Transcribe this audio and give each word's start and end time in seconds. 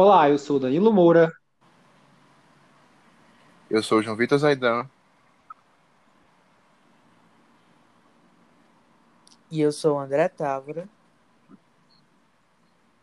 Olá, 0.00 0.30
eu 0.30 0.38
sou 0.38 0.60
Danilo 0.60 0.92
Moura. 0.92 1.28
Eu 3.68 3.82
sou 3.82 4.00
João 4.00 4.14
Vitor 4.14 4.38
Zaidan. 4.38 4.88
E 9.50 9.60
eu 9.60 9.72
sou 9.72 9.98
André 9.98 10.28
Távora. 10.28 10.88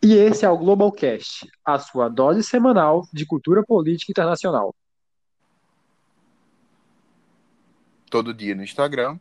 E 0.01 0.13
esse 0.13 0.45
é 0.45 0.49
o 0.49 0.57
Globalcast, 0.57 1.45
a 1.65 1.77
sua 1.79 2.07
dose 2.07 2.41
semanal 2.43 3.05
de 3.11 3.25
cultura 3.25 3.61
política 3.61 4.13
internacional. 4.13 4.73
Todo 8.09 8.33
dia 8.33 8.55
no 8.55 8.63
Instagram 8.63 9.19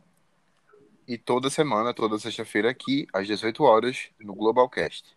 e 1.05 1.17
toda 1.17 1.49
semana, 1.49 1.93
toda 1.93 2.17
sexta-feira 2.17 2.69
aqui, 2.69 3.05
às 3.13 3.27
18 3.27 3.61
horas, 3.65 4.07
no 4.17 4.33
Globalcast. 4.33 5.13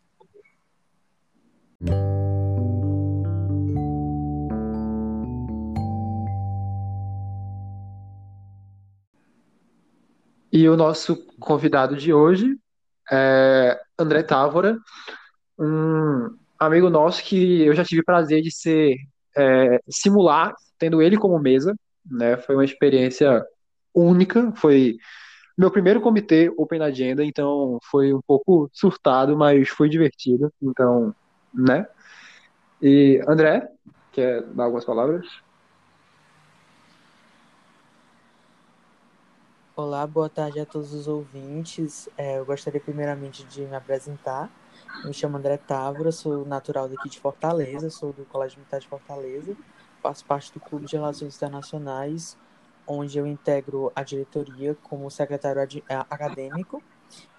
E 10.61 10.68
o 10.68 10.76
nosso 10.76 11.25
convidado 11.39 11.94
de 11.94 12.12
hoje 12.12 12.58
é 13.12 13.80
André 13.96 14.25
Távora, 14.25 14.76
um 15.57 16.36
amigo 16.58 16.90
nosso 16.90 17.22
que 17.22 17.62
eu 17.62 17.72
já 17.76 17.84
tive 17.84 18.03
prazer 18.03 18.43
de 18.43 18.50
ser 18.50 18.96
é, 19.36 19.81
simular, 19.89 20.53
tendo 20.76 21.00
ele 21.00 21.17
como 21.17 21.39
mesa, 21.39 21.76
né? 22.04 22.36
Foi 22.39 22.57
uma 22.57 22.64
experiência 22.64 23.46
única, 23.94 24.50
foi 24.57 24.96
meu 25.57 25.71
primeiro 25.71 26.00
comitê 26.00 26.53
Open 26.57 26.82
Agenda, 26.82 27.25
então 27.25 27.79
foi 27.89 28.12
um 28.12 28.20
pouco 28.26 28.68
surtado, 28.72 29.36
mas 29.36 29.68
foi 29.68 29.89
divertido, 29.89 30.53
então, 30.61 31.14
né? 31.54 31.86
E 32.83 33.22
André, 33.28 33.69
quer 34.11 34.42
dar 34.42 34.64
algumas 34.64 34.84
palavras? 34.84 35.25
Olá, 39.81 40.05
boa 40.09 40.29
tarde 40.29 40.59
a 40.59 40.67
todos 40.67 40.93
os 40.93 41.07
ouvintes. 41.07 42.09
É, 42.19 42.41
eu 42.41 42.45
gostaria 42.45 42.81
primeiramente 42.81 43.45
de 43.45 43.61
me 43.61 43.77
apresentar. 43.77 44.51
Me 45.05 45.15
chamo 45.15 45.37
André 45.37 45.57
Távora, 45.57 46.11
sou 46.11 46.45
natural 46.45 46.89
daqui 46.89 47.09
de 47.09 47.20
Fortaleza, 47.20 47.89
sou 47.89 48.12
do 48.12 48.25
Colégio 48.25 48.59
Militar 48.59 48.81
de 48.81 48.89
Fortaleza, 48.89 49.57
faço 50.03 50.25
parte 50.25 50.53
do 50.53 50.59
Clube 50.59 50.85
de 50.85 50.97
Relações 50.97 51.37
Internacionais, 51.37 52.37
onde 52.89 53.20
eu 53.20 53.25
integro 53.25 53.93
a 53.95 54.03
diretoria 54.03 54.77
como 54.83 55.09
secretário 55.12 55.62
acadêmico. 56.11 56.83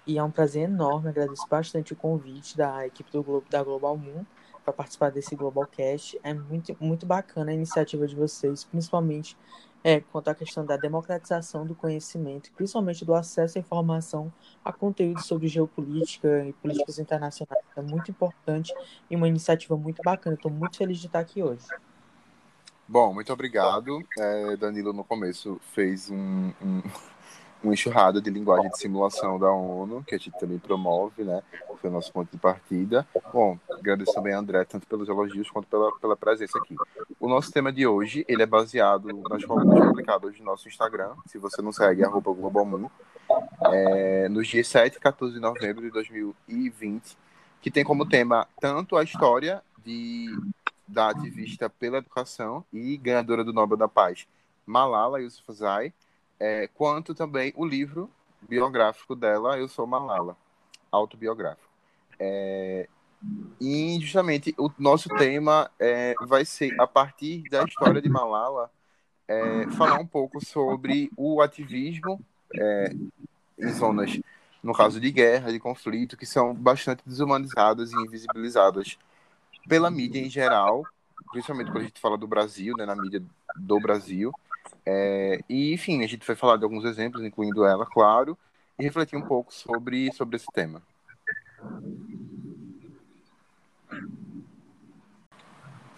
E 0.07 0.17
é 0.17 0.23
um 0.23 0.31
prazer 0.31 0.63
enorme, 0.63 1.09
agradeço 1.09 1.45
bastante 1.49 1.91
o 1.91 1.95
convite 1.97 2.55
da 2.55 2.87
equipe 2.87 3.11
do 3.11 3.21
Globo, 3.21 3.47
da 3.49 3.61
Global 3.61 3.97
Moon 3.97 4.23
para 4.63 4.71
participar 4.71 5.11
desse 5.11 5.35
Globalcast. 5.35 6.17
É 6.23 6.33
muito, 6.33 6.73
muito 6.79 7.05
bacana 7.05 7.51
a 7.51 7.53
iniciativa 7.53 8.07
de 8.07 8.15
vocês, 8.15 8.63
principalmente 8.63 9.35
é, 9.83 9.99
quanto 9.99 10.29
à 10.29 10.35
questão 10.35 10.65
da 10.65 10.77
democratização 10.77 11.65
do 11.65 11.73
conhecimento, 11.73 12.51
principalmente 12.53 13.05
do 13.05 13.13
acesso 13.13 13.57
à 13.57 13.61
informação 13.61 14.31
a 14.63 14.73
conteúdos 14.73 15.25
sobre 15.25 15.47
geopolítica 15.47 16.45
e 16.45 16.53
políticas 16.53 16.99
internacionais. 16.99 17.63
É 17.75 17.81
muito 17.81 18.11
importante 18.11 18.73
e 19.09 19.15
uma 19.15 19.27
iniciativa 19.27 19.77
muito 19.77 20.01
bacana. 20.03 20.35
Estou 20.35 20.51
muito 20.51 20.77
feliz 20.77 20.99
de 20.99 21.07
estar 21.07 21.19
aqui 21.19 21.41
hoje. 21.41 21.65
Bom, 22.87 23.13
muito 23.13 23.31
obrigado. 23.31 24.03
É, 24.17 24.57
Danilo, 24.57 24.91
no 24.91 25.03
começo, 25.03 25.61
fez 25.73 26.09
um, 26.09 26.51
um, 26.61 26.81
uma 27.63 27.73
enxurrada 27.73 28.21
de 28.21 28.29
linguagem 28.29 28.69
de 28.69 28.77
simulação 28.77 29.37
da 29.37 29.51
ONU, 29.51 30.03
que 30.03 30.15
a 30.15 30.17
gente 30.17 30.37
também 30.39 30.57
promove, 30.57 31.23
né? 31.23 31.41
Foi 31.81 31.89
o 31.89 31.93
nosso 31.93 32.11
ponto 32.11 32.31
de 32.31 32.37
partida. 32.37 33.07
Bom, 33.33 33.57
agradeço 33.69 34.13
também 34.13 34.33
a 34.33 34.39
André, 34.39 34.63
tanto 34.65 34.87
pelos 34.87 35.09
elogios 35.09 35.49
quanto 35.49 35.67
pela, 35.67 35.91
pela 35.99 36.15
presença 36.15 36.57
aqui. 36.57 36.75
O 37.19 37.27
nosso 37.27 37.51
tema 37.51 37.71
de 37.71 37.85
hoje, 37.85 38.25
ele 38.27 38.43
é 38.43 38.45
baseado 38.45 39.07
nas 39.29 39.43
colunas 39.43 39.87
publicadas 39.87 40.37
no 40.39 40.45
nosso 40.45 40.67
Instagram, 40.67 41.13
se 41.25 41.37
você 41.37 41.61
não 41.61 41.71
segue, 41.71 42.03
arroba 42.03 42.33
Globalmoon, 42.33 42.89
é, 43.71 44.29
nos 44.29 44.47
dias 44.47 44.67
7 44.67 44.95
e 44.95 44.99
14 44.99 45.33
de 45.33 45.39
novembro 45.39 45.81
de 45.81 45.91
2020, 45.91 47.17
que 47.61 47.69
tem 47.69 47.83
como 47.83 48.07
tema 48.07 48.47
tanto 48.59 48.95
a 48.95 49.03
história 49.03 49.61
de, 49.83 50.27
da 50.87 51.09
ativista 51.09 51.69
pela 51.69 51.97
educação 51.97 52.63
e 52.71 52.95
ganhadora 52.97 53.43
do 53.43 53.53
Nobel 53.53 53.77
da 53.77 53.87
Paz, 53.87 54.27
Malala 54.65 55.21
Yousafzai, 55.21 55.93
é, 56.39 56.67
quanto 56.67 57.13
também 57.13 57.53
o 57.55 57.65
livro 57.65 58.09
biográfico 58.41 59.15
dela, 59.15 59.57
Eu 59.57 59.67
Sou 59.67 59.85
Malala, 59.85 60.37
autobiográfico. 60.91 61.69
É, 62.19 62.87
e 63.59 63.99
justamente 64.01 64.55
o 64.57 64.71
nosso 64.77 65.09
tema 65.09 65.69
é, 65.79 66.13
vai 66.21 66.45
ser, 66.45 66.79
a 66.79 66.87
partir 66.87 67.43
da 67.49 67.63
história 67.63 68.01
de 68.01 68.09
Malala, 68.09 68.71
é, 69.27 69.69
falar 69.71 69.99
um 69.99 70.07
pouco 70.07 70.43
sobre 70.43 71.11
o 71.15 71.41
ativismo 71.41 72.19
é, 72.55 72.91
em 73.57 73.69
zonas, 73.73 74.19
no 74.63 74.73
caso 74.73 74.99
de 74.99 75.11
guerra, 75.11 75.51
de 75.51 75.59
conflito, 75.59 76.17
que 76.17 76.25
são 76.25 76.53
bastante 76.53 77.03
desumanizadas 77.05 77.91
e 77.91 77.95
invisibilizadas 77.95 78.97
pela 79.67 79.91
mídia 79.91 80.19
em 80.19 80.29
geral, 80.29 80.83
principalmente 81.31 81.67
quando 81.67 81.83
a 81.83 81.87
gente 81.87 81.99
fala 81.99 82.17
do 82.17 82.27
Brasil, 82.27 82.75
né, 82.77 82.85
na 82.85 82.95
mídia 82.95 83.21
do 83.55 83.79
Brasil, 83.79 84.31
é, 84.85 85.39
e, 85.47 85.73
enfim, 85.73 86.03
a 86.03 86.07
gente 86.07 86.25
vai 86.25 86.35
falar 86.35 86.57
de 86.57 86.63
alguns 86.63 86.85
exemplos, 86.85 87.23
incluindo 87.23 87.65
ela, 87.65 87.85
claro, 87.85 88.37
e 88.77 88.83
refletir 88.83 89.17
um 89.17 89.21
pouco 89.21 89.53
sobre, 89.53 90.11
sobre 90.13 90.37
esse 90.37 90.47
tema. 90.53 90.81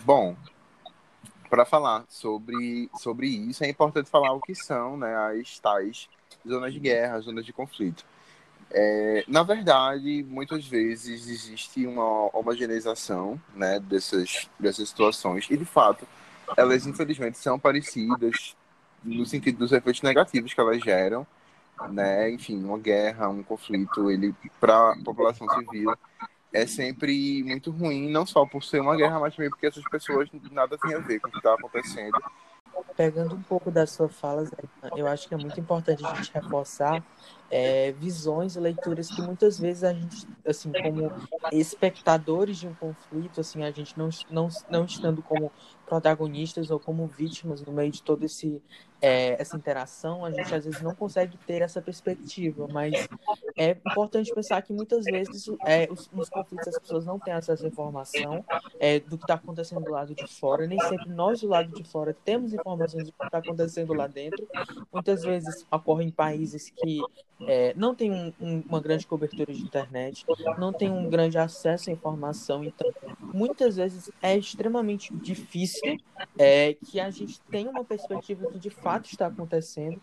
Bom, 0.04 0.36
para 1.50 1.66
falar 1.66 2.06
sobre, 2.09 2.90
sobre 3.00 3.28
isso, 3.28 3.64
é 3.64 3.70
importante 3.70 4.09
falar 4.09 4.34
o 4.34 4.42
que 4.42 4.56
são 4.56 4.98
né, 4.98 5.16
as 5.16 5.59
tais 5.59 6.09
zonas 6.48 6.74
de 6.74 6.80
guerra, 6.80 7.20
zonas 7.20 7.46
de 7.46 7.53
conflito. 7.53 8.06
É, 8.72 9.24
na 9.28 9.44
verdade, 9.44 10.26
muitas 10.28 10.66
vezes 10.66 11.28
existe 11.28 11.86
uma 11.86 12.36
homogeneização 12.36 13.40
né, 13.53 13.80
dessas, 13.80 14.50
dessas 14.58 14.90
situações, 14.90 15.48
e 15.50 15.58
de 15.58 15.66
fato, 15.66 16.08
elas 16.58 16.88
infelizmente 16.88 17.38
são 17.38 17.59
parecidas 17.59 18.56
no 19.04 19.26
sentido 19.26 19.60
dos 19.60 19.72
efeitos 19.72 20.02
negativos 20.02 20.54
que 20.54 20.60
elas 20.60 20.82
geram, 20.82 21.26
né? 21.90 22.30
Enfim, 22.30 22.64
uma 22.64 22.78
guerra, 22.78 23.30
um 23.30 23.44
conflito, 23.44 24.10
ele 24.10 24.36
para 24.60 24.92
a 24.92 25.04
população 25.04 25.48
civil 25.50 25.94
é 26.54 26.68
sempre 26.68 27.44
muito 27.44 27.72
ruim, 27.72 28.10
não 28.10 28.26
só 28.26 28.46
por 28.46 28.64
ser 28.64 28.82
uma 28.82 28.96
guerra, 28.96 29.20
mas 29.20 29.36
também 29.36 29.50
porque 29.50 29.68
essas 29.68 29.84
pessoas 29.90 30.30
nada 30.52 30.78
têm 30.78 30.94
a 30.94 31.00
ver 31.00 31.20
com 31.20 31.30
o 31.30 31.32
que 31.32 31.38
está 31.38 31.54
acontecendo. 31.54 32.22
Pegando 32.96 33.36
um 33.36 33.42
pouco 33.42 33.72
da 33.72 33.88
sua 33.88 34.10
fala, 34.10 34.50
eu 34.96 35.08
acho 35.08 35.28
que 35.28 35.34
é 35.34 35.38
muito 35.38 35.60
importante 35.60 36.06
a 36.06 36.14
gente 36.14 36.32
reforçar 36.34 37.04
é, 37.52 37.92
visões 37.92 38.56
e 38.56 38.60
leituras 38.60 39.10
que 39.10 39.22
muitas 39.22 39.60
vezes 39.60 39.84
a 39.84 39.94
gente, 39.94 40.26
assim, 40.46 40.72
como 40.72 41.12
espectadores 41.52 42.58
de 42.58 42.68
um 42.68 42.74
conflito, 42.74 43.42
assim, 43.42 43.64
a 43.64 43.72
gente 43.72 43.98
não, 43.98 44.10
não, 44.30 44.48
não 44.70 44.86
estando 44.86 45.22
como 45.22 45.52
protagonistas 45.86 46.72
ou 46.72 46.80
como 46.80 47.06
vítimas 47.06 47.62
no 47.62 47.74
meio 47.74 47.92
de 47.92 48.02
esse 48.22 48.62
é, 49.02 49.42
essa 49.42 49.58
interação, 49.58 50.24
a 50.24 50.32
gente 50.32 50.54
às 50.54 50.64
vezes 50.64 50.82
não 50.82 50.94
consegue 50.94 51.36
ter 51.46 51.64
essa 51.64 51.82
perspectiva, 51.82 52.68
mas 52.72 52.94
é 53.58 53.72
importante 53.72 54.34
pensar 54.34 54.62
que 54.62 54.72
muitas 54.72 55.04
vezes 55.04 55.50
é, 55.66 55.88
os, 55.92 56.10
nos 56.12 56.30
conflitos 56.30 56.68
as 56.68 56.78
pessoas 56.78 57.04
não 57.04 57.20
têm 57.20 57.34
acesso 57.34 57.66
à 57.66 57.68
informação 57.68 58.46
é, 58.80 59.00
do 59.00 59.18
que 59.18 59.24
está 59.24 59.34
acontecendo 59.34 59.84
do 59.84 59.92
lado 59.92 60.14
de 60.14 60.28
fora, 60.28 60.68
nem 60.68 60.80
sempre 60.82 61.10
nós 61.10 61.42
do 61.42 61.48
lado 61.48 61.74
de 61.74 61.84
fora 61.84 62.16
temos 62.24 62.54
informações 62.54 63.06
do 63.06 63.12
que 63.12 63.26
está 63.26 63.40
acontecendo 63.40 63.94
lá 63.94 64.06
dentro. 64.06 64.48
Muitas 64.94 65.24
vezes 65.24 65.66
ocorre 65.72 66.06
em 66.06 66.12
países 66.12 66.70
que 66.70 67.02
é, 67.47 67.74
não 67.75 67.96
tem 67.96 68.12
um, 68.12 68.34
um, 68.40 68.63
uma 68.68 68.79
grande 68.79 69.07
cobertura 69.07 69.52
de 69.52 69.62
internet, 69.62 70.25
não 70.57 70.72
tem 70.72 70.90
um 70.91 71.09
grande 71.09 71.38
acesso 71.38 71.90
à 71.90 71.94
informação, 71.94 72.63
então 72.63 72.91
muitas 73.19 73.76
vezes 73.76 74.11
é 74.22 74.38
extremamente 74.38 75.14
difícil 75.16 75.97
é, 76.38 76.73
que 76.73 76.99
a 76.99 77.09
gente 77.09 77.40
tenha 77.49 77.70
uma 77.70 77.84
perspectiva 77.84 78.43
do 78.43 78.52
que 78.52 78.59
de 78.59 78.70
fato 78.70 79.05
está 79.05 79.28
acontecendo. 79.28 80.02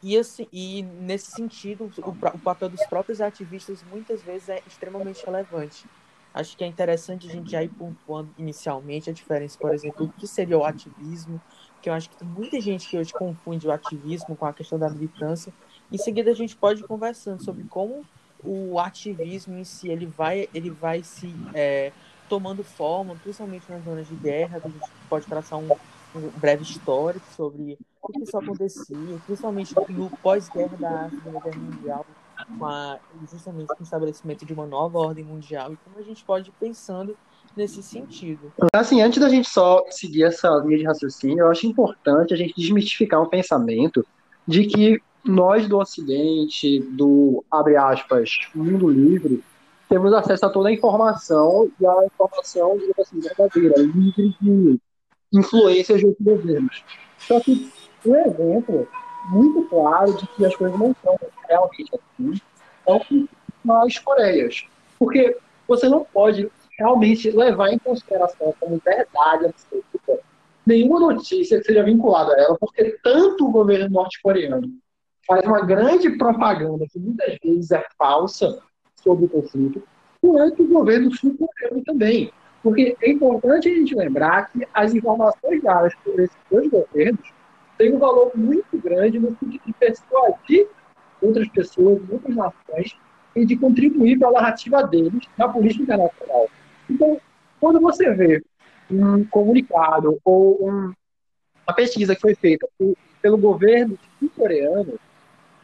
E, 0.00 0.16
assim, 0.16 0.46
e 0.52 0.82
nesse 0.82 1.32
sentido, 1.32 1.90
o, 1.98 2.10
o 2.10 2.38
papel 2.38 2.68
dos 2.68 2.86
próprios 2.86 3.20
ativistas 3.20 3.84
muitas 3.90 4.22
vezes 4.22 4.48
é 4.48 4.62
extremamente 4.66 5.24
relevante. 5.24 5.86
Acho 6.32 6.56
que 6.56 6.62
é 6.62 6.66
interessante 6.66 7.26
a 7.26 7.30
gente 7.32 7.50
já 7.50 7.64
ir 7.64 7.68
pontuando 7.68 8.30
inicialmente 8.38 9.10
a 9.10 9.12
diferença, 9.12 9.58
por 9.58 9.74
exemplo, 9.74 10.06
do 10.06 10.12
que 10.12 10.26
seria 10.26 10.56
o 10.56 10.64
ativismo, 10.64 11.40
que 11.82 11.88
eu 11.88 11.94
acho 11.94 12.10
que 12.10 12.24
muita 12.24 12.60
gente 12.60 12.88
que 12.88 12.96
hoje 12.96 13.12
confunde 13.12 13.66
o 13.66 13.72
ativismo 13.72 14.36
com 14.36 14.46
a 14.46 14.52
questão 14.52 14.78
da 14.78 14.88
militância. 14.88 15.52
Em 15.90 15.98
seguida, 15.98 16.30
a 16.30 16.34
gente 16.34 16.56
pode 16.56 16.80
ir 16.82 16.86
conversando 16.86 17.42
sobre 17.42 17.64
como 17.64 18.04
o 18.44 18.78
ativismo 18.78 19.56
em 19.56 19.64
si 19.64 19.88
ele 19.88 20.06
vai, 20.06 20.48
ele 20.54 20.70
vai 20.70 21.02
se 21.02 21.34
é, 21.54 21.92
tomando 22.28 22.62
forma, 22.62 23.16
principalmente 23.16 23.64
nas 23.68 23.84
zonas 23.84 24.06
de 24.06 24.14
guerra. 24.14 24.60
A 24.62 24.68
gente 24.68 24.90
pode 25.08 25.26
traçar 25.26 25.58
um, 25.58 25.68
um 26.14 26.28
breve 26.36 26.62
histórico 26.62 27.24
sobre 27.34 27.78
o 28.02 28.12
que 28.12 28.22
isso 28.22 28.36
acontecia, 28.36 29.18
principalmente 29.26 29.74
no 29.88 30.10
pós-guerra 30.22 30.76
da 30.76 31.10
Segunda 31.10 31.40
Guerra 31.40 31.58
Mundial, 31.58 32.06
com 32.58 32.66
a, 32.66 32.98
justamente 33.30 33.68
com 33.68 33.80
o 33.80 33.82
estabelecimento 33.82 34.46
de 34.46 34.52
uma 34.52 34.66
nova 34.66 34.98
ordem 34.98 35.24
mundial, 35.24 35.72
e 35.72 35.76
como 35.76 35.98
a 35.98 36.02
gente 36.02 36.24
pode 36.24 36.50
ir 36.50 36.54
pensando 36.60 37.16
nesse 37.56 37.82
sentido. 37.82 38.52
Assim, 38.72 39.02
antes 39.02 39.20
da 39.20 39.28
gente 39.28 39.48
só 39.48 39.84
seguir 39.90 40.24
essa 40.24 40.48
linha 40.58 40.78
de 40.78 40.84
raciocínio, 40.84 41.40
eu 41.40 41.50
acho 41.50 41.66
importante 41.66 42.32
a 42.32 42.36
gente 42.36 42.54
desmistificar 42.54 43.20
um 43.20 43.28
pensamento 43.28 44.06
de 44.46 44.66
que 44.66 45.02
nós 45.24 45.68
do 45.68 45.78
Ocidente, 45.78 46.80
do, 46.80 47.44
abre 47.50 47.76
aspas, 47.76 48.38
mundo 48.54 48.88
livre, 48.88 49.42
temos 49.88 50.12
acesso 50.12 50.46
a 50.46 50.50
toda 50.50 50.68
a 50.68 50.72
informação 50.72 51.70
e 51.80 51.86
a 51.86 52.04
informação, 52.04 52.76
digamos 52.76 52.98
assim, 52.98 53.20
verdadeira, 53.20 53.74
livre 53.78 54.34
de 54.40 54.78
influências 55.32 56.00
de 56.00 56.06
outros 56.06 56.24
governos. 56.24 56.84
Só 57.18 57.40
que 57.40 57.70
um 58.04 58.14
exemplo 58.14 58.88
muito 59.30 59.62
claro 59.68 60.12
de 60.14 60.26
que 60.28 60.44
as 60.44 60.54
coisas 60.54 60.78
não 60.78 60.94
são 61.02 61.18
realmente 61.48 61.90
assim 61.94 62.40
é 62.86 62.92
o 62.92 63.00
que 63.00 63.28
as 63.70 63.98
Coreias. 63.98 64.66
Porque 64.98 65.36
você 65.66 65.88
não 65.88 66.04
pode 66.04 66.50
realmente 66.78 67.30
levar 67.30 67.70
em 67.70 67.78
consideração 67.78 68.54
como 68.60 68.80
verdade 68.84 69.46
absoluta 69.46 70.22
nenhuma 70.64 71.00
notícia 71.00 71.58
que 71.58 71.64
seja 71.64 71.82
vinculada 71.82 72.32
a 72.34 72.40
ela, 72.40 72.58
porque 72.58 72.98
tanto 73.02 73.46
o 73.46 73.50
governo 73.50 73.88
norte-coreano 73.88 74.70
faz 75.28 75.46
uma 75.46 75.60
grande 75.60 76.10
propaganda 76.16 76.86
que 76.90 76.98
muitas 76.98 77.38
vezes 77.44 77.70
é 77.70 77.84
falsa 77.98 78.58
sobre 78.96 79.26
o 79.26 79.28
conflito, 79.28 79.82
quanto 80.22 80.62
o 80.62 80.68
governo 80.68 81.14
sul-coreano 81.14 81.84
também. 81.84 82.32
Porque 82.62 82.96
é 83.00 83.10
importante 83.10 83.68
a 83.68 83.74
gente 83.74 83.94
lembrar 83.94 84.50
que 84.50 84.66
as 84.72 84.94
informações 84.94 85.62
dadas 85.62 85.94
por 86.02 86.18
esses 86.18 86.36
dois 86.50 86.68
governos 86.68 87.30
têm 87.76 87.94
um 87.94 87.98
valor 87.98 88.32
muito 88.34 88.76
grande 88.78 89.18
no 89.18 89.36
sentido 89.36 89.62
de 89.64 89.72
persuadir 89.74 90.66
outras 91.20 91.48
pessoas, 91.48 92.00
outras 92.10 92.34
nações, 92.34 92.96
e 93.36 93.44
de 93.44 93.56
contribuir 93.56 94.18
para 94.18 94.28
a 94.28 94.32
narrativa 94.32 94.82
deles 94.82 95.24
na 95.36 95.48
política 95.48 95.84
internacional. 95.84 96.48
Então, 96.90 97.20
quando 97.60 97.80
você 97.80 98.12
vê 98.14 98.42
um 98.90 99.24
comunicado 99.24 100.18
ou 100.24 100.66
um, 100.66 100.92
uma 101.66 101.74
pesquisa 101.76 102.14
que 102.14 102.20
foi 102.20 102.34
feita 102.34 102.66
por, 102.78 102.96
pelo 103.22 103.36
governo 103.36 103.96
sul-coreano, 104.18 104.98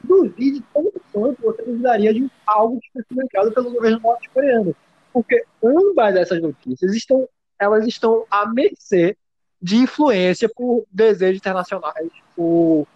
duvide 0.05 0.63
tanto 0.73 1.01
quanto 1.13 1.43
você 1.43 1.63
duvidaria 1.63 2.13
de 2.13 2.31
algo 2.47 2.81
que 2.81 2.91
foi 2.93 3.03
publicado 3.05 3.53
pelo 3.53 3.73
governo 3.73 4.01
norte-coreano. 4.01 4.75
Porque 5.13 5.45
ambas 5.63 6.17
essas 6.17 6.41
notícias 6.41 6.95
estão, 6.95 7.29
elas 7.59 7.87
estão 7.87 8.27
à 8.31 8.47
mercê 8.47 9.17
de 9.61 9.77
influência 9.77 10.49
por 10.49 10.85
desejos 10.91 11.39
internacionais, 11.39 12.11
por, 12.37 12.87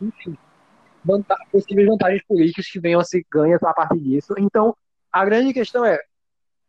enfim, 0.00 0.36
possíveis 1.50 1.86
vantagens 1.88 2.22
políticas 2.26 2.66
que 2.66 2.80
venham 2.80 3.00
a 3.00 3.04
se 3.04 3.24
ganhar 3.30 3.58
a 3.62 3.72
partir 3.72 3.98
disso. 3.98 4.34
Então, 4.38 4.76
a 5.12 5.24
grande 5.24 5.54
questão 5.54 5.84
é, 5.84 5.98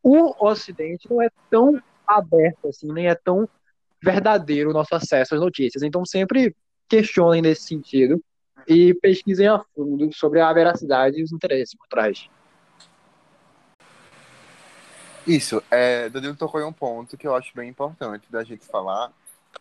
o 0.01 0.33
Ocidente 0.45 1.09
não 1.09 1.21
é 1.21 1.29
tão 1.49 1.81
aberto 2.07 2.67
assim, 2.67 2.91
nem 2.91 3.07
é 3.07 3.15
tão 3.15 3.47
verdadeiro 4.01 4.69
o 4.69 4.73
nosso 4.73 4.95
acesso 4.95 5.35
às 5.35 5.41
notícias. 5.41 5.83
Então 5.83 6.05
sempre 6.05 6.55
questionem 6.87 7.41
nesse 7.41 7.63
sentido 7.63 8.23
e 8.69 8.93
pesquisem 8.93 9.47
a 9.47 9.59
fundo 9.75 10.13
sobre 10.13 10.39
a 10.39 10.53
veracidade 10.53 11.19
e 11.19 11.23
os 11.23 11.31
interesses 11.31 11.73
por 11.73 11.87
trás. 11.87 12.29
Isso, 15.25 15.61
é, 15.71 16.07
Danilo 16.09 16.35
tocou 16.35 16.61
em 16.61 16.63
um 16.63 16.71
ponto 16.71 17.17
que 17.17 17.27
eu 17.27 17.35
acho 17.35 17.51
bem 17.55 17.69
importante 17.69 18.25
da 18.29 18.43
gente 18.43 18.65
falar, 18.65 19.11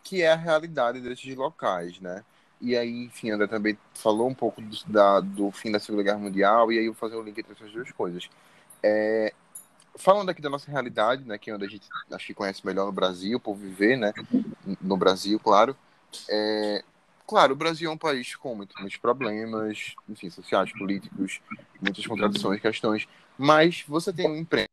que 0.03 0.21
é 0.21 0.31
a 0.31 0.35
realidade 0.35 1.01
desses 1.01 1.35
locais, 1.35 1.99
né? 1.99 2.23
E 2.61 2.77
aí, 2.77 3.05
enfim, 3.05 3.31
André 3.31 3.47
também 3.47 3.77
falou 3.95 4.27
um 4.27 4.33
pouco 4.33 4.61
do, 4.61 4.77
da, 4.87 5.19
do 5.19 5.49
fim 5.51 5.71
da 5.71 5.79
Segunda 5.79 6.03
Guerra 6.03 6.17
Mundial, 6.17 6.71
e 6.71 6.77
aí 6.77 6.85
eu 6.85 6.93
vou 6.93 6.99
fazer 6.99 7.15
um 7.15 7.23
link 7.23 7.37
entre 7.39 7.53
essas 7.53 7.71
duas 7.71 7.91
coisas. 7.91 8.29
É, 8.83 9.33
falando 9.95 10.29
aqui 10.29 10.41
da 10.41 10.49
nossa 10.49 10.69
realidade, 10.69 11.23
né, 11.25 11.37
que 11.37 11.49
é 11.49 11.55
onde 11.55 11.65
a 11.65 11.69
gente 11.69 11.87
acho 12.11 12.27
que 12.27 12.33
conhece 12.33 12.65
melhor 12.65 12.85
no 12.85 12.91
Brasil, 12.91 13.39
por 13.39 13.55
viver, 13.55 13.97
né, 13.97 14.13
no 14.81 14.97
Brasil, 14.97 15.39
claro. 15.39 15.75
É, 16.29 16.83
claro, 17.29 17.53
o 17.53 17.55
Brasil 17.55 17.91
é 17.91 17.93
um 17.93 17.97
país 17.97 18.35
com 18.35 18.55
muitos, 18.55 18.97
problemas, 18.97 19.93
enfim, 20.09 20.31
sociais, 20.31 20.73
políticos, 20.73 21.39
muitas 21.79 22.07
contradições, 22.07 22.59
questões, 22.59 23.07
mas 23.37 23.83
você 23.87 24.11
tem 24.11 24.27
um 24.27 24.35
emprego 24.35 24.67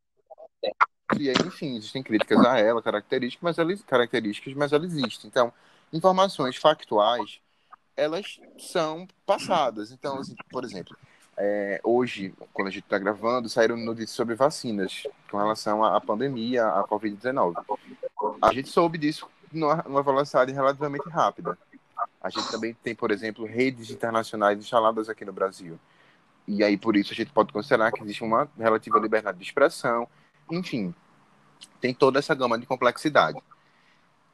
e 1.19 1.29
aí, 1.29 1.35
enfim, 1.45 1.77
existem 1.77 2.01
críticas 2.01 2.43
a 2.43 2.57
ela, 2.57 2.81
características, 2.81 3.43
mas 3.43 3.59
ela, 3.59 3.77
características, 3.85 4.55
mas 4.55 4.73
ela 4.73 4.85
existe. 4.85 5.27
Então, 5.27 5.53
informações 5.93 6.57
factuais, 6.57 7.39
elas 7.95 8.39
são 8.57 9.07
passadas. 9.25 9.91
Então, 9.91 10.17
assim, 10.17 10.35
por 10.49 10.63
exemplo, 10.63 10.97
é, 11.37 11.79
hoje, 11.83 12.33
quando 12.51 12.69
a 12.69 12.71
gente 12.71 12.83
está 12.83 12.97
gravando, 12.97 13.47
saíram 13.47 13.77
notícias 13.77 14.11
sobre 14.11 14.33
vacinas 14.33 15.03
com 15.29 15.37
relação 15.37 15.83
à 15.83 16.01
pandemia, 16.01 16.65
à 16.65 16.83
Covid-19. 16.83 17.55
A 18.41 18.51
gente 18.51 18.67
soube 18.67 18.97
disso 18.97 19.29
numa, 19.51 19.83
numa 19.83 20.03
velocidade 20.03 20.51
relativamente 20.51 21.07
rápida. 21.07 21.57
A 22.27 22.29
gente 22.29 22.51
também 22.51 22.73
tem, 22.83 22.93
por 22.93 23.11
exemplo, 23.11 23.45
redes 23.45 23.89
internacionais 23.89 24.59
instaladas 24.59 25.09
aqui 25.09 25.25
no 25.25 25.33
Brasil. 25.33 25.79
E 26.47 26.63
aí, 26.63 26.77
por 26.77 26.95
isso, 26.95 27.13
a 27.13 27.15
gente 27.15 27.31
pode 27.31 27.51
considerar 27.51 27.91
que 27.91 28.01
existe 28.01 28.23
uma 28.23 28.49
relativa 28.57 28.99
liberdade 28.99 29.37
de 29.37 29.43
expressão. 29.43 30.07
Enfim, 30.49 30.93
tem 31.81 31.93
toda 31.93 32.19
essa 32.19 32.33
gama 32.33 32.57
de 32.57 32.65
complexidade. 32.65 33.37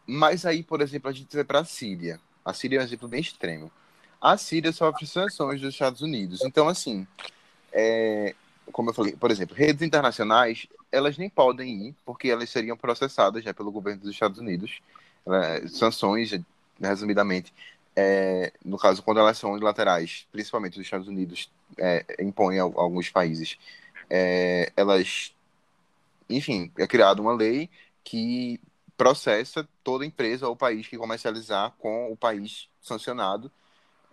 Mas 0.06 0.46
aí, 0.46 0.62
por 0.62 0.82
exemplo, 0.82 1.10
a 1.10 1.14
gente 1.14 1.34
vai 1.36 1.44
para 1.44 1.60
a 1.60 1.66
Síria. 1.66 2.20
A 2.44 2.54
Síria 2.54 2.78
é 2.78 2.82
um 2.82 2.84
exemplo 2.84 3.08
bem 3.08 3.22
extremo 3.22 3.72
a 4.24 4.38
Síria 4.38 4.72
sofre 4.72 5.06
sanções 5.06 5.60
dos 5.60 5.74
Estados 5.74 6.00
Unidos. 6.00 6.46
Então, 6.46 6.70
assim, 6.70 7.06
é, 7.74 8.34
como 8.72 8.90
eu 8.90 8.94
falei, 8.94 9.12
por 9.18 9.30
exemplo, 9.30 9.54
redes 9.54 9.82
internacionais, 9.82 10.66
elas 10.90 11.18
nem 11.18 11.30
podem 11.30 11.90
ir, 11.90 11.96
porque 12.06 12.30
elas 12.30 12.50
seriam 12.50 12.78
processadas 12.78 13.44
já 13.44 13.54
pelo 13.54 13.70
governo 13.70 14.00
dos 14.00 14.12
Estados 14.12 14.40
Unidos. 14.40 14.80
É, 15.28 15.68
sanções, 15.68 16.32
resumidamente, 16.80 17.54
é, 17.96 18.54
no 18.64 18.78
caso, 18.78 19.04
quando 19.04 19.20
elas 19.20 19.38
são 19.38 19.52
unilaterais, 19.52 20.28
principalmente 20.32 20.80
os 20.80 20.86
Estados 20.86 21.08
Unidos 21.08 21.52
é, 21.78 22.06
impõem 22.20 22.60
a, 22.60 22.64
alguns 22.64 23.10
países, 23.10 23.58
é, 24.10 24.72
elas, 24.76 25.34
enfim, 26.30 26.72
é 26.78 26.88
criada 26.88 27.22
uma 27.22 27.34
lei 27.34 27.70
que 28.04 28.60
processa 28.98 29.68
toda 29.84 30.06
empresa 30.06 30.48
ou 30.48 30.56
país 30.56 30.88
que 30.88 30.98
comercializar 30.98 31.72
com 31.80 32.12
o 32.12 32.18
país 32.18 32.70
sancionado 32.82 33.52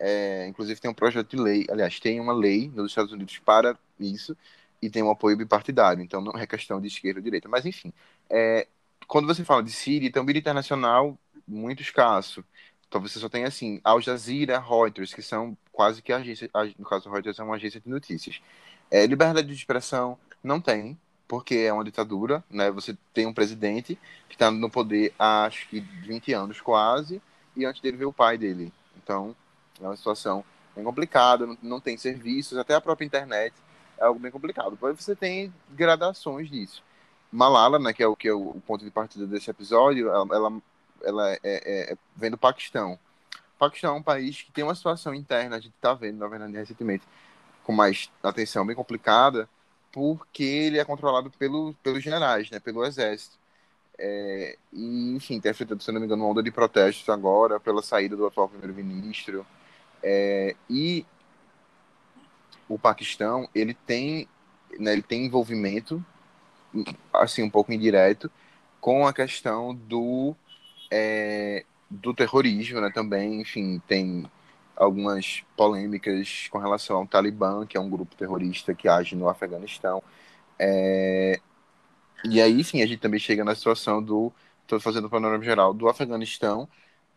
é, 0.01 0.47
inclusive 0.47 0.79
tem 0.79 0.89
um 0.89 0.95
projeto 0.95 1.29
de 1.29 1.41
lei, 1.41 1.65
aliás, 1.69 1.99
tem 1.99 2.19
uma 2.19 2.33
lei 2.33 2.71
nos 2.73 2.91
Estados 2.91 3.11
Unidos 3.11 3.37
para 3.37 3.77
isso 3.99 4.35
e 4.81 4.89
tem 4.89 5.03
um 5.03 5.11
apoio 5.11 5.37
bipartidário, 5.37 6.01
então 6.03 6.19
não 6.21 6.33
é 6.33 6.47
questão 6.47 6.81
de 6.81 6.87
esquerda 6.87 7.19
ou 7.19 7.23
direita. 7.23 7.47
Mas 7.47 7.67
enfim, 7.67 7.93
é, 8.27 8.67
quando 9.07 9.27
você 9.27 9.45
fala 9.45 9.61
de 9.61 9.71
Síria, 9.71 10.11
tem 10.11 10.21
um 10.21 10.29
internacional 10.29 11.15
muito 11.47 11.83
escasso. 11.83 12.43
Então 12.91 12.99
você 12.99 13.19
só 13.19 13.29
tem 13.29 13.45
assim, 13.45 13.79
Al 13.85 14.01
Jazeera, 14.01 14.59
Reuters, 14.59 15.13
que 15.13 15.21
são 15.21 15.57
quase 15.71 16.01
que 16.01 16.11
agências, 16.11 16.51
no 16.77 16.85
caso 16.85 17.09
Reuters 17.09 17.39
é 17.39 17.43
uma 17.43 17.55
agência 17.55 17.79
de 17.79 17.89
notícias. 17.89 18.41
É, 18.91 19.07
liberdade 19.07 19.47
de 19.47 19.53
expressão 19.53 20.17
não 20.43 20.59
tem, 20.59 20.99
porque 21.25 21.55
é 21.55 21.71
uma 21.71 21.85
ditadura, 21.85 22.43
né? 22.49 22.69
Você 22.71 22.97
tem 23.13 23.25
um 23.25 23.33
presidente 23.33 23.97
que 24.27 24.35
está 24.35 24.51
no 24.51 24.69
poder 24.69 25.13
há 25.17 25.45
acho 25.45 25.69
que 25.69 25.79
20 25.79 26.33
anos 26.33 26.59
quase, 26.59 27.21
e 27.55 27.63
antes 27.63 27.81
dele 27.81 27.95
veio 27.95 28.09
o 28.09 28.13
pai 28.13 28.37
dele. 28.37 28.73
Então, 29.01 29.33
é 29.81 29.85
uma 29.85 29.95
situação 29.95 30.43
bem 30.75 30.83
complicada, 30.83 31.47
não, 31.47 31.57
não 31.63 31.79
tem 31.79 31.95
serviços, 31.95 32.57
até 32.57 32.75
a 32.75 32.81
própria 32.81 33.05
internet 33.05 33.53
é 33.97 34.03
algo 34.03 34.19
bem 34.19 34.31
complicado. 34.31 34.71
Depois 34.71 35.01
você 35.01 35.15
tem 35.15 35.53
gradações 35.69 36.49
disso. 36.49 36.83
Malala, 37.31 37.79
né, 37.79 37.93
que 37.93 38.03
é 38.03 38.07
o 38.07 38.17
que 38.17 38.27
é 38.27 38.33
o 38.33 38.61
ponto 38.67 38.83
de 38.83 38.91
partida 38.91 39.25
desse 39.25 39.49
episódio, 39.49 40.09
ela, 40.09 40.27
ela, 40.35 40.61
ela 41.03 41.31
é, 41.33 41.39
é, 41.43 41.93
é, 41.93 41.97
vem 42.15 42.31
do 42.31 42.37
Paquistão. 42.37 42.99
O 43.55 43.59
Paquistão 43.59 43.95
é 43.95 43.97
um 43.99 44.03
país 44.03 44.41
que 44.41 44.51
tem 44.51 44.63
uma 44.63 44.75
situação 44.75 45.13
interna, 45.13 45.55
a 45.55 45.59
gente 45.59 45.73
está 45.75 45.93
vendo, 45.93 46.17
na 46.17 46.27
verdade, 46.27 46.53
recentemente, 46.53 47.03
com 47.63 47.71
mais 47.71 48.09
atenção, 48.23 48.65
bem 48.65 48.75
complicada, 48.75 49.47
porque 49.91 50.43
ele 50.43 50.79
é 50.79 50.85
controlado 50.85 51.29
pelo, 51.31 51.73
pelos 51.83 52.03
generais, 52.03 52.49
né, 52.49 52.59
pelo 52.59 52.85
exército. 52.85 53.37
É, 53.97 54.57
e, 54.73 55.15
enfim, 55.15 55.39
tem 55.39 55.51
afetado, 55.51 55.83
se 55.83 55.91
não 55.91 55.99
me 55.99 56.05
engano, 56.05 56.23
uma 56.23 56.31
onda 56.31 56.41
de 56.41 56.49
protestos 56.49 57.07
agora 57.09 57.59
pela 57.59 57.83
saída 57.83 58.15
do 58.15 58.25
atual 58.25 58.49
primeiro-ministro. 58.49 59.45
É, 60.01 60.55
e 60.69 61.05
o 62.67 62.79
Paquistão, 62.79 63.47
ele 63.53 63.73
tem, 63.73 64.27
né, 64.79 64.93
ele 64.93 65.03
tem 65.03 65.25
envolvimento, 65.25 66.03
assim, 67.13 67.43
um 67.43 67.49
pouco 67.49 67.71
indireto, 67.71 68.31
com 68.79 69.05
a 69.05 69.13
questão 69.13 69.75
do, 69.75 70.35
é, 70.91 71.65
do 71.89 72.13
terrorismo, 72.13 72.81
né, 72.81 72.91
também, 72.93 73.41
enfim, 73.41 73.81
tem 73.87 74.29
algumas 74.75 75.43
polêmicas 75.55 76.47
com 76.49 76.57
relação 76.57 76.97
ao 76.97 77.07
Talibã, 77.07 77.65
que 77.65 77.77
é 77.77 77.79
um 77.79 77.89
grupo 77.89 78.15
terrorista 78.15 78.73
que 78.75 78.87
age 78.87 79.15
no 79.15 79.29
Afeganistão. 79.29 80.03
É, 80.59 81.39
e 82.25 82.41
aí, 82.41 82.59
enfim, 82.59 82.81
a 82.81 82.85
gente 82.87 82.99
também 82.99 83.19
chega 83.19 83.43
na 83.43 83.55
situação 83.55 84.01
do, 84.03 84.31
estou 84.63 84.79
fazendo 84.79 85.05
o 85.05 85.09
panorama 85.09 85.43
geral, 85.43 85.73
do 85.73 85.87
Afeganistão, 85.87 86.67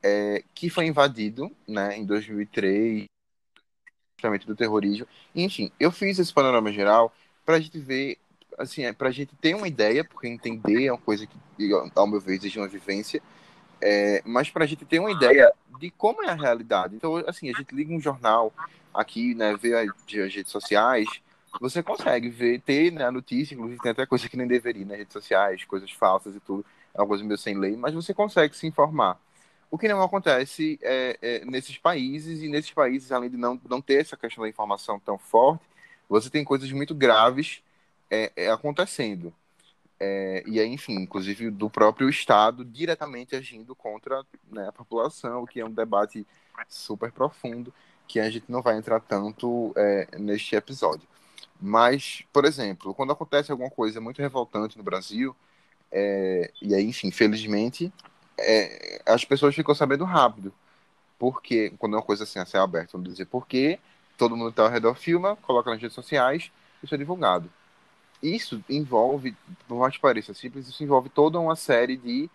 é, 0.02 0.44
que 0.54 0.70
foi 0.70 0.86
invadido 0.86 1.50
né, 1.66 1.96
em 1.96 2.04
2003, 2.04 3.06
justamente 4.16 4.46
do 4.46 4.56
terrorismo. 4.56 5.06
Enfim, 5.34 5.70
eu 5.80 5.90
fiz 5.90 6.18
esse 6.18 6.32
panorama 6.32 6.72
geral 6.72 7.12
para 7.44 7.56
a 7.56 7.60
gente 7.60 7.78
ver 7.78 8.18
assim, 8.58 8.84
é 8.84 8.92
para 8.92 9.08
a 9.08 9.12
gente 9.12 9.34
ter 9.36 9.54
uma 9.54 9.68
ideia, 9.68 10.04
porque 10.04 10.28
entender 10.28 10.86
é 10.86 10.92
uma 10.92 11.00
coisa 11.00 11.26
que, 11.26 11.36
ao 11.94 12.06
meu 12.06 12.20
ver, 12.20 12.36
exige 12.36 12.58
uma 12.58 12.68
vivência, 12.68 13.20
é, 13.86 14.22
mas 14.24 14.48
para 14.48 14.64
a 14.64 14.66
gente 14.66 14.86
ter 14.86 14.98
uma 14.98 15.12
ideia 15.12 15.52
de 15.78 15.90
como 15.90 16.24
é 16.24 16.30
a 16.30 16.34
realidade. 16.34 16.96
Então, 16.96 17.16
assim, 17.26 17.50
a 17.50 17.52
gente 17.52 17.74
liga 17.74 17.92
um 17.92 18.00
jornal 18.00 18.50
aqui, 18.94 19.34
né, 19.34 19.54
vê 19.60 19.74
as, 19.74 19.90
as 19.90 20.34
redes 20.34 20.50
sociais, 20.50 21.06
você 21.60 21.82
consegue 21.82 22.30
ver, 22.30 22.62
ter 22.62 22.90
né, 22.90 23.04
a 23.04 23.12
notícia, 23.12 23.54
inclusive 23.54 23.82
tem 23.82 23.92
até 23.92 24.06
coisa 24.06 24.26
que 24.26 24.38
nem 24.38 24.46
deveria 24.46 24.84
nas 24.86 24.92
né, 24.92 24.96
redes 24.96 25.12
sociais, 25.12 25.64
coisas 25.64 25.90
falsas 25.90 26.34
e 26.34 26.40
tudo, 26.40 26.64
é 26.94 27.00
uma 27.00 27.06
coisa 27.06 27.22
meio 27.22 27.36
sem 27.36 27.58
lei, 27.58 27.76
mas 27.76 27.92
você 27.92 28.14
consegue 28.14 28.56
se 28.56 28.66
informar. 28.66 29.20
O 29.70 29.76
que 29.76 29.86
não 29.86 30.02
acontece 30.02 30.78
é, 30.80 31.18
é, 31.20 31.44
nesses 31.44 31.76
países, 31.76 32.42
e 32.42 32.48
nesses 32.48 32.70
países, 32.70 33.12
além 33.12 33.28
de 33.28 33.36
não, 33.36 33.60
não 33.68 33.82
ter 33.82 34.00
essa 34.00 34.16
questão 34.16 34.44
da 34.44 34.48
informação 34.48 34.98
tão 34.98 35.18
forte, 35.18 35.64
você 36.08 36.30
tem 36.30 36.42
coisas 36.42 36.72
muito 36.72 36.94
graves 36.94 37.62
é, 38.10 38.32
é 38.34 38.50
acontecendo. 38.50 39.34
É, 40.06 40.42
e 40.46 40.60
aí, 40.60 40.68
enfim, 40.68 40.96
inclusive 40.96 41.50
do 41.50 41.70
próprio 41.70 42.10
Estado 42.10 42.62
diretamente 42.62 43.34
agindo 43.34 43.74
contra 43.74 44.22
né, 44.52 44.68
a 44.68 44.72
população, 44.72 45.42
o 45.42 45.46
que 45.46 45.60
é 45.60 45.64
um 45.64 45.70
debate 45.70 46.26
super 46.68 47.10
profundo, 47.10 47.72
que 48.06 48.20
a 48.20 48.28
gente 48.28 48.44
não 48.46 48.60
vai 48.60 48.76
entrar 48.76 49.00
tanto 49.00 49.72
é, 49.74 50.06
neste 50.18 50.54
episódio. 50.54 51.08
Mas, 51.58 52.22
por 52.30 52.44
exemplo, 52.44 52.94
quando 52.94 53.12
acontece 53.12 53.50
alguma 53.50 53.70
coisa 53.70 53.98
muito 53.98 54.20
revoltante 54.20 54.76
no 54.76 54.84
Brasil, 54.84 55.34
é, 55.90 56.50
e 56.60 56.74
aí, 56.74 56.84
enfim, 56.86 57.10
felizmente, 57.10 57.90
é, 58.38 59.00
as 59.06 59.24
pessoas 59.24 59.54
ficam 59.54 59.74
sabendo 59.74 60.04
rápido. 60.04 60.52
Porque, 61.18 61.72
quando 61.78 61.94
é 61.94 61.96
uma 61.96 62.04
coisa 62.04 62.24
assim 62.24 62.38
a 62.38 62.44
céu 62.44 62.62
aberto, 62.62 62.92
vamos 62.92 63.08
dizer 63.08 63.24
por 63.26 63.46
quê, 63.46 63.78
todo 64.18 64.36
mundo 64.36 64.50
está 64.50 64.64
ao 64.64 64.70
redor 64.70 64.94
filma, 64.96 65.36
coloca 65.36 65.70
nas 65.70 65.80
redes 65.80 65.94
sociais, 65.94 66.52
isso 66.82 66.94
é 66.94 66.98
divulgado. 66.98 67.50
Isso 68.24 68.64
envolve, 68.70 69.36
por 69.68 69.78
mais 69.78 69.94
que 69.94 70.00
pareça 70.00 70.32
simples, 70.32 70.66
isso 70.66 70.82
envolve 70.82 71.10
toda 71.10 71.38
uma 71.38 71.54
série 71.54 71.94
de 71.94 72.30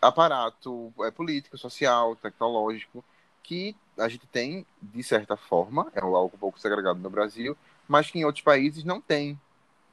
aparato 0.00 0.92
é, 1.00 1.10
político, 1.10 1.56
social, 1.56 2.14
tecnológico, 2.16 3.02
que 3.42 3.74
a 3.96 4.08
gente 4.08 4.26
tem, 4.26 4.66
de 4.82 5.02
certa 5.02 5.34
forma, 5.34 5.90
é 5.94 6.00
algo 6.00 6.32
um 6.34 6.38
pouco 6.38 6.60
segregado 6.60 6.98
no 7.00 7.08
Brasil, 7.08 7.56
mas 7.88 8.10
que 8.10 8.18
em 8.18 8.26
outros 8.26 8.44
países 8.44 8.84
não 8.84 9.00
tem. 9.00 9.40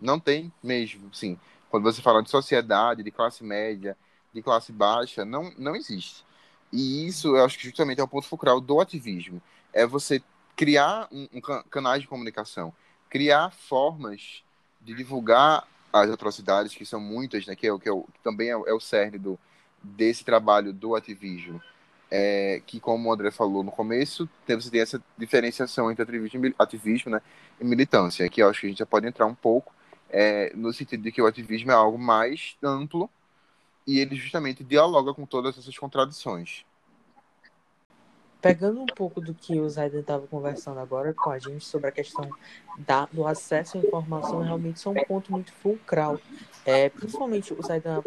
Não 0.01 0.19
tem 0.19 0.51
mesmo, 0.61 1.13
sim. 1.13 1.39
Quando 1.69 1.83
você 1.83 2.01
fala 2.01 2.21
de 2.21 2.29
sociedade, 2.29 3.01
de 3.01 3.09
classe 3.09 3.45
média, 3.45 3.95
de 4.33 4.41
classe 4.41 4.73
baixa, 4.73 5.23
não, 5.23 5.53
não 5.57 5.73
existe. 5.73 6.25
E 6.69 7.07
isso, 7.07 7.37
eu 7.37 7.45
acho 7.45 7.57
que 7.57 7.63
justamente 7.63 8.01
é 8.01 8.03
o 8.03 8.07
ponto 8.09 8.27
fulcral 8.27 8.59
do 8.59 8.81
ativismo. 8.81 9.41
É 9.71 9.85
você 9.85 10.21
criar 10.53 11.07
um, 11.09 11.29
um 11.31 11.41
canais 11.69 12.01
de 12.01 12.09
comunicação, 12.09 12.73
criar 13.09 13.51
formas 13.51 14.43
de 14.85 14.93
divulgar 14.93 15.67
as 15.91 16.09
atrocidades, 16.09 16.73
que 16.73 16.85
são 16.85 16.99
muitas, 16.99 17.45
né, 17.45 17.55
que, 17.55 17.67
é, 17.67 17.77
que, 17.77 17.89
é, 17.89 17.93
que 17.93 18.19
também 18.23 18.49
é, 18.49 18.53
é, 18.53 18.73
o 18.73 18.79
cerne 18.79 19.17
do, 19.17 19.39
desse 19.81 20.25
trabalho 20.25 20.73
do 20.73 20.95
ativismo, 20.95 21.61
é, 22.09 22.61
que, 22.65 22.79
como 22.79 23.09
o 23.09 23.13
André 23.13 23.31
falou 23.31 23.63
no 23.63 23.71
começo, 23.71 24.27
você 24.47 24.69
tem 24.69 24.81
essa 24.81 25.01
diferenciação 25.17 25.91
entre 25.91 26.03
ativismo, 26.03 26.53
ativismo 26.57 27.11
né, 27.11 27.21
e 27.59 27.63
militância, 27.63 28.27
que 28.29 28.41
eu 28.41 28.49
acho 28.49 28.61
que 28.61 28.67
a 28.67 28.69
gente 28.69 28.79
já 28.79 28.85
pode 28.85 29.07
entrar 29.07 29.25
um 29.25 29.35
pouco 29.35 29.73
é, 30.09 30.51
no 30.55 30.71
sentido 30.71 31.01
de 31.01 31.11
que 31.11 31.21
o 31.21 31.25
ativismo 31.25 31.71
é 31.71 31.73
algo 31.73 31.97
mais 31.97 32.55
amplo 32.61 33.09
e 33.85 33.99
ele 33.99 34.15
justamente 34.15 34.63
dialoga 34.63 35.13
com 35.13 35.25
todas 35.25 35.57
essas 35.57 35.77
contradições. 35.77 36.63
Pegando 38.43 38.81
um 38.81 38.85
pouco 38.85 39.21
do 39.21 39.33
que 39.33 39.57
o 39.57 39.69
Zayden 39.69 40.01
estava 40.01 40.27
conversando 40.27 40.77
agora 40.77 41.13
com 41.13 41.29
a 41.29 41.39
gente 41.39 41.63
sobre 41.63 41.87
a 41.87 41.91
questão 41.93 42.29
da, 42.77 43.07
do 43.09 43.25
acesso 43.25 43.77
à 43.77 43.79
informação, 43.79 44.41
realmente 44.41 44.75
isso 44.75 44.89
é 44.89 44.91
um 44.91 45.05
ponto 45.05 45.31
muito 45.31 45.53
fulcral. 45.53 46.19
É, 46.65 46.89
principalmente 46.89 47.53
o 47.53 47.61
Zayden 47.61 48.03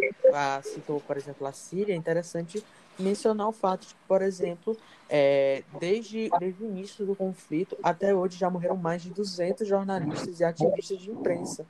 citou, 0.62 1.00
por 1.00 1.16
exemplo, 1.16 1.47
a 1.47 1.52
Síria, 1.52 1.95
é 1.95 1.97
interessante 1.97 2.62
mencionar 2.99 3.49
o 3.49 3.52
fato 3.52 3.87
de 3.87 3.95
que, 3.95 4.00
por 4.07 4.21
exemplo, 4.21 4.76
é, 5.09 5.62
desde, 5.81 6.28
desde 6.38 6.62
o 6.62 6.66
início 6.66 7.07
do 7.07 7.16
conflito 7.16 7.75
até 7.83 8.14
hoje 8.14 8.38
já 8.38 8.50
morreram 8.50 8.76
mais 8.76 9.02
de 9.02 9.09
200 9.09 9.66
jornalistas 9.66 10.38
e 10.38 10.45
ativistas 10.45 11.00
de 11.00 11.11
imprensa. 11.11 11.64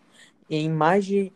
Em 0.50 0.68
mais 0.68 1.04
de 1.04 1.32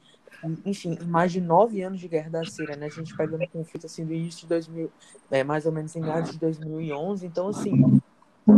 enfim, 0.65 0.99
mais 1.07 1.33
de 1.33 1.41
nove 1.41 1.83
anos 1.83 2.01
de 2.01 2.09
guerra 2.09 2.31
da 2.31 2.45
Síria, 2.45 2.77
né? 2.77 2.87
A 2.87 2.91
gente 2.91 3.17
pega 3.17 3.37
no 3.37 3.49
conflito 3.49 3.87
assim 3.87 4.05
do 4.05 4.13
início 4.13 4.43
de 4.43 4.47
2000, 4.49 4.93
é, 5.31 5.45
mais 5.45 5.67
ou 5.67 5.73
menos 5.73 5.95
em 5.95 6.01
meados 6.01 6.33
de 6.33 6.39
2011. 6.39 7.27
Então, 7.27 7.49
assim, 7.49 8.01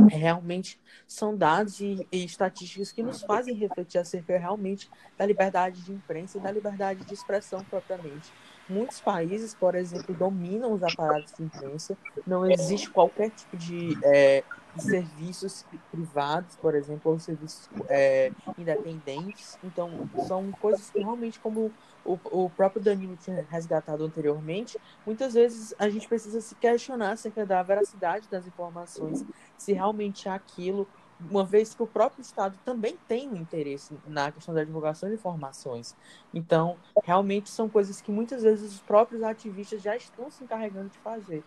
realmente 0.09 0.81
são 1.07 1.37
dados 1.37 1.81
e, 1.81 2.07
e, 2.11 2.25
estatísticas 2.25 2.93
que 2.93 3.03
nos 3.03 3.23
fazem 3.23 3.55
refletir 3.55 3.99
acerca 3.99 4.39
realmente 4.39 4.89
da 5.19 5.27
liberdade 5.27 5.83
de 5.83 5.93
imprensa 5.93 6.39
e 6.39 6.41
da 6.41 6.51
liberdade 6.51 7.05
de 7.05 7.15
expressão 7.15 7.65
propriamente. 7.65 8.33
Muitos 8.69 9.01
países, 9.01 9.55
por 9.55 9.75
exemplo, 9.75 10.15
dominam 10.15 10.73
os 10.73 10.83
aparatos 10.83 11.35
de 11.37 11.43
imprensa, 11.43 11.97
não 12.27 12.49
existe 12.51 12.89
qualquer 12.91 13.31
tipo 13.31 13.57
de 13.57 13.99
é, 14.05 14.43
de 14.43 14.45
serviços 14.79 15.65
privados, 15.91 16.57
por 16.57 16.75
exemplo, 16.75 17.13
ou 17.13 17.19
serviços 17.19 17.69
é, 17.89 18.33
independentes. 18.59 19.59
Então, 19.63 20.09
são 20.27 20.51
coisas 20.53 20.91
que 20.91 20.99
realmente, 20.99 21.39
como 21.39 21.73
o, 22.05 22.19
o 22.31 22.51
próprio 22.51 22.83
Danilo 22.83 23.17
tinha 23.17 23.47
resgatado 23.49 24.05
anteriormente, 24.05 24.79
muitas 25.07 25.35
vezes 25.35 25.75
a 25.79 25.89
gente 25.89 26.09
precisa 26.09 26.41
se 26.41 26.55
questionar 26.55 27.13
acerca 27.13 27.45
da 27.45 27.63
veracidade 27.63 28.29
das 28.29 28.47
informações, 28.47 29.25
se 29.57 29.73
realmente 29.73 30.29
é 30.29 30.31
aquilo, 30.31 30.89
uma 31.31 31.45
vez 31.45 31.75
que 31.75 31.83
o 31.83 31.87
próprio 31.87 32.23
Estado 32.23 32.59
também 32.65 32.99
tem 33.07 33.29
um 33.29 33.37
interesse 33.37 33.97
na 34.07 34.33
questão 34.33 34.55
da 34.55 34.65
divulgação 34.65 35.09
de 35.09 35.15
informações. 35.15 35.95
Então, 36.35 36.77
realmente 37.05 37.49
são 37.49 37.69
coisas 37.69 38.01
que 38.01 38.11
muitas 38.11 38.43
vezes 38.43 38.73
os 38.73 38.81
próprios 38.81 39.23
ativistas 39.23 39.81
já 39.81 39.97
estão 39.97 40.31
se 40.31 40.43
encarregando 40.43 40.89
de 40.89 40.99
fazer 40.99 41.45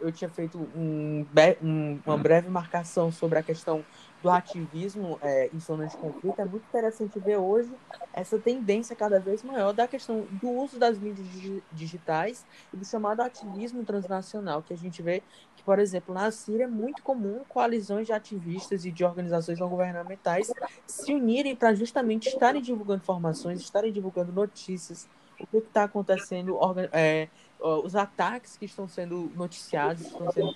eu 0.00 0.12
tinha 0.12 0.28
feito 0.28 0.58
um, 0.76 1.26
um, 1.62 2.00
uma 2.06 2.16
breve 2.16 2.48
marcação 2.48 3.10
sobre 3.10 3.38
a 3.38 3.42
questão 3.42 3.84
do 4.22 4.30
ativismo 4.30 5.18
é, 5.20 5.50
em 5.52 5.60
zonas 5.60 5.90
de 5.90 5.98
conflito. 5.98 6.40
É 6.40 6.44
muito 6.46 6.64
interessante 6.66 7.18
ver 7.18 7.36
hoje 7.36 7.70
essa 8.12 8.38
tendência 8.38 8.96
cada 8.96 9.20
vez 9.20 9.42
maior 9.42 9.74
da 9.74 9.86
questão 9.86 10.26
do 10.40 10.48
uso 10.48 10.78
das 10.78 10.98
mídias 10.98 11.26
digitais 11.70 12.46
e 12.72 12.76
do 12.76 12.86
chamado 12.86 13.20
ativismo 13.20 13.84
transnacional, 13.84 14.62
que 14.62 14.72
a 14.72 14.76
gente 14.78 15.02
vê 15.02 15.22
que, 15.54 15.62
por 15.62 15.78
exemplo, 15.78 16.14
na 16.14 16.30
Síria 16.30 16.64
é 16.64 16.66
muito 16.66 17.02
comum 17.02 17.42
coalizões 17.46 18.06
de 18.06 18.14
ativistas 18.14 18.86
e 18.86 18.90
de 18.90 19.04
organizações 19.04 19.58
não 19.58 19.68
governamentais 19.68 20.50
se 20.86 21.12
unirem 21.12 21.54
para 21.54 21.74
justamente 21.74 22.28
estarem 22.28 22.62
divulgando 22.62 23.02
informações, 23.02 23.60
estarem 23.60 23.92
divulgando 23.92 24.32
notícias, 24.32 25.06
o 25.38 25.46
que 25.46 25.58
está 25.58 25.84
acontecendo, 25.84 26.58
é, 26.92 27.28
os 27.64 27.96
ataques 27.96 28.56
que 28.56 28.66
estão 28.66 28.86
sendo 28.86 29.32
noticiados, 29.34 30.02
estão 30.02 30.30
sendo, 30.30 30.54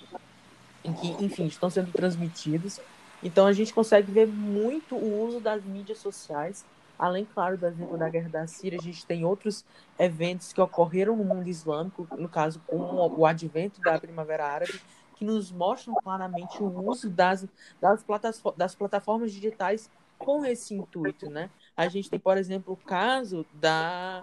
que, 1.00 1.24
enfim, 1.24 1.46
estão 1.46 1.70
sendo 1.70 1.90
transmitidos. 1.90 2.78
Então 3.22 3.46
a 3.46 3.52
gente 3.52 3.72
consegue 3.72 4.12
ver 4.12 4.26
muito 4.26 4.94
o 4.94 5.26
uso 5.26 5.40
das 5.40 5.64
mídias 5.64 5.98
sociais. 5.98 6.64
Além, 6.98 7.24
claro, 7.24 7.56
do 7.56 7.66
exemplo 7.66 7.96
da 7.96 8.08
Guerra 8.08 8.28
da 8.28 8.46
Síria, 8.46 8.78
a 8.78 8.82
gente 8.82 9.06
tem 9.06 9.24
outros 9.24 9.64
eventos 9.98 10.52
que 10.52 10.60
ocorreram 10.60 11.16
no 11.16 11.24
mundo 11.24 11.48
islâmico, 11.48 12.06
no 12.18 12.28
caso, 12.28 12.60
com 12.66 12.76
o 12.76 13.24
advento 13.24 13.80
da 13.80 13.98
Primavera 13.98 14.46
Árabe, 14.46 14.80
que 15.14 15.24
nos 15.24 15.50
mostram 15.50 15.94
claramente 15.94 16.62
o 16.62 16.90
uso 16.90 17.08
das, 17.08 17.46
das, 17.80 18.04
das 18.56 18.74
plataformas 18.74 19.32
digitais 19.32 19.88
com 20.18 20.44
esse 20.44 20.74
intuito, 20.74 21.30
né? 21.30 21.48
A 21.76 21.86
gente 21.88 22.10
tem, 22.10 22.18
por 22.18 22.36
exemplo, 22.36 22.74
o 22.74 22.76
caso 22.76 23.46
da, 23.54 24.20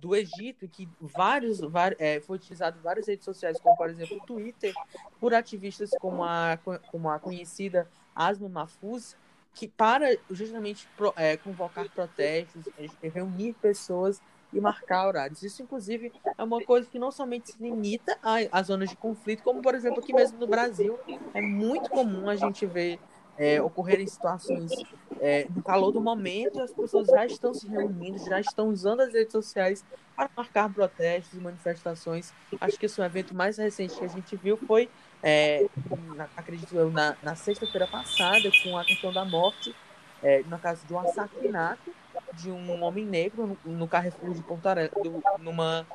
do 0.00 0.14
Egito, 0.14 0.68
que 0.68 0.88
vários, 1.00 1.60
vários 1.60 2.00
é, 2.00 2.20
foi 2.20 2.36
utilizado 2.36 2.78
várias 2.82 3.06
redes 3.06 3.24
sociais, 3.24 3.58
como 3.60 3.76
por 3.76 3.90
exemplo 3.90 4.16
o 4.16 4.26
Twitter, 4.26 4.72
por 5.20 5.34
ativistas 5.34 5.90
como 6.00 6.24
a, 6.24 6.58
como 6.90 7.10
a 7.10 7.18
conhecida 7.18 7.88
Asma 8.14 8.48
Mahfouz, 8.48 9.16
que 9.54 9.66
para 9.66 10.16
justamente 10.30 10.88
pro, 10.96 11.12
é, 11.16 11.36
convocar 11.36 11.88
protestos, 11.90 12.68
é, 12.78 13.08
reunir 13.08 13.54
pessoas 13.54 14.20
e 14.52 14.60
marcar 14.60 15.06
horários. 15.08 15.42
Isso, 15.42 15.62
inclusive, 15.62 16.12
é 16.36 16.42
uma 16.42 16.62
coisa 16.62 16.88
que 16.88 16.98
não 16.98 17.10
somente 17.10 17.52
se 17.52 17.62
limita 17.62 18.18
às 18.50 18.68
zonas 18.68 18.88
de 18.88 18.96
conflito, 18.96 19.42
como, 19.42 19.60
por 19.60 19.74
exemplo, 19.74 20.00
aqui 20.00 20.12
mesmo 20.12 20.38
no 20.38 20.46
Brasil, 20.46 20.98
é 21.34 21.40
muito 21.40 21.90
comum 21.90 22.28
a 22.28 22.36
gente 22.36 22.64
ver 22.64 22.98
é, 23.38 23.62
ocorrerem 23.62 24.06
situações 24.06 24.72
é, 25.20 25.46
no 25.54 25.62
calor 25.62 25.92
do 25.92 26.00
momento, 26.00 26.60
as 26.60 26.72
pessoas 26.72 27.06
já 27.06 27.24
estão 27.24 27.54
se 27.54 27.68
reunindo, 27.68 28.18
já 28.18 28.40
estão 28.40 28.68
usando 28.68 29.00
as 29.00 29.12
redes 29.12 29.32
sociais 29.32 29.84
para 30.16 30.28
marcar 30.36 30.72
protestos 30.72 31.32
e 31.38 31.42
manifestações. 31.42 32.32
Acho 32.60 32.78
que 32.78 32.86
esse 32.86 33.00
é 33.00 33.04
o 33.04 33.06
evento 33.06 33.34
mais 33.34 33.56
recente 33.56 33.96
que 33.96 34.04
a 34.04 34.08
gente 34.08 34.36
viu 34.36 34.56
foi, 34.56 34.88
é, 35.22 35.66
na, 36.16 36.28
acredito 36.36 36.74
eu, 36.74 36.90
na, 36.90 37.16
na 37.22 37.34
sexta-feira 37.34 37.86
passada, 37.86 38.50
com 38.62 38.76
a 38.76 38.84
questão 38.84 39.12
da 39.12 39.24
morte, 39.24 39.74
é, 40.22 40.42
no 40.42 40.58
caso 40.58 40.84
de 40.86 40.92
um 40.92 40.98
assassinato 40.98 41.92
de 42.34 42.50
um 42.50 42.82
homem 42.82 43.04
negro 43.04 43.58
no, 43.64 43.72
no 43.72 43.88
Carrefour 43.88 44.34
de 44.34 44.42
Porto 44.42 44.66
Alegre, 44.66 44.92
numa, 45.38 45.86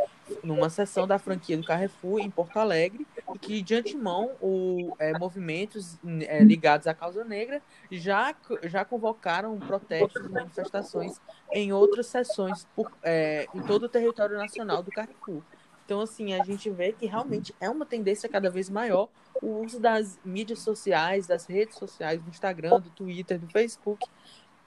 numa 0.43 0.69
sessão 0.69 1.05
da 1.05 1.19
franquia 1.19 1.57
do 1.57 1.63
Carrefour 1.63 2.19
em 2.19 2.29
Porto 2.29 2.57
Alegre, 2.57 3.05
que 3.39 3.61
de 3.61 3.75
antemão 3.75 4.31
o, 4.41 4.95
é, 4.99 5.17
movimentos 5.17 5.97
é, 6.27 6.43
ligados 6.43 6.87
à 6.87 6.93
causa 6.93 7.23
negra 7.23 7.61
já, 7.91 8.35
já 8.63 8.85
convocaram 8.85 9.57
protestos 9.59 10.25
e 10.25 10.29
manifestações 10.29 11.19
em 11.51 11.71
outras 11.71 12.07
sessões 12.07 12.67
por, 12.75 12.91
é, 13.03 13.47
em 13.53 13.61
todo 13.61 13.83
o 13.83 13.89
território 13.89 14.37
nacional 14.37 14.81
do 14.81 14.91
Carrefour. 14.91 15.41
Então, 15.85 15.99
assim, 15.99 16.33
a 16.33 16.43
gente 16.43 16.69
vê 16.69 16.93
que 16.93 17.05
realmente 17.05 17.53
é 17.59 17.69
uma 17.69 17.85
tendência 17.85 18.29
cada 18.29 18.49
vez 18.49 18.69
maior 18.69 19.09
o 19.41 19.63
uso 19.63 19.79
das 19.79 20.17
mídias 20.23 20.59
sociais, 20.59 21.27
das 21.27 21.45
redes 21.45 21.77
sociais, 21.77 22.21
do 22.21 22.29
Instagram, 22.29 22.79
do 22.79 22.89
Twitter, 22.89 23.37
do 23.37 23.49
Facebook, 23.49 24.05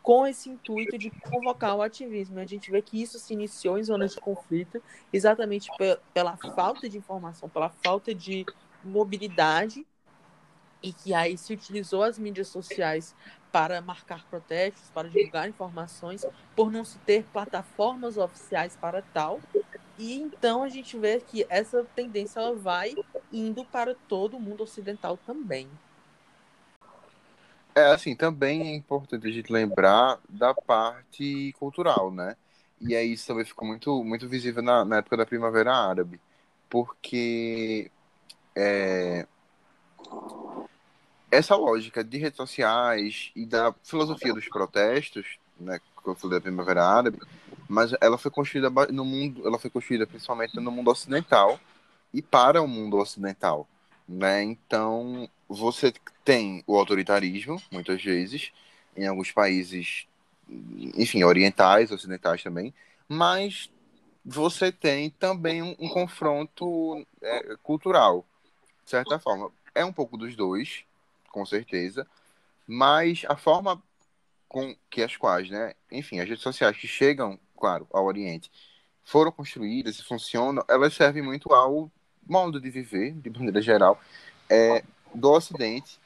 com 0.06 0.24
esse 0.24 0.48
intuito 0.48 0.96
de 0.96 1.10
convocar 1.10 1.74
o 1.74 1.82
ativismo. 1.82 2.38
A 2.38 2.46
gente 2.46 2.70
vê 2.70 2.80
que 2.80 3.02
isso 3.02 3.18
se 3.18 3.32
iniciou 3.32 3.76
em 3.76 3.82
zonas 3.82 4.14
de 4.14 4.20
conflito 4.20 4.80
exatamente 5.12 5.68
pela 6.14 6.36
falta 6.36 6.88
de 6.88 6.96
informação, 6.96 7.48
pela 7.48 7.70
falta 7.82 8.14
de 8.14 8.46
mobilidade, 8.84 9.84
e 10.80 10.92
que 10.92 11.12
aí 11.12 11.36
se 11.36 11.52
utilizou 11.52 12.04
as 12.04 12.20
mídias 12.20 12.46
sociais 12.46 13.16
para 13.50 13.80
marcar 13.80 14.24
protestos, 14.30 14.88
para 14.90 15.08
divulgar 15.08 15.48
informações, 15.48 16.24
por 16.54 16.70
não 16.70 16.84
se 16.84 16.98
ter 16.98 17.24
plataformas 17.24 18.16
oficiais 18.16 18.76
para 18.76 19.02
tal, 19.02 19.40
e 19.98 20.14
então 20.14 20.62
a 20.62 20.68
gente 20.68 20.96
vê 20.96 21.18
que 21.18 21.44
essa 21.48 21.82
tendência 21.96 22.38
ela 22.38 22.54
vai 22.54 22.94
indo 23.32 23.64
para 23.64 23.92
todo 24.06 24.36
o 24.36 24.40
mundo 24.40 24.62
ocidental 24.62 25.16
também. 25.26 25.68
É, 27.76 27.92
assim, 27.92 28.16
também 28.16 28.62
é 28.62 28.74
importante 28.74 29.26
a 29.26 29.30
gente 29.30 29.52
lembrar 29.52 30.18
da 30.26 30.54
parte 30.54 31.52
cultural, 31.58 32.10
né? 32.10 32.34
E 32.80 32.96
aí 32.96 33.12
isso 33.12 33.26
também 33.26 33.44
ficou 33.44 33.68
muito, 33.68 34.02
muito 34.02 34.26
visível 34.26 34.62
na, 34.62 34.82
na 34.82 34.96
época 34.96 35.18
da 35.18 35.26
Primavera 35.26 35.74
Árabe, 35.74 36.18
porque 36.70 37.90
é, 38.54 39.26
essa 41.30 41.54
lógica 41.54 42.02
de 42.02 42.16
redes 42.16 42.38
sociais 42.38 43.30
e 43.36 43.44
da 43.44 43.74
filosofia 43.82 44.32
dos 44.32 44.48
protestos, 44.48 45.38
né, 45.60 45.78
que 45.78 46.08
eu 46.08 46.14
falei 46.14 46.38
da 46.38 46.42
Primavera 46.42 46.82
Árabe, 46.82 47.18
mas 47.68 47.92
ela 48.00 48.16
foi 48.16 48.30
construída 48.30 48.70
no 48.90 49.04
mundo, 49.04 49.46
ela 49.46 49.58
foi 49.58 49.68
construída 49.68 50.06
principalmente 50.06 50.56
no 50.56 50.70
mundo 50.70 50.90
ocidental 50.90 51.60
e 52.12 52.22
para 52.22 52.62
o 52.62 52.68
mundo 52.68 52.96
ocidental, 52.96 53.68
né? 54.08 54.42
Então, 54.42 55.28
você 55.48 55.92
tem 56.24 56.62
o 56.66 56.76
autoritarismo, 56.76 57.60
muitas 57.70 58.02
vezes, 58.02 58.52
em 58.96 59.06
alguns 59.06 59.30
países, 59.30 60.06
enfim, 60.94 61.24
orientais, 61.24 61.90
ocidentais 61.90 62.42
também, 62.42 62.72
mas 63.08 63.70
você 64.24 64.72
tem 64.72 65.10
também 65.10 65.62
um, 65.62 65.76
um 65.78 65.88
confronto 65.88 67.06
é, 67.22 67.56
cultural, 67.62 68.24
de 68.84 68.90
certa 68.90 69.18
forma. 69.18 69.50
É 69.74 69.84
um 69.84 69.92
pouco 69.92 70.16
dos 70.16 70.34
dois, 70.34 70.84
com 71.30 71.44
certeza, 71.44 72.06
mas 72.66 73.24
a 73.28 73.36
forma 73.36 73.82
com 74.48 74.74
que 74.88 75.02
as 75.02 75.16
quais, 75.16 75.50
né, 75.50 75.74
enfim, 75.90 76.18
as 76.18 76.28
redes 76.28 76.42
sociais 76.42 76.76
que 76.76 76.86
chegam 76.86 77.38
claro, 77.56 77.86
ao 77.92 78.04
Oriente, 78.04 78.50
foram 79.04 79.32
construídas 79.32 79.98
e 79.98 80.04
funcionam, 80.04 80.64
elas 80.68 80.94
servem 80.94 81.22
muito 81.22 81.52
ao 81.52 81.90
modo 82.28 82.60
de 82.60 82.70
viver, 82.70 83.12
de 83.12 83.30
maneira 83.30 83.60
geral, 83.60 84.00
é, 84.48 84.82
do 85.14 85.30
Ocidente. 85.30 85.98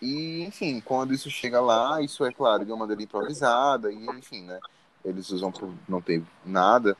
E, 0.00 0.42
enfim, 0.44 0.80
quando 0.84 1.14
isso 1.14 1.30
chega 1.30 1.60
lá, 1.60 2.00
isso 2.02 2.24
é 2.24 2.32
claro 2.32 2.64
de 2.64 2.70
uma 2.70 2.80
maneira 2.80 3.02
improvisada, 3.02 3.90
e, 3.90 4.06
enfim, 4.06 4.42
né? 4.42 4.58
Eles 5.04 5.30
usam 5.30 5.50
por 5.50 5.72
não 5.88 6.00
ter 6.00 6.22
nada. 6.44 6.96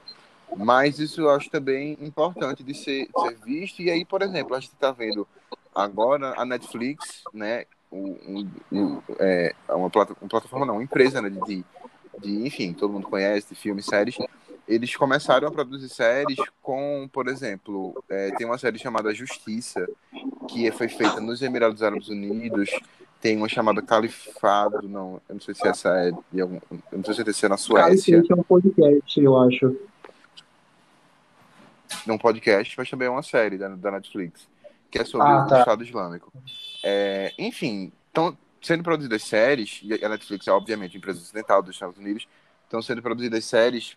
Mas 0.56 0.99
isso 0.99 1.21
eu 1.21 1.30
acho 1.30 1.50
também 1.50 1.99
importante 2.00 2.62
de 2.62 2.75
ser, 2.75 3.06
de 3.06 3.23
ser 3.23 3.38
visto. 3.44 3.83
E 3.83 3.90
aí, 3.90 4.04
por 4.04 4.23
exemplo, 4.23 4.54
a 4.54 4.61
gente 4.61 4.73
está 4.73 4.90
vendo 4.92 5.26
agora 5.75 6.35
a 6.37 6.44
Netflix, 6.44 7.23
né? 7.33 7.64
Um, 7.90 8.49
um, 8.73 9.02
é, 9.18 9.54
uma, 9.68 9.76
uma 9.76 9.90
plataforma, 9.90 10.66
não, 10.66 10.75
uma 10.75 10.83
empresa 10.83 11.23
né, 11.23 11.30
de, 11.30 11.64
de, 12.21 12.47
enfim, 12.47 12.73
todo 12.73 12.92
mundo 12.92 13.06
conhece, 13.06 13.50
de 13.50 13.54
filmes, 13.54 13.87
séries, 13.87 14.16
eles 14.66 14.97
começaram 14.97 15.49
a 15.49 15.50
produzir 15.50 15.88
séries 15.88 16.38
com, 16.62 17.09
por 17.12 17.28
exemplo, 17.28 18.02
é, 18.09 18.30
tem 18.33 18.47
uma 18.47 18.59
série 18.59 18.78
chamada 18.78 19.14
Justiça, 19.14 19.87
que 20.48 20.70
foi 20.72 20.88
feita 20.88 21.20
nos 21.20 21.42
Emirados 21.42 21.83
Árabes 21.83 22.09
Unidos, 22.09 22.70
tem 23.20 23.37
uma 23.37 23.48
chamada 23.48 23.83
Califado, 23.83 24.88
não, 24.88 25.20
eu 25.29 25.35
não 25.35 25.40
sei 25.40 25.55
se 25.55 25.66
essa 25.66 25.88
é 25.90 26.12
de 26.33 26.40
algum, 26.40 26.59
eu 26.70 26.98
não 26.98 27.05
sei 27.05 27.33
se 27.33 27.46
é 27.46 27.48
na 27.48 27.57
Suécia. 27.57 28.16
Califado 28.16 28.40
é 28.40 28.40
um 28.40 28.44
podcast, 28.44 29.20
eu 29.20 29.38
acho. 29.38 29.77
Num 32.07 32.18
podcast, 32.18 32.74
mas 32.77 32.90
também 32.90 33.07
é 33.09 33.11
uma 33.11 33.22
série 33.22 33.59
da, 33.59 33.68
da 33.68 33.90
Netflix, 33.92 34.48
que 34.90 34.98
é 34.98 35.05
sobre 35.05 35.29
ah, 35.29 35.44
tá. 35.44 35.57
o 35.57 35.59
Estado 35.61 35.85
Islâmico. 35.85 36.33
É, 36.83 37.33
enfim, 37.38 37.92
então 38.11 38.37
sendo 38.64 38.83
produzidas 38.83 39.22
séries, 39.22 39.81
e 39.83 40.03
a 40.03 40.09
Netflix 40.09 40.48
é 40.48 40.50
obviamente 40.53 40.96
empresa 40.96 41.20
ocidental 41.20 41.62
dos 41.62 41.77
Estados 41.77 41.98
Unidos, 41.98 42.27
estão 42.64 42.81
sendo 42.81 43.03
produzidas 43.03 43.44
séries 43.44 43.94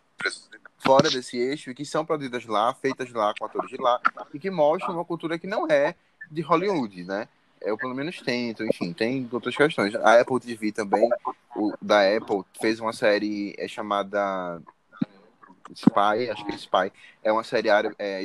fora 0.77 1.10
desse 1.10 1.38
eixo 1.38 1.71
e 1.71 1.75
que 1.75 1.86
são 1.86 2.06
produzidas 2.06 2.45
lá, 2.45 2.73
feitas 2.73 3.12
lá, 3.12 3.34
com 3.38 3.45
atores 3.45 3.69
de 3.69 3.77
lá, 3.77 3.99
e 4.34 4.39
que 4.39 4.49
mostram 4.49 4.95
uma 4.95 5.06
cultura 5.06 5.38
que 5.38 5.47
não 5.47 5.67
é 5.67 5.95
de 6.32 6.41
Hollywood, 6.41 7.03
né? 7.03 7.27
Eu 7.62 7.77
pelo 7.77 7.95
menos 7.95 8.21
tento, 8.21 8.63
enfim, 8.63 8.93
tem 8.93 9.27
outras 9.32 9.56
questões. 9.56 9.95
A 9.95 10.21
Apple 10.21 10.39
TV 10.39 10.71
também, 10.71 11.10
o, 11.56 11.73
da 11.82 12.01
Apple, 12.15 12.43
fez 12.62 12.80
uma 12.80 12.93
série 12.93 13.56
é, 13.58 13.67
chamada 13.67 14.62
Spy, 15.73 16.30
acho 16.32 16.45
que 16.45 16.51
é 16.51 16.56
Spy, 16.56 16.93
é 17.23 17.32
uma 17.32 17.43
série 17.43 17.69
é, 17.97 18.23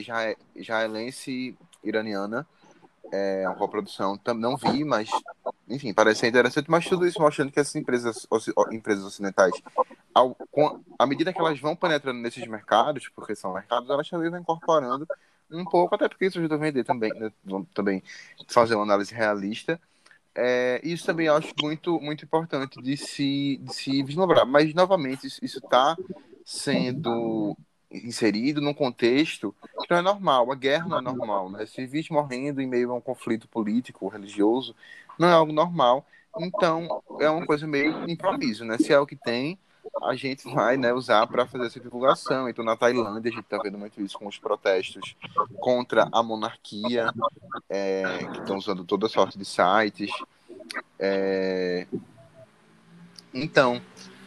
israelense 0.54 1.56
iraniana, 1.82 2.46
é 3.12 3.46
uma 3.46 3.54
coprodução, 3.54 4.18
não 4.34 4.56
vi, 4.56 4.84
mas 4.84 5.10
enfim, 5.68 5.92
parece 5.92 6.26
interessante, 6.26 6.70
mas 6.70 6.88
tudo 6.88 7.06
isso 7.06 7.20
mostrando 7.20 7.52
que 7.52 7.60
essas 7.60 7.76
empresas, 7.76 8.26
empresas 8.72 9.04
ocidentais, 9.04 9.52
ao, 10.14 10.34
com, 10.50 10.80
à 10.98 11.06
medida 11.06 11.32
que 11.32 11.38
elas 11.38 11.60
vão 11.60 11.76
penetrando 11.76 12.20
nesses 12.20 12.46
mercados, 12.46 13.08
porque 13.14 13.34
são 13.34 13.52
mercados, 13.52 13.88
elas 13.90 14.08
também 14.08 14.30
vão 14.30 14.40
incorporando 14.40 15.06
um 15.50 15.64
pouco, 15.64 15.94
até 15.94 16.08
porque 16.08 16.26
isso 16.26 16.38
ajuda 16.38 16.54
a 16.54 16.58
vender 16.58 16.84
também, 16.84 17.12
né, 17.12 17.30
também 17.74 18.02
fazer 18.48 18.74
uma 18.74 18.84
análise 18.84 19.14
realista. 19.14 19.78
É, 20.34 20.80
isso 20.82 21.04
também 21.04 21.26
eu 21.26 21.36
acho 21.36 21.52
muito, 21.60 22.00
muito 22.00 22.24
importante 22.24 22.80
de 22.80 22.96
se, 22.96 23.60
de 23.62 23.74
se 23.74 24.02
vislumbrar. 24.02 24.46
Mas, 24.46 24.72
novamente, 24.72 25.26
isso 25.26 25.58
está 25.58 25.94
sendo 26.42 27.54
inserido 27.92 28.60
num 28.60 28.74
contexto 28.74 29.54
que 29.80 29.90
não 29.90 29.98
é 29.98 30.02
normal. 30.02 30.50
A 30.50 30.54
guerra 30.54 30.88
não 30.88 30.98
é 30.98 31.00
normal, 31.00 31.50
né? 31.50 31.66
Civis 31.66 32.08
morrendo 32.08 32.60
em 32.60 32.66
meio 32.66 32.90
a 32.90 32.94
um 32.94 33.00
conflito 33.00 33.48
político, 33.48 34.08
religioso, 34.08 34.74
não 35.18 35.28
é 35.28 35.32
algo 35.32 35.52
normal. 35.52 36.06
Então, 36.38 37.02
é 37.20 37.28
uma 37.28 37.44
coisa 37.44 37.66
meio 37.66 38.08
improviso, 38.08 38.64
né? 38.64 38.78
Se 38.78 38.92
é 38.92 38.98
o 38.98 39.06
que 39.06 39.16
tem, 39.16 39.58
a 40.02 40.14
gente 40.14 40.48
vai 40.52 40.76
né, 40.76 40.92
usar 40.92 41.26
para 41.26 41.46
fazer 41.46 41.66
essa 41.66 41.80
divulgação. 41.80 42.48
Então, 42.48 42.64
na 42.64 42.76
Tailândia, 42.76 43.30
a 43.30 43.34
gente 43.34 43.44
está 43.44 43.58
vendo 43.58 43.78
muito 43.78 44.00
isso 44.00 44.18
com 44.18 44.26
os 44.26 44.38
protestos 44.38 45.14
contra 45.60 46.08
a 46.10 46.22
monarquia, 46.22 47.12
é, 47.68 48.02
que 48.32 48.38
estão 48.38 48.56
usando 48.56 48.84
toda 48.84 49.08
sorte 49.08 49.38
de 49.38 49.44
sites. 49.44 50.10
É... 50.98 51.86
Então, 53.34 53.80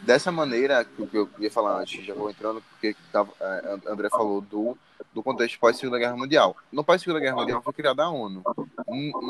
dessa 0.06 0.30
maneira 0.30 0.84
que 0.84 1.16
eu 1.16 1.28
ia 1.38 1.50
falar 1.50 1.80
antes, 1.80 2.04
já 2.04 2.14
vou 2.14 2.30
entrando, 2.30 2.62
porque 2.70 2.96
tava, 3.12 3.32
é, 3.40 3.78
André 3.90 4.08
falou 4.08 4.40
do, 4.40 4.78
do 5.12 5.22
contexto 5.22 5.58
pós-Segunda 5.58 5.98
Guerra 5.98 6.16
Mundial. 6.16 6.56
No 6.70 6.84
pós-Segunda 6.84 7.18
Guerra 7.18 7.36
Mundial 7.36 7.60
foi 7.60 7.72
criada 7.72 8.04
a 8.04 8.08
ONU. 8.08 8.42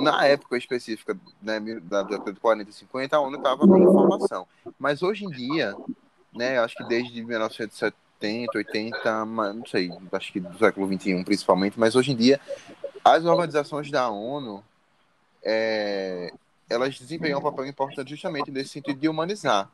Na 0.05 0.27
época 0.27 0.59
específica, 0.59 1.19
né, 1.41 1.59
da 1.83 2.03
década 2.03 2.33
de 2.33 2.39
40 2.39 2.71
e 2.71 2.75
50, 2.75 3.17
a 3.17 3.21
ONU 3.21 3.39
estava 3.39 3.65
em 3.65 3.85
formação. 3.85 4.47
Mas 4.79 5.03
hoje 5.03 5.25
em 5.25 5.31
dia, 5.31 5.75
né, 6.35 6.59
acho 6.59 6.77
que 6.77 6.85
desde 6.85 7.25
1970, 7.25 8.59
80, 8.59 9.25
não 9.25 9.67
sei, 9.67 9.91
acho 10.13 10.33
que 10.33 10.41
do 10.41 10.59
século 10.59 10.87
21 10.87 11.25
principalmente, 11.25 11.81
mas 11.81 11.97
hoje 11.97 12.13
em 12.13 12.17
dia, 12.17 12.39
as 13.03 13.25
organizações 13.25 13.91
da 13.91 14.11
ONU, 14.11 14.63
é, 15.43 16.31
elas 16.69 16.99
desempenham 16.99 17.39
um 17.39 17.43
papel 17.43 17.67
importante 17.67 18.11
justamente 18.11 18.51
nesse 18.51 18.71
sentido 18.71 19.01
de 19.01 19.09
humanizar. 19.09 19.71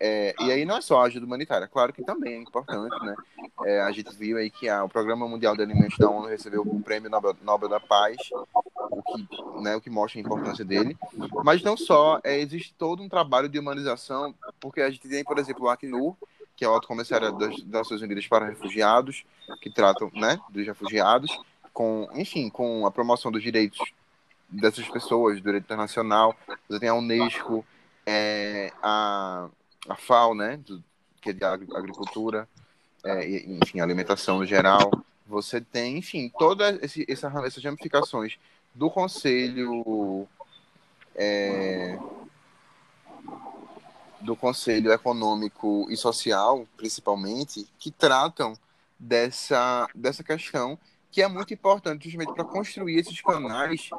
É, 0.00 0.32
e 0.40 0.52
aí 0.52 0.64
não 0.64 0.76
é 0.76 0.80
só 0.80 1.00
a 1.00 1.06
ajuda 1.06 1.26
humanitária, 1.26 1.66
claro 1.66 1.92
que 1.92 2.04
também 2.04 2.34
é 2.34 2.36
importante, 2.36 2.94
né? 3.04 3.16
É, 3.66 3.80
a 3.80 3.90
gente 3.90 4.14
viu 4.14 4.36
aí 4.36 4.48
que 4.48 4.68
a, 4.68 4.84
o 4.84 4.88
Programa 4.88 5.26
Mundial 5.26 5.56
de 5.56 5.62
Alimentos 5.62 5.98
da 5.98 6.08
ONU 6.08 6.28
recebeu 6.28 6.62
o 6.62 6.80
Prêmio 6.80 7.10
Nobel, 7.10 7.36
Nobel 7.42 7.68
da 7.68 7.80
Paz, 7.80 8.16
o 8.90 9.02
que, 9.02 9.60
né, 9.60 9.74
o 9.74 9.80
que 9.80 9.90
mostra 9.90 10.20
a 10.20 10.22
importância 10.22 10.64
dele. 10.64 10.96
Mas 11.42 11.62
não 11.62 11.76
só, 11.76 12.20
é, 12.22 12.38
existe 12.38 12.72
todo 12.78 13.02
um 13.02 13.08
trabalho 13.08 13.48
de 13.48 13.58
humanização, 13.58 14.32
porque 14.60 14.80
a 14.80 14.88
gente 14.88 15.08
tem, 15.08 15.24
por 15.24 15.36
exemplo, 15.36 15.64
o 15.64 15.68
Acnur, 15.68 16.14
que 16.54 16.64
é 16.64 16.68
o 16.68 16.72
Alto 16.72 16.86
Comissário 16.86 17.32
das, 17.32 17.64
Nações 17.64 18.00
Unidas 18.00 18.26
para 18.28 18.46
Refugiados, 18.46 19.24
que 19.60 19.68
tratam 19.68 20.10
né, 20.14 20.38
dos 20.50 20.64
refugiados, 20.64 21.36
com, 21.72 22.08
enfim, 22.14 22.48
com 22.48 22.86
a 22.86 22.90
promoção 22.90 23.32
dos 23.32 23.42
direitos 23.42 23.80
dessas 24.48 24.88
pessoas, 24.88 25.36
do 25.36 25.42
direito 25.42 25.64
internacional. 25.64 26.36
Você 26.68 26.78
tem 26.78 26.88
a 26.88 26.94
Unesco, 26.94 27.64
é, 28.06 28.72
a 28.82 29.48
a 29.88 29.96
FAO, 29.96 30.34
né, 30.34 30.60
que 31.20 31.30
é 31.30 31.32
de 31.32 31.44
agricultura, 31.44 32.48
é, 33.04 33.28
enfim, 33.28 33.80
alimentação 33.80 34.38
no 34.38 34.46
geral. 34.46 34.90
Você 35.26 35.60
tem, 35.60 35.98
enfim, 35.98 36.30
todas 36.38 36.78
essa, 36.82 37.32
essas 37.42 37.64
ramificações 37.64 38.38
do 38.74 38.90
Conselho 38.90 40.26
é, 41.14 41.98
do 44.20 44.36
Conselho 44.36 44.92
Econômico 44.92 45.86
e 45.90 45.96
Social, 45.96 46.66
principalmente, 46.76 47.68
que 47.78 47.90
tratam 47.90 48.54
dessa, 48.98 49.88
dessa 49.94 50.24
questão 50.24 50.78
que 51.10 51.22
é 51.22 51.28
muito 51.28 51.54
importante 51.54 52.04
justamente 52.04 52.34
para 52.34 52.44
construir 52.44 52.98
esses 52.98 53.20
canais 53.20 53.90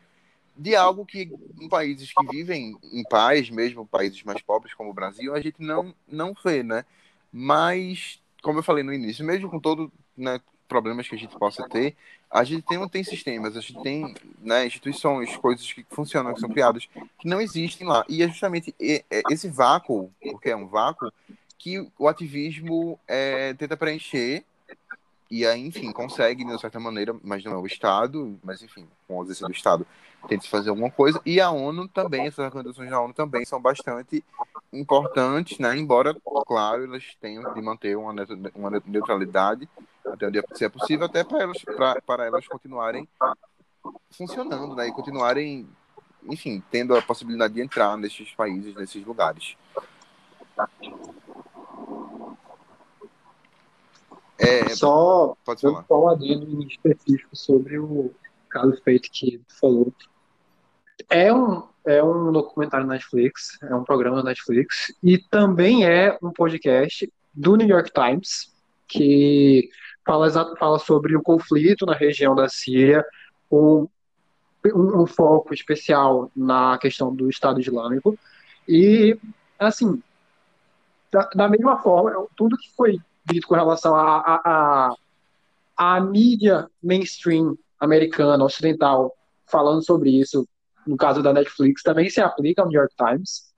de 0.60 0.76
algo 0.76 1.06
que 1.06 1.32
em 1.60 1.69
países 1.69 2.12
que 2.13 2.28
vivem 2.28 2.78
em 2.91 3.04
paz, 3.04 3.50
mesmo 3.50 3.88
países 3.88 4.22
mais 4.24 4.41
pobres 4.41 4.74
como 4.74 4.89
o 4.89 4.93
Brasil, 4.93 5.34
a 5.34 5.39
gente 5.39 5.62
não, 5.62 5.95
não 6.06 6.36
vê, 6.43 6.62
né? 6.62 6.84
Mas, 7.32 8.19
como 8.43 8.60
eu 8.60 8.63
falei 8.63 8.84
no 8.84 8.93
início, 8.93 9.24
mesmo 9.24 9.50
com 9.50 9.58
todo 9.58 9.89
né, 10.17 10.41
problemas 10.67 11.08
que 11.08 11.15
a 11.15 11.17
gente 11.17 11.38
possa 11.39 11.65
ter, 11.69 11.95
a 12.30 12.43
gente 12.43 12.65
tem, 12.65 12.89
tem 12.89 13.04
sistemas, 13.06 13.56
a 13.56 13.62
gente 13.62 13.82
tem 13.82 14.13
né, 14.41 14.65
instituições, 14.65 15.36
coisas 15.38 15.72
que 15.72 15.86
funcionam, 15.89 16.34
que 16.34 16.41
são 16.41 16.50
criadas, 16.50 16.89
que 17.17 17.28
não 17.28 17.39
existem 17.39 17.88
lá. 17.88 18.04
E 18.10 18.22
é 18.22 18.28
justamente 18.28 18.76
esse 19.32 19.48
vácuo, 19.48 20.12
porque 20.22 20.50
é 20.50 20.56
um 20.56 20.67
vácuo, 20.67 21.10
que 21.58 21.89
o 21.98 22.08
ativismo 22.08 23.00
é, 23.08 23.54
tenta 23.54 23.78
preencher 23.78 24.43
e 25.32 25.45
aí, 25.45 25.62
enfim, 25.62 25.91
consegue 25.91 26.43
de 26.43 26.60
certa 26.60 26.80
maneira, 26.80 27.15
mas 27.24 27.43
não 27.43 27.54
é 27.54 27.58
o 27.58 27.67
Estado, 27.67 28.38
mas 28.43 28.63
enfim, 28.63 28.88
com 29.08 29.13
a 29.13 29.17
ausência 29.17 29.45
do 29.45 29.54
Estado, 29.54 29.86
tenta 30.27 30.47
fazer 30.47 30.69
alguma 30.69 30.91
coisa. 30.91 31.21
E 31.25 31.39
a 31.39 31.49
ONU 31.49 31.88
também, 31.88 32.27
essas 32.27 32.45
recomendações 32.45 32.89
da 32.89 33.01
ONU 33.01 33.13
também 33.13 33.45
são 33.45 33.62
bastante 33.62 34.23
importantes, 34.71 35.58
né? 35.60 35.75
Embora, 35.77 36.15
claro, 36.45 36.84
elas 36.84 37.03
tenham 37.19 37.53
de 37.53 37.62
manter 37.62 37.95
uma, 37.97 38.13
uma 38.55 38.82
neutralidade 38.86 39.67
até 40.05 40.27
onde 40.27 40.39
é 40.39 40.69
possível, 40.69 41.05
até 41.05 41.23
para 41.23 41.41
elas, 41.41 41.58
para 42.05 42.25
elas 42.25 42.47
continuarem 42.47 43.08
funcionando, 44.12 44.75
né? 44.75 44.88
E 44.88 44.91
continuarem, 44.91 45.67
enfim, 46.23 46.63
tendo 46.71 46.95
a 46.95 47.01
possibilidade 47.01 47.53
de 47.53 47.62
entrar 47.62 47.97
nesses 47.97 48.32
países, 48.32 48.75
nesses 48.75 49.05
lugares. 49.05 49.55
É, 54.38 54.69
só 54.69 55.36
pode 55.43 55.62
falar. 55.62 55.86
um 55.91 56.08
adendo 56.08 56.63
específico 56.63 57.36
sobre 57.36 57.77
o 57.77 58.12
caso 58.49 58.79
feito 58.83 59.09
que 59.12 59.41
falou. 59.59 59.93
É 61.09 61.33
um, 61.33 61.63
é 61.85 62.03
um 62.03 62.31
documentário 62.31 62.85
Netflix, 62.85 63.57
é 63.62 63.73
um 63.73 63.83
programa 63.83 64.21
Netflix, 64.23 64.93
e 65.01 65.17
também 65.17 65.85
é 65.85 66.17
um 66.21 66.31
podcast 66.31 67.12
do 67.33 67.55
New 67.55 67.67
York 67.67 67.91
Times, 67.93 68.53
que 68.88 69.69
fala, 70.05 70.55
fala 70.57 70.79
sobre 70.79 71.15
o 71.15 71.21
conflito 71.21 71.85
na 71.85 71.93
região 71.93 72.35
da 72.35 72.49
Síria, 72.49 73.05
um, 73.51 73.88
um, 74.65 75.03
um 75.03 75.05
foco 75.07 75.53
especial 75.53 76.31
na 76.35 76.77
questão 76.77 77.15
do 77.15 77.29
Estado 77.29 77.62
Islâmico. 77.62 78.17
E, 78.67 79.17
assim, 79.57 80.01
da, 81.12 81.29
da 81.33 81.47
mesma 81.47 81.77
forma, 81.81 82.27
tudo 82.35 82.57
que 82.57 82.69
foi 82.75 82.99
dito 83.25 83.47
com 83.47 83.55
relação 83.55 83.95
à 83.95 84.17
a, 84.17 84.41
a, 84.45 84.95
a, 85.77 86.01
mídia 86.01 86.67
mainstream 86.81 87.57
americana, 87.80 88.44
ocidental, 88.44 89.15
falando 89.46 89.84
sobre 89.84 90.10
isso, 90.10 90.48
no 90.86 90.98
caso 90.98 91.22
da 91.22 91.34
Netflix, 91.34 91.82
também 91.82 92.10
se 92.10 92.22
aplica 92.22 92.62
ao 92.62 92.68
New 92.68 92.80
York 92.80 92.94
Times. 92.96 93.54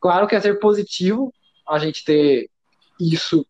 Claro 0.00 0.26
que 0.26 0.34
é 0.34 0.40
ser 0.40 0.58
positivo 0.58 1.32
a 1.66 1.78
gente 1.78 2.04
ter 2.04 2.50
isso 3.00 3.46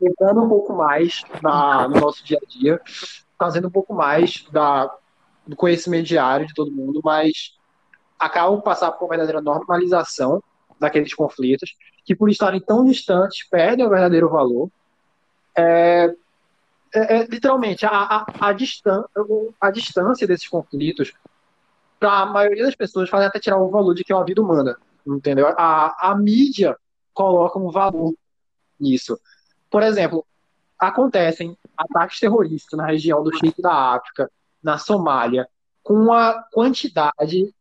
entrando 0.00 0.42
um 0.42 0.48
pouco 0.48 0.72
mais 0.72 1.22
na, 1.42 1.88
no 1.88 2.00
nosso 2.00 2.24
dia 2.24 2.38
a 2.42 2.46
dia, 2.46 2.80
fazendo 3.38 3.68
um 3.68 3.70
pouco 3.70 3.92
mais 3.94 4.44
da, 4.50 4.92
do 5.46 5.56
conhecimento 5.56 6.06
diário 6.06 6.46
de 6.46 6.54
todo 6.54 6.70
mundo, 6.70 7.00
mas 7.04 7.56
acabam 8.18 8.60
passar 8.60 8.92
por 8.92 9.04
uma 9.04 9.10
verdadeira 9.10 9.40
normalização 9.40 10.42
daqueles 10.78 11.14
conflitos, 11.14 11.76
que 12.04 12.14
por 12.14 12.30
estarem 12.30 12.60
tão 12.60 12.84
distantes 12.84 13.48
perdem 13.48 13.86
o 13.86 13.90
verdadeiro 13.90 14.28
valor. 14.28 14.70
É, 15.56 16.12
é, 16.94 17.16
é 17.16 17.26
literalmente, 17.26 17.86
a, 17.86 17.90
a, 17.90 18.26
a, 18.40 18.52
distan 18.52 19.04
a 19.60 19.70
distância 19.70 20.26
desses 20.26 20.48
conflitos, 20.48 21.12
para 21.98 22.20
a 22.20 22.26
maioria 22.26 22.64
das 22.64 22.74
pessoas, 22.74 23.08
faz 23.08 23.24
até 23.24 23.38
tirar 23.38 23.58
o 23.58 23.70
valor 23.70 23.94
de 23.94 24.04
que 24.04 24.12
é 24.12 24.16
uma 24.16 24.24
vida 24.24 24.42
humana, 24.42 24.76
entendeu? 25.06 25.48
A, 25.48 26.10
a 26.10 26.16
mídia 26.16 26.76
coloca 27.14 27.58
um 27.58 27.70
valor 27.70 28.12
nisso. 28.78 29.18
Por 29.70 29.82
exemplo, 29.82 30.26
acontecem 30.78 31.56
ataques 31.76 32.18
terroristas 32.18 32.76
na 32.76 32.86
região 32.86 33.22
do 33.22 33.32
Chile 33.36 33.54
da 33.58 33.94
África, 33.94 34.30
na 34.62 34.78
Somália, 34.78 35.48
com 35.82 35.94
uma 35.94 36.42
quantidade 36.52 37.54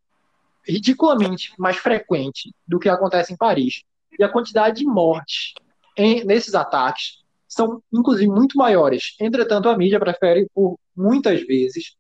ridiculamente 0.64 1.54
mais 1.58 1.78
frequente 1.78 2.54
do 2.68 2.80
que 2.80 2.90
acontece 2.90 3.34
em 3.34 3.38
Paris. 3.38 3.84
E 4.18 4.24
a 4.24 4.30
quantidade 4.30 4.78
de 4.80 4.86
mortes 4.86 5.54
em, 5.96 6.24
nesses 6.24 6.56
ataques 6.56 7.21
são, 7.52 7.84
inclusive, 7.92 8.32
muito 8.32 8.58
maiores. 8.58 9.14
Entretanto, 9.20 9.68
a 9.68 9.78
mídia 9.78 10.00
prefere, 10.00 10.48
por 10.56 10.80
muitas 10.96 11.46
vezes, 11.46 11.98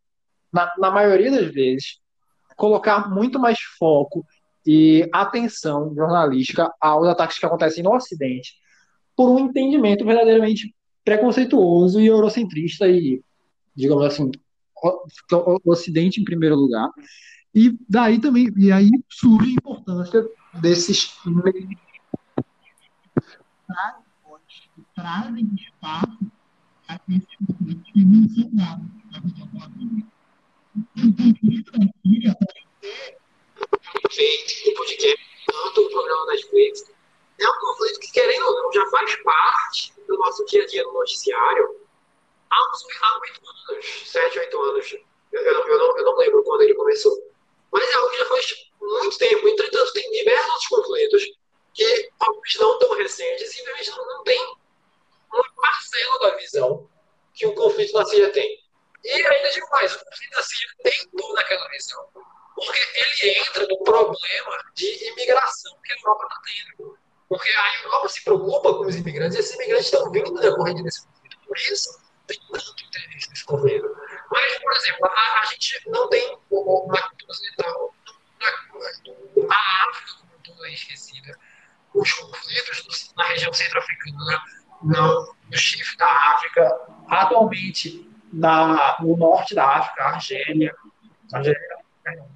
na, 0.52 0.74
na 0.78 0.90
maioria 0.90 1.30
das 1.30 1.54
vezes, 1.54 2.00
colocar 2.56 3.10
muito 3.10 3.38
mais 3.38 3.60
foco 3.78 4.26
e 4.66 5.10
atenção 5.12 5.94
jornalística 5.94 6.72
aos 6.80 7.06
ataques 7.08 7.38
que 7.38 7.46
acontecem 7.46 7.84
no 7.84 7.94
Ocidente, 7.94 8.54
por 9.14 9.30
um 9.30 9.40
entendimento 9.40 10.06
verdadeiramente 10.06 10.74
preconceituoso 11.04 12.00
e 12.00 12.08
eurocentrista 12.08 12.88
e, 12.88 13.22
digamos 13.76 14.06
assim, 14.06 14.32
o 15.34 15.60
Ocidente 15.66 16.22
em 16.22 16.24
primeiro 16.24 16.56
lugar, 16.56 16.90
e 17.54 17.78
daí 17.90 18.22
também, 18.22 18.50
e 18.56 18.72
aí 18.72 18.90
surge 19.10 19.50
a 19.50 19.54
importância 19.54 20.26
desses 20.62 21.14
meios 21.26 21.76
trazem 25.02 25.50
espaço 25.56 26.20
a 26.88 27.00
conflitos 27.00 27.92
que 27.92 28.06
não 28.06 28.30
são 28.30 28.50
dados 28.54 28.86
na 29.12 29.20
visão 29.20 29.48
do 29.48 29.58
O 30.78 31.16
conflito 31.18 31.72
da 31.72 31.88
Síria 32.04 32.38
pode 32.40 34.14
ser 34.14 34.38
feito 34.46 34.70
o 34.70 34.74
podcast, 34.76 35.26
tanto 35.48 35.82
o 35.82 35.90
programa 35.90 36.26
da 36.28 36.32
Netflix, 36.34 36.84
é 37.40 37.50
um 37.50 37.60
conflito 37.60 38.00
que, 38.00 38.12
querendo 38.12 38.46
ou 38.46 38.64
não, 38.64 38.72
já 38.72 38.86
faz 38.90 39.16
parte 39.24 39.94
do 40.08 40.18
nosso 40.18 40.46
dia 40.46 40.64
a 40.64 40.68
dia 40.68 40.84
no 40.84 40.94
noticiário 40.94 41.76
há 42.52 42.70
uns 42.70 42.84
oito 42.84 43.42
anos, 43.72 43.86
sete, 44.06 44.38
oito 44.38 44.62
anos. 44.62 44.94
Eu, 45.32 45.42
eu, 45.42 45.68
eu, 45.68 45.80
não, 45.80 45.98
eu 45.98 46.06
não 46.06 46.18
lembro 46.18 46.44
quando 46.44 46.62
ele 46.62 46.76
começou. 46.76 47.18
Mas 47.72 47.90
é 47.90 47.94
algo 47.96 48.10
que 48.12 48.18
já 48.18 48.26
faz 48.26 48.70
muito 48.80 49.18
tempo. 49.18 49.48
Entretanto, 49.48 49.94
tem 49.94 50.12
diversos 50.12 50.68
conflitos 50.68 51.24
que, 51.74 52.12
talvez 52.20 52.56
não 52.60 52.78
tão 52.78 52.96
recentes, 52.96 53.52
simplesmente 53.52 53.90
não, 53.92 54.06
não 54.06 54.24
tem 54.24 54.61
uma 55.34 55.54
parcela 55.62 56.20
da 56.20 56.38
visão 56.38 56.89
que 57.34 57.46
o 57.46 57.56
conflito 57.56 57.94
da 57.94 58.06
Síria 58.06 58.32
tem. 58.32 58.62
E 59.04 59.10
ainda 59.10 59.52
digo 59.52 59.67
mais, 59.72 59.96
o 59.96 60.06
conflito 60.06 60.32
da 60.32 60.44
Síria 60.44 60.70
tem 60.84 61.10
toda 61.17 61.41
aquela 61.41 61.67
visão. 61.70 62.08
Porque 62.56 62.80
ele 63.22 63.39
entra 63.39 63.67
no 63.67 63.84
problema 63.84 64.63
de 64.76 65.08
imigração 65.08 65.76
que 65.84 65.94
a 65.94 65.96
Europa 65.96 66.24
está 66.24 66.41
tendo. 66.46 66.98
Porque 67.28 67.50
a 67.50 67.84
Europa 67.84 68.10
se 68.10 68.24
preocupa 68.24 68.74
com 68.74 68.86
os 68.86 68.96
imigrantes 68.96 69.38
e 69.38 69.39
esses 69.39 69.56
imigrantes 69.56 69.86
estão 69.86 70.12
vindo 70.12 70.34
decorrente 70.34 70.84
desse 70.84 71.08
conflito. 71.08 71.38
Por 71.48 71.58
isso, 71.58 72.02
tem 72.28 72.39
tanto 72.52 72.84
interesse 72.84 73.30
nesse 73.30 73.46
conflito. 73.46 73.98
Mas, 74.30 74.58
por 74.60 74.74
exemplo, 74.74 75.06
a, 75.06 75.39
a 75.39 75.46
gente 75.46 75.89
não 75.89 76.10
tem 76.10 76.38
uma 76.50 77.02
cultura 77.02 77.32
ocidental. 77.32 77.96
A 79.50 79.89
África 79.89 80.13
como 80.20 80.39
toda 80.44 80.67
é 80.67 80.74
esquecida. 80.74 81.39
Os 81.94 82.13
conflitos 82.13 83.13
na 83.17 83.26
região 83.26 83.54
centro-africana, 83.54 84.44
no, 84.84 85.36
no 85.50 85.58
chifre 85.58 85.98
da 85.98 86.08
África, 86.34 86.82
no 88.32 89.17
norte 89.17 89.54
da 89.56 89.78
África, 89.78 90.04
Argélia, 90.04 90.74
Argélia, 91.34 91.82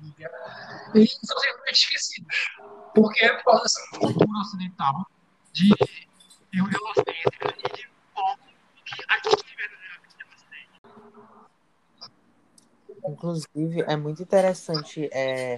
Líbia, 0.02 0.32
e 0.94 1.08
são 1.08 1.38
simplesmente 1.38 1.74
esquecidos. 1.74 2.36
Porque 2.94 3.26
é 3.26 3.36
por 3.38 3.46
causa 3.46 3.64
dessa 3.64 4.00
cultura 4.00 4.40
ocidental 4.40 5.06
de 5.52 5.70
eurocêntrica 6.54 7.54
e 7.58 7.76
de 7.76 7.90
povo 8.14 8.40
que 8.86 9.04
aqui 9.10 9.46
Inclusive, 13.08 13.82
é 13.84 13.96
muito 13.96 14.24
interessante 14.24 15.08
é, 15.12 15.56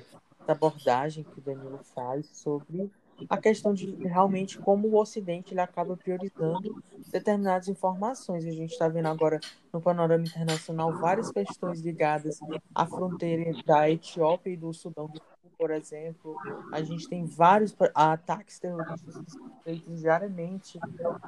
essa 0.48 0.52
abordagem 0.52 1.24
que 1.24 1.40
o 1.40 1.42
Danilo 1.42 1.80
faz 1.96 2.28
sobre 2.34 2.92
a 3.30 3.38
questão 3.38 3.74
de 3.74 3.92
realmente 4.04 4.58
como 4.60 4.88
o 4.88 5.00
Ocidente 5.00 5.54
ele 5.54 5.62
acaba 5.62 5.98
priorizando 5.98 6.82
determinadas 7.12 7.68
informações. 7.68 8.46
A 8.46 8.52
gente 8.52 8.72
está 8.72 8.88
vendo 8.88 9.08
agora 9.08 9.40
no 9.72 9.82
panorama 9.82 10.24
internacional 10.24 10.94
várias 10.94 11.32
questões 11.32 11.82
ligadas 11.82 12.40
à 12.74 12.86
fronteira 12.86 13.52
da 13.66 13.90
Etiópia 13.90 14.52
e 14.52 14.58
do 14.58 14.74
Sudão 14.74 15.08
do 15.08 15.18
Sul, 15.18 15.52
por 15.58 15.72
exemplo. 15.72 16.36
A 16.72 16.82
gente 16.82 17.08
tem 17.08 17.26
vários 17.26 17.76
ataques 17.94 18.60
terroristas 18.60 19.34
feitos 19.64 20.00
diariamente 20.00 20.80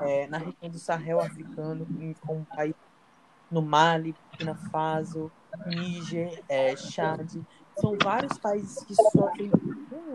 é, 0.01 0.27
na 0.27 0.37
região 0.37 0.69
do 0.69 0.79
Sahel 0.79 1.19
africano, 1.19 1.87
como 2.25 2.45
país 2.45 2.75
no 3.49 3.61
Mali, 3.61 4.15
na 4.43 4.55
Faso, 4.55 5.31
Níger, 5.65 6.43
é, 6.47 6.75
Chad. 6.75 7.41
São 7.79 7.97
vários 8.03 8.37
países 8.37 8.83
que 8.83 8.95
sofrem 8.95 9.51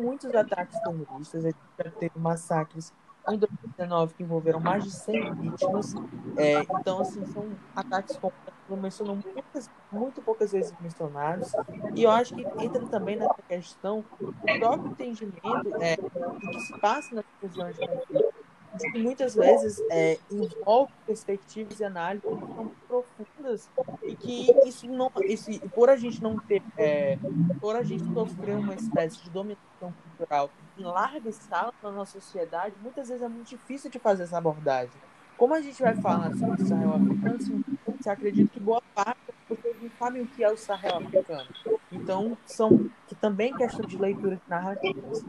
muitos 0.00 0.35
ataques 0.35 0.79
terroristas. 0.81 1.44
A 1.44 1.48
gente 1.48 1.96
teve 1.98 2.18
massacres 2.18 2.92
em 3.29 3.38
2019 3.38 4.14
que 4.14 4.22
envolveram 4.22 4.61
mais 4.61 4.85
de 4.85 4.90
100 4.90 5.35
vítimas. 5.35 5.94
É, 6.37 6.61
então, 6.61 7.00
assim, 7.00 7.24
são 7.27 7.46
ataques 7.74 8.16
como 8.16 8.81
mencionou 8.81 9.16
muitas, 9.16 9.70
muito 9.92 10.22
poucas 10.22 10.53
vezes 10.53 10.74
mencionados. 10.81 11.53
E 11.94 12.03
eu 12.03 12.11
acho 12.11 12.35
que 12.35 12.42
entra 12.62 12.85
também 12.87 13.16
nessa 13.16 13.42
questão 13.48 14.05
do 14.20 14.33
próprio 14.59 14.90
entendimento 14.90 15.77
é, 15.81 15.96
do 15.96 16.50
que 16.50 16.61
se 16.61 16.79
passa 16.81 17.14
nas 17.14 17.24
regiões 17.42 17.77
de 17.77 17.87
conflito 17.87 18.33
que 18.78 18.98
muitas 18.98 19.34
vezes 19.34 19.80
é, 19.90 20.18
envolve 20.30 20.92
perspectivas 21.06 21.80
e 21.80 21.84
análises 21.84 22.24
que 22.28 22.87
profundas 22.87 23.70
e 24.02 24.16
que 24.16 24.68
isso 24.68 24.87
não, 24.87 25.10
isso, 25.24 25.50
por 25.70 25.88
a 25.88 25.96
gente 25.96 26.22
não 26.22 26.38
ter, 26.38 26.62
é, 26.76 27.18
por 27.60 27.76
a 27.76 27.82
gente 27.82 28.04
sofrer 28.12 28.56
uma 28.56 28.74
espécie 28.74 29.22
de 29.22 29.30
dominação 29.30 29.92
cultural 30.16 30.50
em 30.78 30.82
larga 30.82 31.28
escala 31.28 31.72
na 31.82 31.90
nossa 31.90 32.20
sociedade, 32.20 32.74
muitas 32.82 33.08
vezes 33.08 33.22
é 33.22 33.28
muito 33.28 33.48
difícil 33.48 33.90
de 33.90 33.98
fazer 33.98 34.24
essa 34.24 34.38
abordagem. 34.38 34.92
Como 35.37 35.54
a 35.54 35.60
gente 35.60 35.80
vai 35.82 35.94
falar 35.96 36.32
sobre 36.37 36.62
o 36.62 36.66
Sahel 36.66 36.94
africano, 36.94 37.37
assim, 37.37 37.64
você 37.98 38.10
acredita 38.10 38.50
que 38.52 38.60
boa 38.60 38.82
parte 38.94 39.20
pessoas 39.56 39.82
não 39.82 39.90
sabem 39.98 40.22
o 40.22 40.26
que 40.26 40.42
é 40.44 40.50
o 40.50 40.56
Sahel 40.56 40.96
africano. 40.96 41.48
Então, 41.90 42.36
são 42.46 42.90
que 43.06 43.14
também 43.14 43.54
questão 43.54 43.86
de 43.86 43.96
leituras 43.96 44.38
narrativas. 44.48 45.24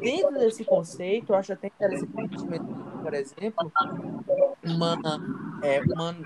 Dentro 0.00 0.38
desse 0.38 0.64
conceito, 0.64 1.32
eu 1.32 1.36
acho 1.36 1.52
até 1.52 1.68
interessante, 1.68 2.36
por 3.02 3.14
exemplo, 3.14 3.72
uma, 4.64 4.98
é, 5.62 5.80
uma, 5.80 6.16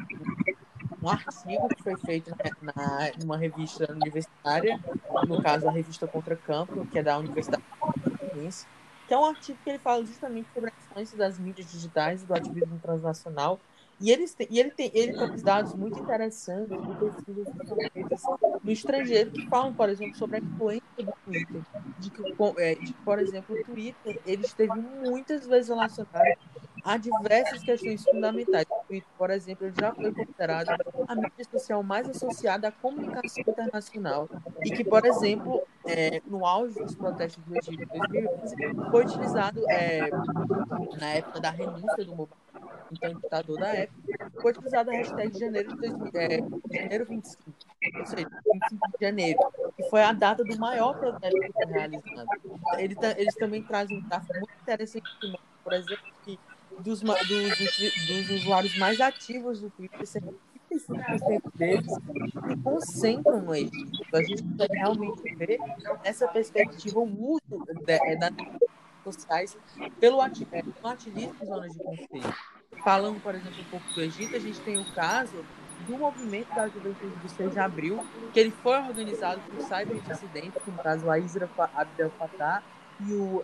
um 1.02 1.08
artigo 1.08 1.68
que 1.68 1.82
foi 1.82 1.96
feito 1.98 2.34
na, 2.62 3.12
numa 3.20 3.36
revista 3.36 3.90
universitária, 3.92 4.80
no 5.26 5.42
caso 5.42 5.68
a 5.68 5.70
revista 5.70 6.06
Contra 6.06 6.36
Campo, 6.36 6.86
que 6.86 6.98
é 6.98 7.02
da 7.02 7.18
Universidade 7.18 7.62
Fluminense, 7.78 8.66
que 9.06 9.14
é 9.14 9.18
um 9.18 9.26
artigo 9.26 9.58
que 9.62 9.70
ele 9.70 9.78
fala 9.78 10.04
justamente 10.04 10.48
sobre 10.54 10.70
a 10.70 10.72
influência 10.72 11.18
das 11.18 11.38
mídias 11.38 11.70
digitais 11.70 12.22
e 12.22 12.26
do 12.26 12.34
ativismo 12.34 12.78
transnacional. 12.80 13.60
E, 14.00 14.10
eles 14.10 14.36
e 14.50 14.58
ele, 14.58 14.70
tem, 14.70 14.90
ele 14.94 15.12
tem 15.12 15.36
dados 15.42 15.74
muito 15.74 15.98
interessantes 15.98 16.68
de 16.68 16.94
pesquisas 16.96 17.46
no 18.62 18.70
estrangeiro 18.72 19.30
que 19.30 19.46
falam, 19.48 19.72
por 19.72 19.88
exemplo, 19.88 20.16
sobre 20.16 20.38
a 20.38 20.40
influência 20.40 20.84
do 20.98 21.12
Twitter. 21.24 21.62
De 21.98 22.10
que, 22.10 22.22
é, 22.58 22.74
de, 22.74 22.92
por 23.04 23.18
exemplo, 23.18 23.56
o 23.56 23.64
Twitter 23.64 24.20
ele 24.26 24.44
esteve 24.44 24.72
muitas 24.74 25.46
vezes 25.46 25.68
relacionado 25.68 26.38
a 26.84 26.98
diversas 26.98 27.62
questões 27.62 28.04
fundamentais. 28.04 28.66
O 28.68 28.86
Twitter, 28.86 29.08
por 29.16 29.30
exemplo, 29.30 29.72
já 29.80 29.94
foi 29.94 30.12
considerado 30.12 30.68
a 31.08 31.14
mídia 31.14 31.44
social 31.50 31.82
mais 31.82 32.08
associada 32.08 32.68
à 32.68 32.72
comunicação 32.72 33.42
internacional 33.46 34.28
e 34.62 34.70
que, 34.70 34.84
por 34.84 35.04
exemplo, 35.06 35.62
é, 35.86 36.20
no 36.26 36.44
auge 36.44 36.78
dos 36.78 36.94
protestos 36.94 37.42
do 37.44 37.56
Egito 37.56 37.82
em 37.82 37.98
2011, 37.98 38.90
foi 38.90 39.04
utilizado 39.04 39.64
é, 39.70 40.10
na 41.00 41.08
época 41.14 41.40
da 41.40 41.50
renúncia 41.50 42.04
do 42.04 42.14
Mubarak, 42.14 42.43
então 42.92 43.14
ditador 43.14 43.58
da 43.58 43.68
época, 43.68 44.32
foi 44.40 44.52
utilizada 44.52 44.90
a 44.90 44.94
hashtag 44.94 45.38
janeiro, 45.38 45.76
de, 45.76 45.86
é, 46.18 46.38
janeiro 46.72 47.06
25, 47.06 47.42
ou 47.98 48.06
seja, 48.06 48.28
25 48.52 48.98
de 48.98 49.06
janeiro, 49.06 49.38
que 49.76 49.82
foi 49.90 50.02
a 50.02 50.12
data 50.12 50.44
do 50.44 50.58
maior 50.58 50.98
protesto 50.98 51.40
que 51.40 51.52
foi 51.52 51.66
realizado. 51.66 52.28
Ele, 52.78 52.96
eles 53.16 53.34
também 53.34 53.62
trazem 53.62 53.98
um 53.98 54.08
dado 54.08 54.26
muito 54.34 54.52
interessante, 54.62 55.10
por 55.62 55.72
exemplo, 55.72 56.04
que 56.24 56.38
dos, 56.80 57.00
dos, 57.00 58.06
dos 58.06 58.30
usuários 58.30 58.76
mais 58.78 59.00
ativos 59.00 59.60
do 59.60 59.70
Twitter, 59.70 60.06
35% 60.80 61.42
deles 61.54 61.86
se 61.86 62.56
concentram 62.62 63.40
no 63.40 63.54
Egito. 63.54 64.16
A 64.16 64.22
gente 64.22 64.44
realmente 64.72 65.34
ver 65.34 65.58
nessa 66.02 66.28
perspectiva 66.28 66.98
o 66.98 67.32
uso 67.32 67.64
é, 67.86 68.16
das 68.16 68.30
redes 68.30 68.68
sociais 69.04 69.56
pelo 70.00 70.22
é, 70.22 70.26
ativismo 70.84 71.34
em 71.40 71.46
zonas 71.46 71.72
de 71.72 71.78
conflito. 71.78 72.34
Falando, 72.84 73.18
por 73.22 73.34
exemplo, 73.34 73.60
um 73.60 73.70
pouco 73.70 73.94
do 73.94 74.02
Egito, 74.02 74.36
a 74.36 74.38
gente 74.38 74.60
tem 74.60 74.78
o 74.78 74.84
caso 74.92 75.42
do 75.86 75.96
movimento 75.96 76.54
da 76.54 76.68
juventude 76.68 77.16
do 77.16 77.28
6 77.30 77.52
de 77.52 77.58
abril, 77.58 78.04
que 78.32 78.38
ele 78.38 78.50
foi 78.62 78.76
organizado 78.76 79.40
por 79.40 79.62
cyberdissidentes, 79.62 80.60
no 80.66 80.74
caso 80.82 81.10
a 81.10 81.18
Isra 81.18 81.48
Abdel 81.74 82.10
Fattah 82.18 82.62
e 83.00 83.12
o, 83.14 83.42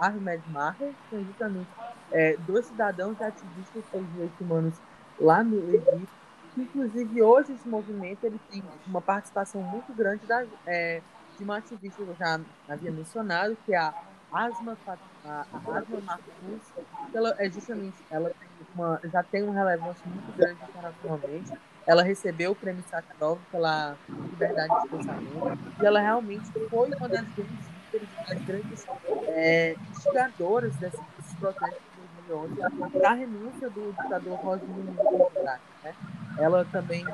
Ahmed 0.00 0.42
Maher, 0.50 0.92
que 0.92 1.10
são 1.10 1.24
justamente 1.24 1.68
é, 2.10 2.36
dois 2.38 2.66
cidadãos 2.66 3.20
ativistas 3.22 3.84
pelos 3.90 4.10
direitos 4.12 4.40
humanos 4.40 4.74
lá 5.20 5.44
no 5.44 5.58
Egito. 5.74 6.08
Inclusive, 6.56 7.22
hoje 7.22 7.52
esse 7.52 7.68
movimento 7.68 8.24
ele 8.24 8.40
tem 8.50 8.62
uma 8.86 9.00
participação 9.00 9.62
muito 9.62 9.92
grande 9.92 10.26
da, 10.26 10.44
é, 10.66 11.00
de 11.36 11.44
uma 11.44 11.58
ativista 11.58 12.02
que 12.02 12.08
eu 12.08 12.16
já 12.16 12.40
havia 12.68 12.90
mencionado, 12.90 13.56
que 13.64 13.74
é 13.74 13.78
a 13.78 13.94
Asma, 14.32 14.76
Asma 15.24 16.00
Mahfouz. 16.04 16.72
Ela, 17.14 17.34
é 17.38 17.48
justamente, 17.50 17.96
ela 18.10 18.32
uma, 18.76 19.00
já 19.10 19.22
tem 19.22 19.42
uma 19.42 19.54
relevância 19.54 20.04
muito 20.06 20.36
grande 20.36 20.58
internacionalmente. 20.68 21.52
Ela 21.86 22.02
recebeu 22.02 22.52
o 22.52 22.54
prêmio 22.54 22.84
Sakharov 22.90 23.38
pela 23.50 23.96
liberdade 24.08 24.82
de 24.82 24.88
pensamento 24.88 25.58
e 25.80 25.86
ela 25.86 26.00
realmente 26.00 26.50
foi 26.68 26.88
uma 26.88 27.08
das 27.08 27.24
grandes 27.34 27.76
das 28.28 28.42
grandes 28.42 28.86
é, 29.28 29.74
instigadoras 29.90 30.74
desses, 30.76 31.00
protestos 31.40 31.80
2011 32.28 32.90
para 32.98 33.10
a 33.10 33.14
renúncia 33.14 33.70
do 33.70 33.92
ditador 33.92 34.38
Mubarak. 34.44 35.62
Né? 35.82 35.94
Ela 36.38 36.64
também 36.66 37.06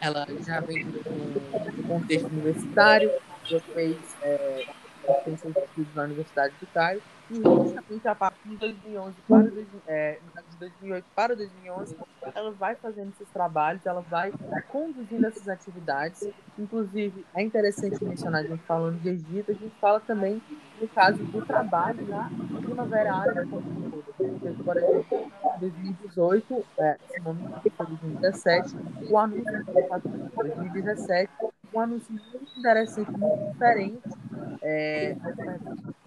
ela 0.00 0.26
já 0.46 0.60
vem 0.60 0.84
um 0.84 1.82
contexto 1.88 2.26
universitário, 2.26 3.10
já 3.44 3.60
fez 3.60 3.96
é, 4.22 4.66
de 5.24 5.32
estudos 5.32 5.94
na 5.94 6.02
Universidade 6.02 6.54
do 6.60 6.66
Cairo, 6.68 7.02
e 7.30 7.34
justamente 7.34 8.06
a 8.06 8.14
partir 8.14 8.48
de 8.48 8.56
2011 8.56 9.14
para, 9.28 9.52
é, 9.88 10.18
de 10.50 10.56
2008 10.58 11.04
para 11.14 11.36
2011, 11.36 11.96
ela 12.34 12.50
vai 12.52 12.74
fazendo 12.76 13.10
esses 13.10 13.28
trabalhos, 13.30 13.84
ela 13.84 14.00
vai 14.02 14.32
conduzindo 14.68 15.26
essas 15.26 15.48
atividades. 15.48 16.28
Inclusive, 16.58 17.24
é 17.34 17.42
interessante 17.42 18.04
mencionar, 18.04 18.42
a 18.42 18.46
gente 18.46 18.62
falando 18.62 19.00
de 19.00 19.08
Egito, 19.08 19.50
a 19.50 19.54
gente 19.54 19.74
fala 19.80 20.00
também 20.00 20.40
no 20.80 20.88
caso 20.88 21.18
do 21.18 21.44
trabalho 21.44 22.06
na 22.06 22.30
Primavera 22.60 23.14
Árabe. 23.14 23.48
Por 23.48 24.76
exemplo, 24.76 25.32
em 25.56 25.60
2018, 25.60 26.64
é, 26.78 26.96
se 27.08 27.20
não 27.20 27.34
me 27.34 27.42
engano, 27.42 27.60
foi 27.76 27.86
2017, 27.86 28.76
o 29.10 29.18
anúncio 29.18 29.64
de 29.64 29.72
2017, 30.36 31.32
um 31.76 31.80
anúncio 31.80 32.12
muito 32.12 32.58
interessante, 32.58 33.10
muito 33.10 33.52
diferente. 33.52 34.02
É, 34.62 35.16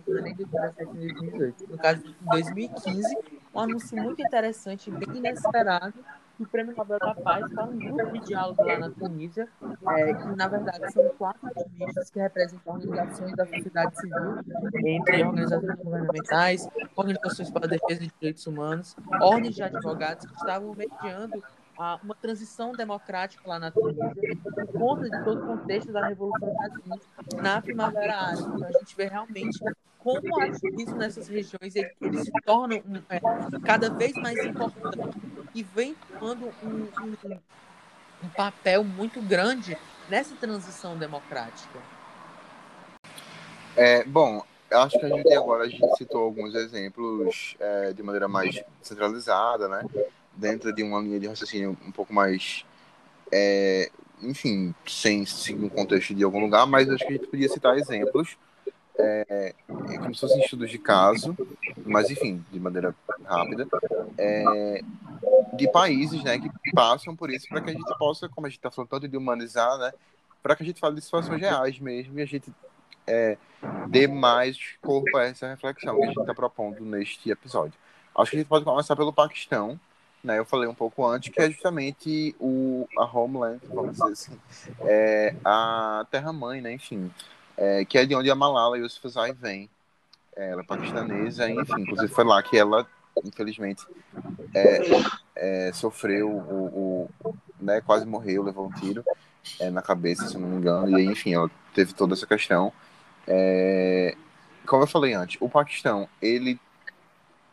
nem 0.08 0.34
2017 0.34 0.93
nem 0.93 1.13
2018. 1.13 1.71
No 1.71 1.77
caso, 1.77 2.03
em 2.08 2.29
2015, 2.29 3.17
um 3.53 3.60
anúncio 3.60 4.01
muito 4.01 4.21
interessante, 4.21 4.89
bem 4.89 5.17
inesperado, 5.17 5.93
o 6.39 6.45
Prêmio 6.47 6.73
Nobel 6.75 6.97
da 6.99 7.13
Paz 7.13 7.51
para 7.53 7.65
um 7.65 7.77
grupo 7.77 8.13
de 8.13 8.27
diálogo 8.27 8.63
lá 8.63 8.79
na 8.79 8.89
Tunísia, 8.89 9.47
é, 9.89 10.13
que 10.13 10.25
na 10.38 10.47
verdade 10.47 10.91
são 10.93 11.08
quatro 11.17 11.47
ativistas 11.47 12.10
que 12.10 12.19
representam 12.19 12.73
organizações 12.73 13.36
da 13.36 13.45
sociedade 13.45 13.99
civil, 13.99 14.38
entre 14.86 15.23
organizações 15.23 15.75
governamentais, 15.75 16.69
organizações 16.95 17.51
para 17.51 17.65
a 17.65 17.69
defesa 17.69 17.99
de 17.99 18.12
direitos 18.19 18.47
humanos, 18.47 18.95
ordens 19.21 19.55
de 19.55 19.63
advogados 19.63 20.25
que 20.25 20.36
estavam 20.36 20.73
mediando 20.73 21.43
uma 22.03 22.15
transição 22.15 22.73
democrática 22.73 23.41
lá 23.47 23.57
na 23.57 23.71
Tunísia, 23.71 24.11
por 24.43 24.67
conta 24.67 25.09
de 25.09 25.23
todo 25.23 25.43
o 25.43 25.47
contexto 25.47 25.91
da 25.93 26.07
Revolução 26.07 26.53
Tunísia 26.83 27.07
na 27.41 27.61
Primavera 27.61 28.17
Árabe. 28.17 28.43
Então 28.55 28.67
a 28.67 28.71
gente 28.73 28.95
vê 28.97 29.05
realmente 29.05 29.59
como 29.97 30.21
o 30.23 30.41
ativismo 30.41 30.97
nessas 30.97 31.27
regiões 31.27 31.75
ele, 31.75 31.91
ele 32.01 32.17
se 32.19 32.31
torna 32.45 32.75
um, 32.75 33.01
é, 33.09 33.19
cada 33.65 33.89
vez 33.89 34.13
mais 34.13 34.37
importante 34.45 35.17
e 35.55 35.63
vem 35.63 35.95
tomando 36.19 36.51
um, 36.63 36.87
um, 37.01 37.39
um, 38.23 38.29
papel 38.29 38.83
muito 38.83 39.21
grande 39.21 39.77
nessa 40.09 40.35
transição 40.35 40.97
democrática. 40.97 41.79
É, 43.75 44.03
bom, 44.03 44.43
acho 44.71 44.99
que 44.99 45.05
a 45.05 45.09
gente 45.09 45.33
agora 45.33 45.63
a 45.63 45.69
gente 45.69 45.97
citou 45.97 46.23
alguns 46.23 46.55
exemplos 46.55 47.55
é, 47.59 47.93
de 47.93 48.03
maneira 48.03 48.27
mais 48.27 48.61
centralizada, 48.81 49.67
né? 49.67 49.83
Dentro 50.39 50.73
de 50.73 50.84
uma 50.84 51.02
linha 51.02 51.19
de 51.19 51.28
raciocínio 51.28 51.78
um 51.86 51.91
pouco 51.91 52.13
mais, 52.13 52.65
é, 53.32 53.91
enfim, 54.21 54.73
sem 54.88 55.25
seguir 55.25 55.65
um 55.65 55.69
contexto 55.69 56.13
de 56.15 56.23
algum 56.23 56.39
lugar, 56.39 56.65
mas 56.65 56.89
acho 56.89 57.06
que 57.06 57.13
a 57.13 57.17
gente 57.17 57.28
podia 57.28 57.49
citar 57.49 57.78
exemplos 57.78 58.38
é, 58.99 59.56
é 59.89 59.97
como 59.97 60.13
se 60.13 60.21
fossem 60.21 60.41
estudos 60.41 60.69
de 60.69 60.78
caso, 60.78 61.36
mas 61.86 62.10
enfim, 62.10 62.43
de 62.52 62.60
maneira 62.60 62.93
rápida, 63.23 63.65
é, 64.17 64.82
de 65.54 65.71
países 65.71 66.21
né, 66.21 66.38
que 66.38 66.49
passam 66.73 67.15
por 67.15 67.30
isso 67.30 67.47
para 67.47 67.62
que 67.62 67.69
a 67.69 67.73
gente 67.73 67.97
possa, 67.97 68.28
como 68.28 68.45
a 68.45 68.49
gente 68.49 68.60
está 68.60 68.69
falando 68.69 68.89
tanto 68.89 69.08
de 69.08 69.15
humanizar, 69.15 69.78
né, 69.78 69.93
para 70.43 70.56
que 70.56 70.63
a 70.63 70.65
gente 70.65 70.80
fale 70.80 70.95
de 70.95 71.02
situações 71.02 71.39
reais 71.39 71.80
mesmo 71.80 72.19
e 72.19 72.21
a 72.21 72.25
gente 72.25 72.54
é, 73.08 73.38
dê 73.88 74.06
mais 74.06 74.58
corpo 74.82 75.17
a 75.17 75.23
essa 75.23 75.47
reflexão 75.47 75.95
que 75.95 76.04
a 76.04 76.08
gente 76.08 76.19
está 76.19 76.34
propondo 76.34 76.82
neste 76.82 77.32
episódio. 77.32 77.80
Acho 78.15 78.32
que 78.32 78.38
a 78.38 78.39
gente 78.39 78.49
pode 78.49 78.65
começar 78.65 78.97
pelo 78.97 79.13
Paquistão, 79.13 79.80
né, 80.23 80.38
eu 80.38 80.45
falei 80.45 80.67
um 80.67 80.73
pouco 80.73 81.05
antes, 81.05 81.32
que 81.32 81.41
é 81.41 81.49
justamente 81.49 82.36
o, 82.39 82.88
a 82.97 83.05
homeland, 83.05 83.60
vamos 83.67 83.91
dizer 83.93 84.12
assim, 84.12 84.39
é, 84.82 85.36
a 85.43 86.05
terra-mãe, 86.12 86.62
né, 86.62 86.73
enfim, 86.73 87.12
é, 87.58 87.86
que 87.86 87.97
é 87.97 88.05
de 88.05 88.15
onde 88.15 88.29
a 88.29 88.36
Malala 88.36 88.77
Yousafzai 88.77 89.34
vem. 89.34 89.69
É, 90.36 90.51
ela 90.51 90.62
é 90.62 90.65
paquistanesa, 90.65 91.49
enfim, 91.49 91.82
inclusive 91.82 92.13
foi 92.13 92.23
lá 92.23 92.41
que 92.43 92.58
ela, 92.58 92.88
infelizmente, 93.23 93.86
é, 94.53 94.82
é, 95.36 95.71
sofreu 95.73 96.29
o, 96.29 97.10
o, 97.23 97.36
né, 97.60 97.82
quase 97.82 98.05
morreu, 98.05 98.43
levou 98.43 98.67
um 98.67 98.71
tiro 98.71 99.03
é, 99.60 99.69
na 99.69 99.82
cabeça, 99.82 100.27
se 100.27 100.38
não 100.38 100.47
me 100.47 100.58
engano, 100.58 100.99
e 100.99 101.05
enfim, 101.05 101.34
ela 101.34 101.49
teve 101.73 101.93
toda 101.93 102.13
essa 102.13 102.27
questão. 102.27 102.71
Como 104.65 104.84
eu 104.84 104.88
falei 104.88 105.13
antes, 105.13 105.38
o 105.41 105.49
Paquistão, 105.49 106.08
ele 106.21 106.60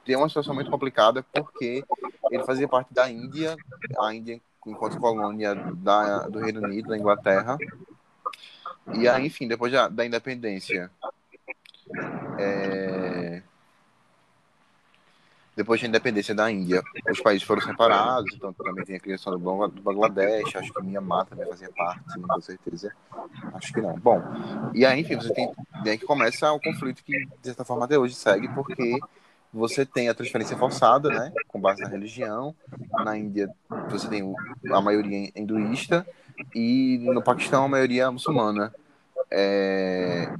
tem 0.07 0.17
uma 0.17 0.29
situação 0.29 0.55
muito 0.55 0.71
complicada 0.71 1.23
porque 1.33 1.85
ele 2.31 2.45
fazia 2.45 2.69
parte 2.69 2.95
da 2.95 3.11
Índia, 3.11 3.57
a 3.99 4.15
Índia 4.15 4.41
enquanto 4.65 4.99
colônia 4.99 5.55
da, 5.55 6.29
do 6.29 6.39
Reino 6.39 6.63
Unido, 6.63 6.89
da 6.89 6.97
Inglaterra. 6.97 7.59
E 8.95 9.09
aí, 9.09 9.27
enfim, 9.27 9.49
depois 9.49 9.73
da, 9.73 9.89
da 9.89 10.07
independência, 10.07 10.91
é... 12.39 13.43
depois 15.57 15.81
da 15.81 15.89
independência 15.89 16.35
da 16.35 16.51
Índia, 16.51 16.83
os 17.11 17.21
países 17.21 17.47
foram 17.47 17.63
separados, 17.63 18.33
então 18.35 18.53
também 18.53 18.85
tem 18.85 18.97
a 18.97 19.01
criação 19.01 19.37
do, 19.37 19.69
Bangladesh, 19.83 20.55
acho 20.55 20.73
que 20.73 20.83
Myanmar 20.83 21.27
também 21.27 21.47
fazia 21.49 21.71
parte, 21.71 22.19
não 22.19 22.29
tenho 22.29 22.43
certeza. 22.43 22.93
Acho 23.55 23.73
que 23.73 23.81
não. 23.81 23.99
Bom, 23.99 24.23
e 24.73 24.87
aí, 24.87 25.01
enfim, 25.01 25.17
você 25.17 25.33
tem, 25.33 25.53
tem 25.83 25.99
que 25.99 26.07
começa 26.07 26.53
o 26.53 26.61
conflito 26.61 27.03
que, 27.03 27.27
de 27.27 27.33
certa 27.43 27.65
forma, 27.65 27.85
até 27.85 27.99
hoje 27.99 28.15
segue, 28.15 28.49
porque 28.49 28.99
você 29.57 29.87
tem 29.87 30.11
a 30.11 30.15
transferência 30.15 30.57
forçada, 30.57 31.09
né, 31.09 31.33
com 31.49 31.59
base 31.59 31.81
na 31.81 31.89
religião. 31.89 32.55
Na 32.93 33.17
Índia, 33.17 33.49
você 33.89 34.07
tem 34.07 34.35
a 34.71 34.81
maioria 34.83 35.31
hinduísta 35.35 36.07
e 36.55 36.99
no 37.03 37.23
Paquistão 37.23 37.65
a 37.65 37.69
maioria 37.69 38.11
muçulmana. 38.11 38.73
É... 39.31 40.31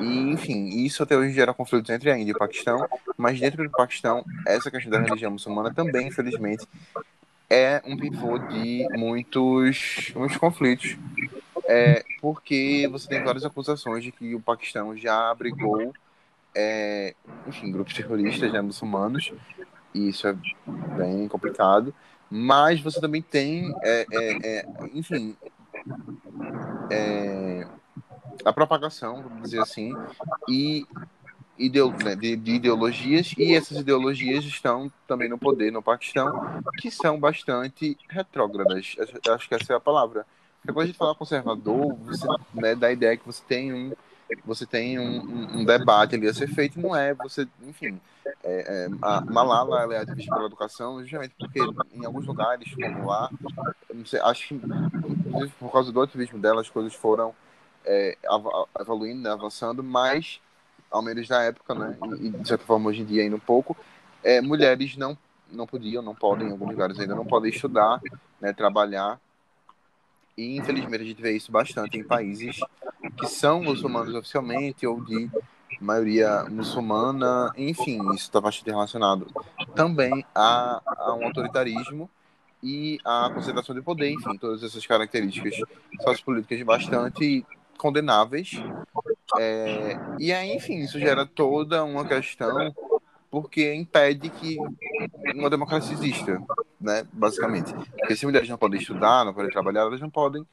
E, 0.00 0.30
enfim, 0.30 0.68
isso 0.84 1.02
até 1.02 1.14
hoje 1.14 1.34
gera 1.34 1.52
conflitos 1.52 1.90
entre 1.90 2.10
a 2.10 2.18
Índia 2.18 2.32
e 2.32 2.34
o 2.34 2.38
Paquistão, 2.38 2.88
mas 3.18 3.38
dentro 3.38 3.62
do 3.62 3.70
Paquistão, 3.70 4.24
essa 4.46 4.70
questão 4.70 4.90
da 4.90 5.00
religião 5.00 5.30
muçulmana 5.30 5.72
também, 5.72 6.08
infelizmente, 6.08 6.66
é 7.50 7.82
um 7.84 7.98
pivô 7.98 8.38
de 8.38 8.88
muitos, 8.96 10.10
muitos 10.16 10.38
conflitos, 10.38 10.96
é, 11.66 12.02
porque 12.20 12.88
você 12.90 13.06
tem 13.08 13.22
várias 13.22 13.44
acusações 13.44 14.02
de 14.02 14.10
que 14.10 14.34
o 14.34 14.40
Paquistão 14.40 14.96
já 14.96 15.30
abrigou 15.30 15.92
é, 16.54 17.14
enfim, 17.46 17.70
grupos 17.70 17.94
terroristas 17.94 18.52
né, 18.52 18.60
muçulmanos, 18.60 19.32
e 19.94 20.08
isso 20.08 20.26
é 20.26 20.36
bem 20.96 21.28
complicado. 21.28 21.94
Mas 22.30 22.80
você 22.80 23.00
também 23.00 23.22
tem, 23.22 23.74
é, 23.82 24.06
é, 24.12 24.58
é 24.58 24.66
enfim, 24.92 25.36
é, 26.90 27.66
a 28.44 28.52
propagação, 28.52 29.22
vamos 29.22 29.42
dizer 29.44 29.60
assim, 29.60 29.94
e 30.48 30.86
né, 32.04 32.16
de, 32.16 32.36
de, 32.36 32.52
ideologias, 32.52 33.32
e 33.38 33.54
essas 33.54 33.78
ideologias 33.78 34.44
estão 34.44 34.90
também 35.06 35.28
no 35.28 35.38
poder 35.38 35.70
no 35.70 35.82
Paquistão, 35.82 36.60
que 36.78 36.90
são 36.90 37.18
bastante 37.18 37.96
retrógradas. 38.08 38.96
Acho 39.28 39.48
que 39.48 39.54
essa 39.54 39.72
é 39.72 39.76
a 39.76 39.80
palavra. 39.80 40.26
Porque 40.60 40.72
quando 40.72 40.84
a 40.84 40.86
gente 40.86 40.98
fala 40.98 41.14
conservador, 41.14 41.94
você 41.96 42.26
né, 42.54 42.74
dá 42.74 42.88
a 42.88 42.92
ideia 42.92 43.16
que 43.16 43.26
você 43.26 43.42
tem 43.46 43.72
um 43.72 43.92
você 44.44 44.66
tem 44.66 44.98
um, 44.98 45.20
um, 45.20 45.58
um, 45.60 45.64
debate 45.64 46.14
ali 46.14 46.26
a 46.26 46.34
ser 46.34 46.48
feito, 46.48 46.80
não 46.80 46.94
é 46.94 47.14
você, 47.14 47.46
enfim, 47.62 48.00
é, 48.42 48.86
é, 48.86 48.88
a 49.02 49.20
Malala 49.20 49.82
ela 49.82 49.94
é 49.94 49.98
ativista 49.98 50.34
pela 50.34 50.46
educação 50.46 51.00
justamente 51.02 51.34
porque 51.38 51.60
em 51.92 52.04
alguns 52.04 52.26
lugares, 52.26 52.72
como 52.74 53.06
lá, 53.06 53.30
sei, 54.06 54.20
acho 54.20 54.48
que 54.48 54.60
por 55.58 55.70
causa 55.70 55.92
do 55.92 56.00
ativismo 56.00 56.38
dela 56.38 56.60
as 56.60 56.70
coisas 56.70 56.94
foram 56.94 57.34
é, 57.84 58.16
evoluindo, 58.80 59.22
né, 59.22 59.30
avançando, 59.30 59.82
mas 59.82 60.40
ao 60.90 61.02
menos 61.02 61.28
na 61.28 61.42
época, 61.42 61.74
né, 61.74 61.96
e 62.20 62.30
de 62.30 62.48
certa 62.48 62.64
forma 62.64 62.88
hoje 62.88 63.02
em 63.02 63.04
dia 63.04 63.22
ainda 63.22 63.36
um 63.36 63.40
pouco, 63.40 63.76
é, 64.22 64.40
mulheres 64.40 64.96
não 64.96 65.16
não 65.50 65.66
podiam, 65.66 66.02
não 66.02 66.14
podem, 66.14 66.48
em 66.48 66.50
alguns 66.50 66.70
lugares 66.70 66.98
ainda 66.98 67.14
não 67.14 67.24
podem 67.24 67.50
estudar, 67.50 68.00
né, 68.40 68.52
trabalhar 68.52 69.20
e 70.36 70.56
infelizmente 70.56 71.02
a 71.02 71.06
gente 71.06 71.22
vê 71.22 71.32
isso 71.36 71.50
bastante 71.50 71.98
em 71.98 72.04
países 72.04 72.58
que 73.16 73.26
são 73.26 73.62
muçulmanos 73.62 74.14
oficialmente 74.14 74.86
ou 74.86 75.00
de 75.00 75.30
maioria 75.80 76.44
muçulmana, 76.44 77.52
enfim, 77.56 78.00
isso 78.14 78.24
está 78.24 78.40
bastante 78.40 78.70
relacionado 78.70 79.26
também 79.74 80.24
a, 80.34 80.80
a, 80.86 81.14
um 81.14 81.24
autoritarismo 81.24 82.08
e 82.62 82.98
a 83.04 83.30
concentração 83.34 83.74
de 83.74 83.82
poder, 83.82 84.10
enfim, 84.10 84.36
todas 84.38 84.62
essas 84.62 84.86
características 84.86 85.54
sociopolíticas 86.02 86.62
bastante 86.62 87.44
condenáveis. 87.76 88.52
É, 89.38 89.98
e 90.18 90.32
aí, 90.32 90.54
enfim, 90.54 90.78
isso 90.78 90.98
gera 90.98 91.26
toda 91.26 91.84
uma 91.84 92.06
questão 92.06 92.74
porque 93.42 93.74
impede 93.74 94.28
que 94.30 94.56
uma 95.34 95.50
democracia 95.50 95.92
exista, 95.92 96.40
né, 96.80 97.06
basicamente. 97.12 97.74
Porque 97.98 98.14
se 98.14 98.26
mulheres 98.26 98.48
não 98.48 98.56
podem 98.56 98.80
estudar, 98.80 99.24
não 99.24 99.34
podem 99.34 99.50
trabalhar, 99.50 99.82
elas 99.82 100.00
não 100.00 100.10
podem 100.10 100.46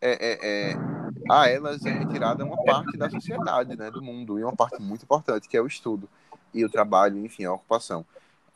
é, 0.00 0.10
é, 0.10 0.70
é, 0.70 0.76
a 1.28 1.48
elas 1.48 1.84
é 1.84 1.90
retirada 1.90 2.44
uma 2.44 2.62
parte 2.64 2.96
da 2.96 3.10
sociedade, 3.10 3.76
né, 3.76 3.90
do 3.90 4.00
mundo, 4.00 4.38
e 4.38 4.44
uma 4.44 4.54
parte 4.54 4.80
muito 4.80 5.02
importante, 5.02 5.48
que 5.48 5.56
é 5.56 5.60
o 5.60 5.66
estudo 5.66 6.08
e 6.54 6.64
o 6.64 6.70
trabalho, 6.70 7.18
enfim, 7.24 7.44
a 7.44 7.52
ocupação. 7.52 8.04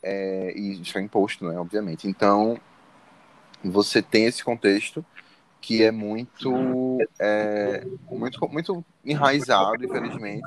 É, 0.03 0.53
e 0.57 0.81
isso 0.81 0.97
é 0.97 1.01
imposto, 1.01 1.45
né, 1.47 1.59
obviamente. 1.59 2.09
Então, 2.09 2.59
você 3.65 4.01
tem 4.01 4.27
esse 4.27 4.45
contexto 4.45 5.05
que 5.63 5.83
é 5.83 5.93
muito, 5.93 6.99
é, 7.21 7.87
muito, 8.11 8.49
muito 8.49 8.85
enraizado, 9.05 9.85
infelizmente, 9.85 10.43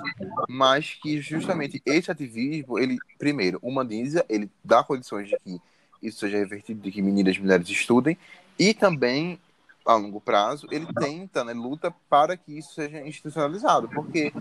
mas 0.49 0.99
que 1.01 1.21
justamente 1.21 1.81
esse 1.85 2.11
ativismo, 2.11 2.77
ele, 2.77 2.97
primeiro, 3.17 3.57
humaniza, 3.61 4.25
ele 4.27 4.51
dá 4.61 4.83
condições 4.83 5.29
de 5.29 5.37
que 5.39 5.61
isso 6.03 6.19
seja 6.19 6.37
revertido, 6.37 6.81
de 6.81 6.91
que 6.91 7.01
meninas 7.01 7.37
e 7.37 7.39
mulheres 7.39 7.69
estudem, 7.69 8.17
e 8.59 8.73
também, 8.73 9.39
a 9.85 9.95
longo 9.95 10.19
prazo, 10.19 10.67
ele 10.69 10.87
tenta, 10.99 11.45
né, 11.45 11.53
luta 11.53 11.95
para 12.09 12.35
que 12.35 12.57
isso 12.57 12.73
seja 12.73 13.01
institucionalizado, 13.07 13.87
porque 13.87 14.33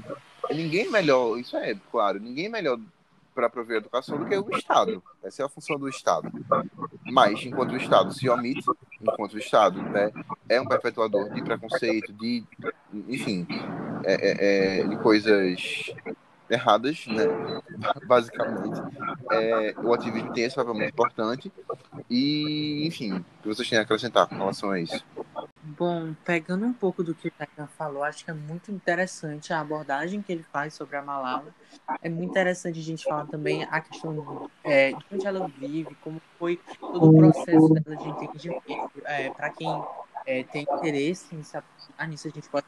ninguém 0.51 0.91
melhor, 0.91 1.39
isso 1.39 1.57
é 1.57 1.77
claro, 1.91 2.19
ninguém 2.19 2.49
melhor 2.49 2.81
para 3.33 3.51
prover 3.51 3.79
educação 3.79 4.19
do 4.19 4.27
que 4.27 4.37
o 4.37 4.57
Estado. 4.57 5.03
Essa 5.23 5.43
é 5.43 5.45
a 5.45 5.49
função 5.49 5.77
do 5.77 5.89
Estado. 5.89 6.31
Mas, 7.05 7.45
enquanto 7.45 7.73
o 7.73 7.77
Estado 7.77 8.13
se 8.15 8.29
omite, 8.29 8.65
enquanto 9.13 9.39
Estado 9.39 9.81
né, 9.83 10.11
é 10.49 10.61
um 10.61 10.67
perpetuador 10.67 11.33
de 11.33 11.43
preconceito, 11.43 12.13
de, 12.13 12.45
enfim, 13.09 13.47
é, 14.05 14.15
é, 14.15 14.81
é 14.81 14.85
de 14.85 14.97
coisas 14.97 15.93
erradas, 16.49 17.07
né, 17.07 17.25
basicamente, 18.07 18.81
é, 19.31 19.75
o 19.83 19.93
ativismo 19.93 20.33
tem 20.33 20.45
esse 20.45 20.57
papel 20.57 20.75
muito 20.75 20.91
importante. 20.91 21.53
E, 22.11 22.87
enfim, 22.87 23.15
o 23.15 23.25
que 23.43 23.49
vocês 23.49 23.69
têm 23.69 23.79
a 23.79 23.83
acrescentar 23.83 24.27
com 24.27 24.37
relação 24.37 24.71
a 24.71 24.81
isso? 24.81 25.05
Bom, 25.67 26.15
pegando 26.27 26.67
um 26.67 26.75
pouco 26.75 27.03
do 27.03 27.15
que 27.15 27.29
o 27.29 27.31
Tainan 27.31 27.67
falou, 27.69 28.05
acho 28.05 28.23
que 28.23 28.31
é 28.31 28.35
muito 28.35 28.71
interessante 28.71 29.51
a 29.51 29.61
abordagem 29.61 30.21
que 30.21 30.31
ele 30.31 30.43
faz 30.43 30.75
sobre 30.75 30.95
a 30.97 31.03
Malala. 31.03 31.55
É 32.03 32.09
muito 32.11 32.31
interessante 32.31 32.79
a 32.79 32.83
gente 32.83 33.03
falar 33.03 33.27
também 33.27 33.65
a 33.65 33.81
questão 33.81 34.51
é, 34.63 34.93
de 34.93 35.05
onde 35.11 35.27
ela 35.27 35.49
vive, 35.49 35.95
como 36.03 36.21
foi 36.39 36.61
todo 36.79 37.11
o 37.11 37.17
processo 37.17 37.69
dela 37.73 37.97
de 37.97 38.09
entendimento. 38.11 38.63
É, 39.07 39.31
Para 39.31 39.49
quem 39.49 39.85
é, 40.27 40.43
tem 40.45 40.67
interesse 40.71 41.35
aprofundar 41.55 42.09
nisso, 42.09 42.29
a 42.29 42.31
gente 42.31 42.49
pode 42.51 42.67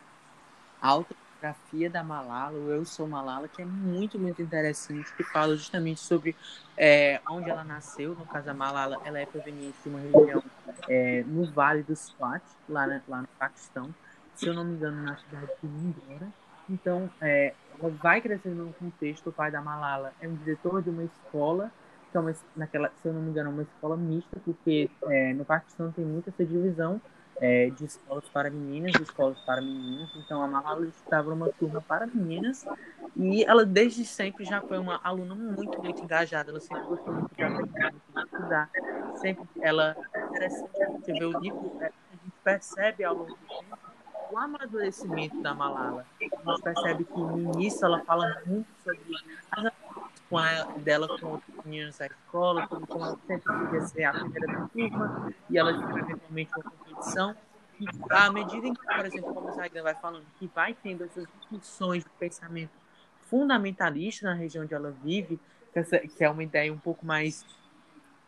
autobiografia 1.37 1.91
da 1.91 2.03
Malala, 2.03 2.59
o 2.59 2.71
Eu 2.71 2.85
Sou 2.85 3.07
Malala, 3.07 3.49
que 3.49 3.61
é 3.63 3.65
muito, 3.65 4.19
muito 4.19 4.41
interessante, 4.41 5.13
que 5.15 5.23
fala 5.23 5.55
justamente 5.57 6.01
sobre 6.01 6.35
é, 6.77 7.21
onde 7.29 7.51
ela 7.51 7.63
nasceu. 7.63 8.15
No 8.15 8.27
caso, 8.27 8.51
a 8.51 8.55
Malala, 8.55 9.01
ela 9.05 9.19
é 9.19 9.27
proveniente 9.27 9.77
de 9.83 9.89
uma 9.89 10.01
região 10.01 10.43
é, 10.89 11.23
no 11.27 11.45
Vale 11.53 11.83
do 11.83 11.95
Swat, 11.95 12.43
lá, 12.69 12.87
lá 13.07 13.23
no 13.23 13.29
Paquistão, 13.39 13.95
se 14.35 14.47
eu 14.47 14.55
não 14.55 14.65
me 14.65 14.75
engano, 14.75 15.03
na 15.03 15.17
cidade 15.17 15.51
de 15.63 15.69
Indora. 15.69 16.29
Então, 16.69 17.09
é, 17.21 17.55
ela 17.79 17.91
vai 17.91 18.21
crescendo 18.21 18.65
num 18.65 18.73
contexto. 18.73 19.29
O 19.29 19.33
pai 19.33 19.51
da 19.51 19.61
Malala 19.61 20.13
é 20.21 20.27
um 20.27 20.35
diretor 20.35 20.83
de 20.83 20.91
uma 20.91 21.05
escola, 21.05 21.71
que 22.11 22.17
é 22.17 22.21
uma, 22.21 22.35
naquela, 22.57 22.91
se 23.01 23.07
eu 23.07 23.13
não 23.13 23.23
me 23.23 23.31
engano, 23.31 23.51
uma 23.51 23.63
escola 23.63 23.97
mista, 23.97 24.37
porque 24.45 24.91
é, 25.05 25.33
no 25.33 25.45
Paquistão 25.45 25.93
tem 25.93 26.05
muita 26.05 26.31
essa 26.31 26.45
divisão 26.45 27.01
é, 27.41 27.71
de 27.71 27.85
escolas 27.85 28.29
para 28.29 28.51
meninas 28.51 28.95
e 28.99 29.03
escolas 29.03 29.39
para 29.41 29.61
meninos. 29.61 30.11
Então, 30.17 30.43
a 30.43 30.47
Malala 30.47 30.87
estava 30.87 31.31
numa 31.31 31.51
turma 31.51 31.81
para 31.81 32.07
meninas 32.07 32.65
e 33.17 33.45
ela, 33.45 33.65
desde 33.65 34.05
sempre, 34.05 34.45
já 34.45 34.61
foi 34.61 34.79
uma 34.79 35.01
aluna 35.03 35.35
muito, 35.35 35.83
muito 35.83 36.03
engajada. 36.03 36.51
Ela 36.51 36.61
sempre 36.61 36.85
gostou 36.85 37.13
muito 37.13 37.35
de 37.35 37.43
aprender, 37.43 37.93
de 37.93 38.21
estudar. 38.25 38.71
Sempre 39.17 39.47
ela 39.61 39.97
interessante 40.31 40.83
a 40.83 40.91
gente 40.91 41.13
ver 41.13 41.25
o 41.25 41.39
livro, 41.41 41.73
a 41.81 41.85
gente 41.85 42.33
percebe 42.45 43.05
ao 43.05 43.15
longo 43.15 43.31
do 43.31 43.47
tempo 43.49 43.79
o 44.31 44.39
amadurecimento 44.39 45.41
da 45.41 45.55
Malala. 45.55 46.05
A 46.21 46.23
gente 46.23 46.63
percebe 46.63 47.05
que 47.05 47.19
no 47.19 47.55
início 47.55 47.85
ela 47.85 48.01
fala 48.05 48.43
muito 48.47 48.67
sobre 48.83 49.01
as 49.51 49.73
com 50.29 50.39
a, 50.39 50.65
dela 50.79 51.07
com 51.19 51.27
outros 51.27 51.65
meninas 51.65 51.99
da 51.99 52.07
escola, 52.07 52.67
como, 52.67 52.87
como 52.87 53.05
ela 53.05 53.19
sempre 53.27 53.67
queria 53.67 53.81
ser 53.83 54.05
a 54.05 54.13
primeira 54.13 54.47
da 54.47 54.69
turma, 54.69 55.35
e 55.49 55.59
ela 55.59 55.73
tinha 55.73 56.01
eventualmente 56.01 56.51
uma 56.57 56.65
competição. 56.65 57.37
E 57.79 57.87
à 58.11 58.33
medida 58.33 58.67
em 58.67 58.75
que, 58.75 58.85
por 58.85 59.05
exemplo, 59.05 59.35
como 59.35 59.49
o 59.51 59.53
Zaidan 59.53 59.83
vai 59.83 59.95
falando, 59.95 60.25
que 60.39 60.47
vai 60.55 60.75
tendo 60.75 61.05
essas 61.05 61.27
discussões 61.39 62.03
de 62.03 62.11
pensamento 62.19 62.73
fundamentalista 63.29 64.27
na 64.27 64.35
região 64.35 64.65
onde 64.65 64.75
ela 64.75 64.91
vive, 65.03 65.39
que 66.17 66.25
é 66.25 66.31
uma 66.31 66.43
ideia 66.43 66.73
um 66.73 66.79
pouco 66.79 67.05
mais 67.05 67.45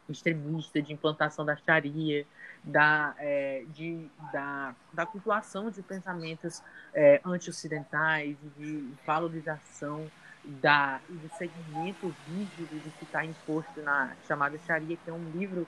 extremista 0.08 0.80
de 0.82 0.92
implantação 0.92 1.44
da 1.44 1.56
Sharia, 1.56 2.26
da, 2.62 3.14
é, 3.18 3.64
de, 3.68 4.08
da, 4.32 4.74
da 4.92 5.06
cultuação 5.06 5.70
de 5.70 5.82
pensamentos 5.82 6.62
é, 6.92 7.20
anti-ocidentais, 7.24 8.36
de 8.56 8.88
valorização 9.06 10.10
da, 10.48 10.98
do 11.08 11.28
segmento 11.36 12.14
rígido 12.26 12.82
de 12.82 12.90
que 12.90 13.04
está 13.04 13.24
imposto 13.24 13.82
na 13.82 14.12
chamada 14.26 14.58
Sharia, 14.58 14.96
que 14.96 15.10
é 15.10 15.12
um 15.12 15.30
livro 15.30 15.66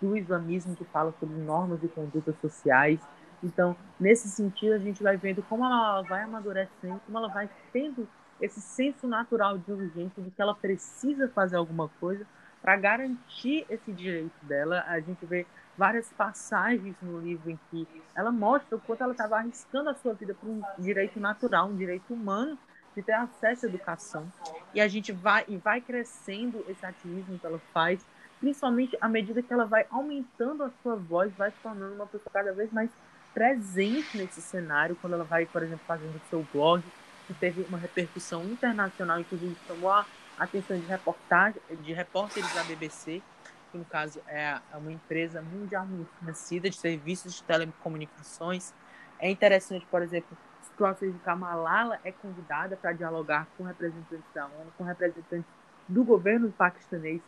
do 0.00 0.16
islamismo 0.16 0.74
que 0.74 0.84
fala 0.84 1.14
sobre 1.20 1.36
normas 1.36 1.80
de 1.80 1.86
conduta 1.88 2.34
sociais. 2.40 3.00
Então, 3.42 3.76
nesse 3.98 4.28
sentido, 4.28 4.74
a 4.74 4.78
gente 4.78 5.02
vai 5.02 5.16
vendo 5.16 5.42
como 5.42 5.64
ela 5.64 6.02
vai 6.02 6.22
amadurecendo, 6.22 7.00
como 7.06 7.18
ela 7.18 7.28
vai 7.28 7.48
tendo 7.72 8.08
esse 8.40 8.60
senso 8.60 9.06
natural 9.06 9.58
de 9.58 9.70
urgência 9.70 10.22
de 10.22 10.30
que 10.30 10.42
ela 10.42 10.54
precisa 10.54 11.28
fazer 11.28 11.56
alguma 11.56 11.88
coisa 12.00 12.26
para 12.60 12.76
garantir 12.76 13.64
esse 13.70 13.92
direito 13.92 14.44
dela. 14.44 14.84
A 14.88 14.98
gente 14.98 15.24
vê 15.24 15.46
várias 15.78 16.12
passagens 16.12 16.96
no 17.00 17.20
livro 17.20 17.50
em 17.50 17.58
que 17.70 17.86
ela 18.14 18.32
mostra 18.32 18.76
o 18.76 18.80
quanto 18.80 19.02
ela 19.02 19.12
estava 19.12 19.36
arriscando 19.36 19.88
a 19.88 19.94
sua 19.94 20.14
vida 20.14 20.34
por 20.34 20.48
um 20.48 20.62
direito 20.78 21.20
natural, 21.20 21.68
um 21.68 21.76
direito 21.76 22.12
humano 22.12 22.58
de 22.94 23.02
ter 23.02 23.12
acesso 23.12 23.66
à 23.66 23.68
educação. 23.68 24.30
E 24.74 24.80
a 24.80 24.88
gente 24.88 25.12
vai 25.12 25.44
e 25.48 25.56
vai 25.56 25.80
crescendo 25.80 26.64
esse 26.68 26.84
ativismo 26.84 27.38
que 27.38 27.46
ela 27.46 27.60
faz, 27.72 28.04
principalmente 28.40 28.96
à 29.00 29.08
medida 29.08 29.42
que 29.42 29.52
ela 29.52 29.66
vai 29.66 29.86
aumentando 29.90 30.64
a 30.64 30.70
sua 30.82 30.96
voz, 30.96 31.32
vai 31.34 31.50
se 31.50 31.56
tornando 31.62 31.94
uma 31.94 32.06
pessoa 32.06 32.30
cada 32.32 32.52
vez 32.52 32.72
mais 32.72 32.90
presente 33.32 34.18
nesse 34.18 34.40
cenário, 34.40 34.96
quando 35.00 35.12
ela 35.12 35.24
vai, 35.24 35.46
por 35.46 35.62
exemplo, 35.62 35.84
fazendo 35.86 36.16
o 36.16 36.28
seu 36.28 36.46
blog, 36.52 36.82
que 37.26 37.34
teve 37.34 37.62
uma 37.68 37.78
repercussão 37.78 38.44
internacional, 38.44 39.20
inclusive 39.20 39.56
chamou 39.66 39.90
a 39.90 40.04
atenção 40.38 40.78
de 40.78 40.86
reportagem, 40.86 41.60
de 41.82 41.92
repórteres 41.92 42.52
da 42.54 42.64
BBC, 42.64 43.22
que 43.70 43.78
no 43.78 43.84
caso 43.84 44.20
é 44.26 44.58
uma 44.74 44.90
empresa 44.90 45.40
mundialmente 45.40 46.10
conhecida 46.18 46.68
de 46.68 46.76
serviços 46.76 47.34
de 47.34 47.42
telecomunicações. 47.44 48.74
É 49.20 49.30
interessante, 49.30 49.86
por 49.88 50.02
exemplo, 50.02 50.36
situações 50.80 51.14
em 51.14 51.18
que 51.18 51.28
a 51.28 51.36
Malala 51.36 51.98
é 52.02 52.10
convidada 52.10 52.74
para 52.74 52.92
dialogar 52.92 53.46
com 53.58 53.64
representantes 53.64 54.24
da 54.34 54.46
ONU, 54.46 54.72
com 54.78 54.84
representantes 54.84 55.50
do 55.86 56.02
governo 56.02 56.50
paquistanês 56.52 57.20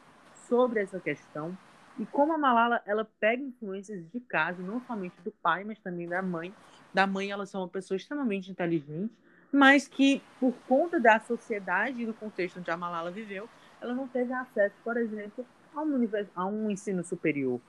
sobre 0.48 0.80
essa 0.80 0.98
questão. 0.98 1.56
E 1.98 2.06
como 2.06 2.32
a 2.32 2.38
Malala 2.38 2.80
ela 2.86 3.06
pega 3.20 3.42
influências 3.42 4.02
de 4.10 4.20
casa, 4.20 4.62
não 4.62 4.80
somente 4.80 5.20
do 5.20 5.30
pai, 5.30 5.64
mas 5.64 5.78
também 5.80 6.08
da 6.08 6.22
mãe. 6.22 6.54
Da 6.94 7.06
mãe, 7.06 7.30
ela 7.30 7.44
é 7.44 7.56
uma 7.56 7.68
pessoa 7.68 7.96
extremamente 7.96 8.50
inteligente, 8.50 9.12
mas 9.52 9.86
que, 9.86 10.22
por 10.40 10.54
conta 10.66 10.98
da 10.98 11.20
sociedade 11.20 12.02
e 12.02 12.06
do 12.06 12.14
contexto 12.14 12.58
onde 12.58 12.70
a 12.70 12.76
Malala 12.76 13.10
viveu, 13.10 13.46
ela 13.82 13.94
não 13.94 14.08
teve 14.08 14.32
acesso, 14.32 14.74
por 14.82 14.96
exemplo, 14.96 15.44
a 15.74 15.82
um, 15.82 16.08
a 16.34 16.46
um 16.46 16.70
ensino 16.70 17.04
superior. 17.04 17.60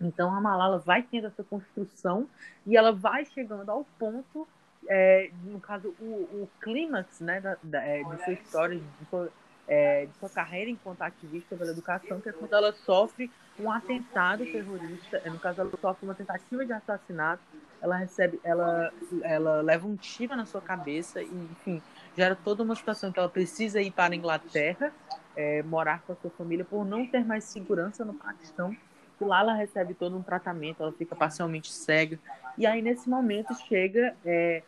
Então, 0.00 0.34
a 0.34 0.40
Malala 0.40 0.78
vai 0.78 1.02
tendo 1.02 1.26
essa 1.26 1.44
construção 1.44 2.26
e 2.66 2.76
ela 2.76 2.92
vai 2.92 3.26
chegando 3.26 3.68
ao 3.70 3.84
ponto, 3.98 4.48
é, 4.88 5.30
no 5.44 5.60
caso, 5.60 5.94
o, 6.00 6.04
o 6.04 6.48
clímax 6.60 7.20
né, 7.20 7.40
da, 7.40 7.56
da, 7.62 7.82
é, 7.82 8.02
de 8.02 8.24
sua 8.24 8.32
história, 8.32 8.78
de 8.78 9.06
sua, 9.08 9.32
é, 9.66 10.06
de 10.06 10.18
sua 10.18 10.28
carreira 10.28 10.70
enquanto 10.70 11.02
ativista 11.02 11.56
pela 11.56 11.70
educação, 11.70 12.20
que 12.20 12.28
é 12.28 12.32
quando 12.32 12.52
ela 12.52 12.72
sofre 12.72 13.30
um 13.58 13.70
atentado 13.70 14.44
terrorista, 14.44 15.22
no 15.26 15.38
caso, 15.38 15.60
ela 15.60 15.70
sofre 15.80 16.06
uma 16.06 16.14
tentativa 16.14 16.64
de 16.64 16.72
assassinato 16.72 17.42
ela 17.84 17.98
recebe, 17.98 18.40
ela, 18.42 18.90
ela 19.22 19.60
leva 19.60 19.86
um 19.86 19.94
tiro 19.94 20.34
na 20.34 20.46
sua 20.46 20.60
cabeça 20.62 21.20
e, 21.22 21.26
enfim, 21.26 21.82
gera 22.16 22.34
toda 22.34 22.62
uma 22.62 22.74
situação 22.74 23.12
que 23.12 23.18
ela 23.18 23.28
precisa 23.28 23.78
ir 23.78 23.90
para 23.90 24.14
a 24.14 24.16
Inglaterra, 24.16 24.90
é, 25.36 25.62
morar 25.62 26.00
com 26.06 26.14
a 26.14 26.16
sua 26.16 26.30
família 26.30 26.64
por 26.64 26.82
não 26.86 27.06
ter 27.06 27.22
mais 27.26 27.44
segurança 27.44 28.02
no 28.02 28.14
Paquistão. 28.14 28.74
E 29.20 29.24
lá 29.24 29.40
ela 29.40 29.54
recebe 29.54 29.92
todo 29.92 30.16
um 30.16 30.22
tratamento, 30.22 30.82
ela 30.82 30.92
fica 30.92 31.14
parcialmente 31.14 31.70
cega. 31.70 32.18
E 32.56 32.66
aí, 32.66 32.80
nesse 32.80 33.06
momento, 33.06 33.54
chega 33.68 34.16
é, 34.24 34.62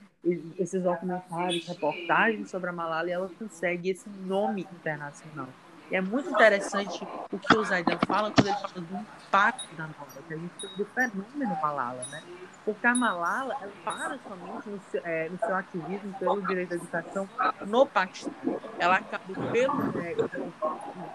esses 0.58 0.82
documentários, 0.82 1.66
reportagens 1.66 2.50
sobre 2.50 2.70
a 2.70 2.72
Malala 2.72 3.08
e 3.08 3.12
ela 3.12 3.30
consegue 3.38 3.90
esse 3.90 4.08
nome 4.08 4.66
internacional. 4.72 5.48
E 5.90 5.96
é 5.96 6.00
muito 6.00 6.28
interessante 6.28 7.06
o 7.30 7.38
que 7.38 7.56
o 7.56 7.64
Zaidan 7.64 7.98
fala 8.06 8.30
quando 8.30 8.46
ele 8.48 8.56
fala 8.56 8.74
do 8.74 8.96
impacto 8.96 9.74
da 9.76 9.84
Malala, 9.84 10.22
que 10.26 10.34
a 10.34 10.36
gente 10.36 10.52
tem 10.60 10.76
do 10.76 10.84
fenômeno 10.86 11.58
Malala, 11.62 12.04
né? 12.10 12.22
Porque 12.64 12.84
a 12.84 12.94
Malala, 12.96 13.56
ela 13.60 13.72
para 13.84 14.18
somente 14.18 14.68
no 14.68 14.80
seu, 14.90 15.00
é, 15.04 15.28
no 15.28 15.38
seu 15.38 15.54
ativismo 15.54 16.12
pelo 16.18 16.42
direito 16.42 16.72
à 16.72 16.76
educação 16.76 17.28
no 17.64 17.86
Paquistão. 17.86 18.32
Ela 18.80 18.96
acabou 18.96 19.36
pelo, 19.52 19.80
é, 20.00 20.16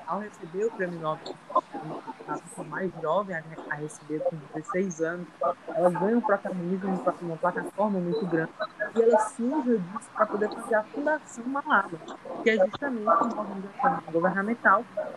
ao 0.08 0.20
receber 0.20 0.66
o 0.66 0.72
prêmio 0.72 1.00
Nobel, 1.02 1.36
a 2.28 2.38
pessoa 2.38 2.68
mais 2.68 2.92
jovem 3.02 3.36
a, 3.36 3.44
a 3.70 3.76
receber 3.76 4.20
com 4.20 4.38
16 4.56 5.02
anos, 5.02 5.28
ela 5.68 5.90
ganha 5.90 6.18
um 6.18 6.22
protagonismo 6.22 6.90
em 6.90 7.26
uma 7.26 7.38
plataforma 7.38 8.00
muito 8.00 8.26
grande 8.26 8.52
e 8.96 9.02
ela 9.02 9.32
usa 9.40 9.78
disso 9.78 10.10
para 10.14 10.26
poder 10.26 10.50
fazer 10.50 10.76
a 10.76 10.84
Fundação 10.84 11.46
Malala, 11.46 11.92
que 12.44 12.50
é 12.50 12.66
justamente 12.66 13.04
uma 13.04 13.42
organização 13.42 14.04
governamental 14.12 14.61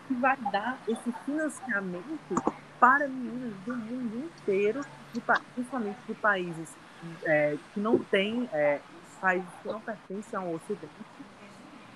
que 0.07 0.13
vai 0.15 0.37
dar 0.51 0.77
esse 0.87 1.11
financiamento 1.25 2.35
para 2.79 3.07
meninas 3.07 3.53
do 3.65 3.75
mundo 3.75 4.25
inteiro, 4.25 4.81
principalmente 5.53 5.97
de 6.07 6.13
países 6.15 6.69
é, 7.23 7.57
que 7.73 7.79
não 7.79 7.99
têm, 7.99 8.49
é, 8.51 8.79
países 9.21 9.47
que 9.61 9.67
não 9.67 9.79
pertencem 9.79 10.39
ao 10.39 10.53
Ocidente, 10.53 10.89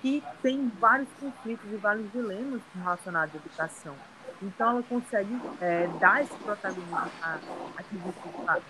que 0.00 0.22
tem 0.42 0.68
vários 0.80 1.08
conflitos 1.20 1.70
e 1.70 1.76
vários 1.76 2.10
dilemas 2.12 2.60
relacionados 2.74 3.34
à 3.34 3.38
educação. 3.38 3.94
Então, 4.42 4.70
ela 4.70 4.82
consegue 4.84 5.38
é, 5.60 5.86
dar 6.00 6.22
esse 6.22 6.34
protagonismo 6.36 6.96
a 6.96 7.38
ativistas 7.76 8.62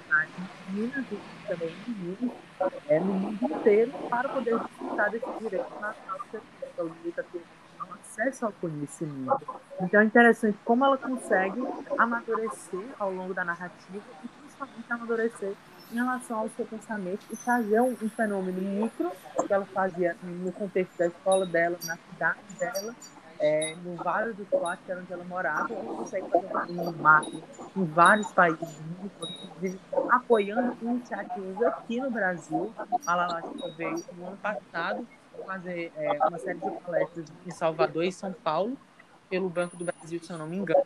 meninas 0.68 1.04
e 1.12 1.46
também 1.46 1.76
meninos 1.86 2.32
é, 2.88 2.98
no 2.98 3.12
mundo 3.12 3.44
inteiro 3.44 3.92
para 4.08 4.28
poder 4.28 4.58
disputar 4.58 5.10
desse 5.10 5.38
direito 5.38 5.70
natural 5.80 6.18
que 6.30 6.36
o 6.82 6.88
direito 6.88 7.20
a 7.20 7.22
ter 7.22 7.42
acesso 8.20 8.46
ao 8.46 8.52
conhecimento. 8.52 9.40
Então 9.80 10.00
é 10.00 10.04
interessante 10.04 10.58
como 10.64 10.84
ela 10.84 10.98
consegue 10.98 11.62
amadurecer 11.96 12.84
ao 12.98 13.12
longo 13.12 13.32
da 13.32 13.44
narrativa 13.44 14.04
e 14.24 14.28
principalmente 14.28 14.92
amadurecer 14.92 15.54
em 15.90 15.94
relação 15.94 16.38
ao 16.40 16.48
seu 16.50 16.64
pensamento 16.66 17.26
e 17.30 17.36
fazer 17.36 17.80
um, 17.80 17.90
um 17.90 18.08
fenômeno 18.10 18.60
micro 18.60 19.10
que 19.46 19.52
ela 19.52 19.66
fazia 19.66 20.16
no 20.22 20.52
contexto 20.52 20.96
da 20.98 21.06
escola 21.06 21.46
dela, 21.46 21.76
na 21.84 21.96
cidade 21.96 22.38
dela, 22.58 22.94
é, 23.40 23.74
no 23.82 23.96
Vale 23.96 24.34
do 24.34 24.46
Suá, 24.46 24.76
que 24.76 24.92
era 24.92 25.00
onde 25.00 25.12
ela 25.12 25.24
morava, 25.24 25.72
ela 25.72 25.96
consegue 25.96 26.26
fazer 26.30 26.72
um 26.72 26.92
macro 26.92 27.42
em 27.74 27.84
vários 27.86 28.30
países 28.32 28.60
do 28.60 29.06
inclusive 29.06 29.80
apoiando 30.10 30.76
iniciativas 30.82 31.62
aqui 31.62 32.00
no 32.00 32.10
Brasil. 32.10 32.72
A 33.06 33.14
Lala 33.14 33.42
veio 33.76 34.04
no 34.16 34.28
ano 34.28 34.36
passado 34.36 35.06
fazer 35.44 35.92
é, 35.96 36.12
uma 36.26 36.38
série 36.38 36.58
de 36.58 36.70
palestras 36.80 37.26
em 37.46 37.50
Salvador 37.50 38.04
e 38.04 38.12
São 38.12 38.32
Paulo, 38.32 38.76
pelo 39.28 39.48
Banco 39.48 39.76
do 39.76 39.84
Brasil, 39.84 40.20
se 40.22 40.30
eu 40.30 40.38
não 40.38 40.46
me 40.46 40.56
engano. 40.56 40.84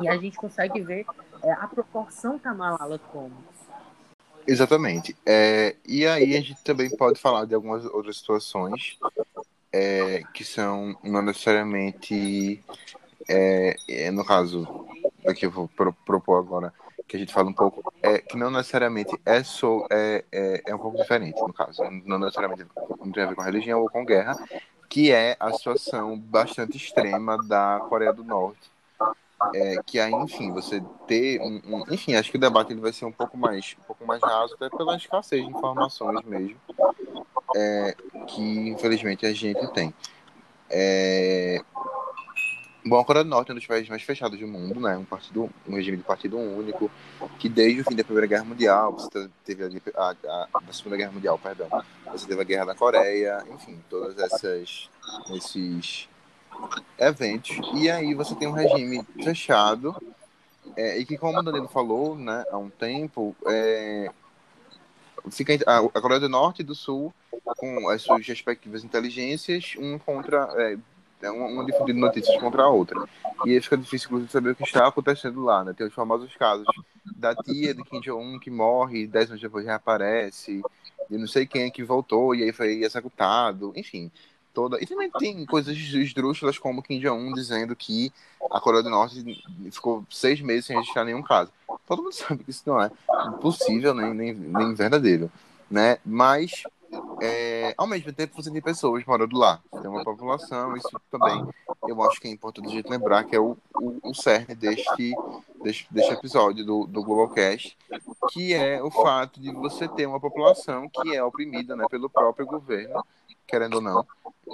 E 0.00 0.08
a 0.08 0.16
gente 0.16 0.36
consegue 0.36 0.80
ver 0.80 1.06
é, 1.42 1.52
a 1.52 1.66
proporção 1.66 2.38
que 2.38 2.48
a 2.48 2.54
Malala 2.54 2.98
toma. 3.12 3.36
Exatamente. 4.46 5.16
É, 5.24 5.76
e 5.86 6.06
aí 6.06 6.36
a 6.36 6.40
gente 6.40 6.62
também 6.62 6.94
pode 6.96 7.20
falar 7.20 7.44
de 7.44 7.54
algumas 7.54 7.84
outras 7.86 8.18
situações 8.18 8.98
é, 9.72 10.22
que 10.32 10.44
são 10.44 10.96
não 11.02 11.22
necessariamente, 11.22 12.62
é, 13.28 13.76
é 13.88 14.10
no 14.10 14.24
caso, 14.24 14.86
aqui 15.26 15.46
eu 15.46 15.50
vou 15.50 15.68
pro, 15.68 15.92
propor 15.92 16.38
agora, 16.38 16.72
que 17.06 17.16
a 17.16 17.18
gente 17.18 17.32
fala 17.32 17.50
um 17.50 17.54
pouco, 17.54 17.92
é 18.02 18.18
que 18.18 18.36
não 18.36 18.50
necessariamente 18.50 19.18
é, 19.24 19.42
só, 19.42 19.86
é, 19.90 20.24
é, 20.32 20.62
é 20.66 20.74
um 20.74 20.78
pouco 20.78 20.96
diferente, 20.96 21.40
no 21.40 21.52
caso, 21.52 21.82
não 22.04 22.18
necessariamente 22.18 22.64
não 22.98 23.12
tem 23.12 23.22
a 23.22 23.26
ver 23.26 23.34
com 23.34 23.42
religião 23.42 23.80
ou 23.80 23.90
com 23.90 24.04
guerra, 24.04 24.36
que 24.88 25.12
é 25.12 25.36
a 25.38 25.52
situação 25.52 26.18
bastante 26.18 26.76
extrema 26.76 27.36
da 27.46 27.80
Coreia 27.88 28.12
do 28.12 28.24
Norte. 28.24 28.72
É, 29.54 29.76
que 29.84 30.00
aí, 30.00 30.12
enfim, 30.12 30.52
você 30.52 30.82
ter 31.06 31.40
um, 31.40 31.60
um, 31.66 31.84
enfim, 31.92 32.14
acho 32.14 32.30
que 32.30 32.36
o 32.36 32.40
debate 32.40 32.72
ele 32.72 32.80
vai 32.80 32.92
ser 32.92 33.04
um 33.04 33.12
pouco 33.12 33.36
mais, 33.36 33.76
um 33.78 33.82
pouco 33.82 34.06
mais 34.06 34.22
raso, 34.22 34.54
até 34.54 34.70
pela 34.74 34.96
escassez 34.96 35.44
de 35.44 35.50
informações 35.50 36.22
mesmo, 36.24 36.56
é, 37.54 37.94
que 38.28 38.70
infelizmente 38.70 39.26
a 39.26 39.34
gente 39.34 39.66
tem. 39.72 39.92
É, 40.70 41.62
Bom, 42.86 43.00
a 43.00 43.04
Coreia 43.04 43.24
do 43.24 43.30
Norte 43.30 43.50
é 43.50 43.52
um 43.52 43.56
dos 43.56 43.66
países 43.66 43.88
mais 43.88 44.02
fechados 44.02 44.38
do 44.38 44.46
mundo, 44.46 44.78
né? 44.78 44.94
Um, 44.94 45.04
partido, 45.04 45.50
um 45.66 45.74
regime 45.74 45.96
de 45.96 46.02
partido 46.02 46.38
único, 46.38 46.90
que 47.38 47.48
desde 47.48 47.80
o 47.80 47.84
fim 47.84 47.96
da 47.96 48.04
Primeira 48.04 48.26
Guerra 48.26 48.44
Mundial, 48.44 48.92
você 48.92 49.30
teve 49.42 49.64
a, 49.64 50.10
a, 50.10 50.48
a, 50.52 50.72
Segunda 50.72 50.98
Guerra 50.98 51.12
Mundial, 51.12 51.38
perdão, 51.38 51.66
você 52.12 52.26
teve 52.26 52.42
a 52.42 52.44
Guerra 52.44 52.66
da 52.66 52.74
Coreia, 52.74 53.42
enfim, 53.50 53.82
todas 53.88 54.18
essas 54.18 54.90
esses 55.30 56.08
eventos. 56.98 57.58
E 57.74 57.90
aí 57.90 58.12
você 58.14 58.34
tem 58.34 58.48
um 58.48 58.52
regime 58.52 59.02
fechado 59.22 59.96
é, 60.76 60.98
e 60.98 61.06
que, 61.06 61.16
como 61.16 61.38
o 61.38 61.42
Danilo 61.42 61.68
falou 61.68 62.16
né, 62.16 62.44
há 62.50 62.58
um 62.58 62.68
tempo, 62.68 63.34
é, 63.46 64.10
fica 65.30 65.54
a, 65.66 65.78
a 65.78 66.00
Coreia 66.02 66.20
do 66.20 66.28
Norte 66.28 66.60
e 66.60 66.64
do 66.64 66.74
Sul 66.74 67.14
com 67.56 67.88
as 67.88 68.02
suas 68.02 68.26
respectivas 68.26 68.84
inteligências, 68.84 69.74
um 69.78 69.98
contra 69.98 70.50
é, 70.56 70.76
é 71.24 71.30
uma 71.30 71.64
difundindo 71.64 72.00
notícias 72.00 72.38
contra 72.38 72.62
a 72.62 72.68
outra. 72.68 73.02
E 73.44 73.50
aí 73.50 73.60
fica 73.60 73.76
difícil, 73.76 74.06
inclusive, 74.08 74.30
saber 74.30 74.50
o 74.50 74.54
que 74.54 74.64
está 74.64 74.86
acontecendo 74.86 75.42
lá, 75.42 75.64
né? 75.64 75.72
Tem 75.72 75.86
os 75.86 75.94
famosos 75.94 76.34
casos 76.36 76.66
da 77.16 77.34
tia 77.34 77.74
de 77.74 77.82
Kim 77.84 78.00
Jong-un 78.00 78.38
que 78.38 78.50
morre, 78.50 79.06
dez 79.06 79.30
anos 79.30 79.40
depois 79.40 79.64
reaparece, 79.64 80.62
e 81.10 81.18
não 81.18 81.26
sei 81.26 81.46
quem 81.46 81.64
é 81.64 81.70
que 81.70 81.82
voltou 81.82 82.34
e 82.34 82.42
aí 82.42 82.52
foi 82.52 82.82
executado, 82.82 83.72
enfim. 83.76 84.10
Toda... 84.52 84.80
E 84.80 84.86
também 84.86 85.10
tem 85.10 85.44
coisas 85.44 85.76
esdrúxulas 85.76 86.58
como 86.58 86.82
Kim 86.82 87.00
Jong-un 87.00 87.32
dizendo 87.34 87.74
que 87.74 88.12
a 88.50 88.60
Coreia 88.60 88.82
do 88.82 88.90
Norte 88.90 89.24
ficou 89.72 90.04
seis 90.08 90.40
meses 90.40 90.66
sem 90.66 90.76
registrar 90.76 91.04
nenhum 91.04 91.22
caso. 91.22 91.50
Todo 91.86 92.02
mundo 92.02 92.12
sabe 92.14 92.44
que 92.44 92.50
isso 92.50 92.62
não 92.66 92.80
é 92.80 92.90
possível 93.40 93.92
nem, 93.94 94.14
nem, 94.14 94.32
nem 94.32 94.74
verdadeiro, 94.74 95.30
né? 95.70 95.98
Mas 96.04 96.62
é, 97.20 97.74
ao 97.76 97.86
mesmo 97.86 98.12
tempo 98.12 98.42
você 98.42 98.50
tem 98.50 98.60
pessoas 98.60 99.04
morando 99.04 99.36
lá, 99.36 99.60
tem 99.70 99.90
uma 99.90 100.04
população, 100.04 100.76
isso 100.76 100.88
também 101.10 101.46
eu 101.88 102.02
acho 102.02 102.20
que 102.20 102.28
é 102.28 102.30
importante 102.30 102.68
a 102.68 102.70
gente 102.70 102.88
lembrar 102.88 103.24
que 103.24 103.36
é 103.36 103.40
o, 103.40 103.56
o, 103.74 104.10
o 104.10 104.14
cerne 104.14 104.54
deste, 104.54 105.14
deste, 105.62 105.86
deste 105.90 106.12
episódio 106.12 106.64
do, 106.64 106.86
do 106.86 107.02
Globalcast, 107.02 107.76
que 108.30 108.54
é 108.54 108.82
o 108.82 108.90
fato 108.90 109.40
de 109.40 109.52
você 109.52 109.88
ter 109.88 110.06
uma 110.06 110.20
população 110.20 110.88
que 110.88 111.14
é 111.14 111.22
oprimida 111.22 111.76
né, 111.76 111.86
pelo 111.90 112.08
próprio 112.08 112.46
governo, 112.46 113.04
querendo 113.46 113.74
ou 113.74 113.80
não, 113.80 114.06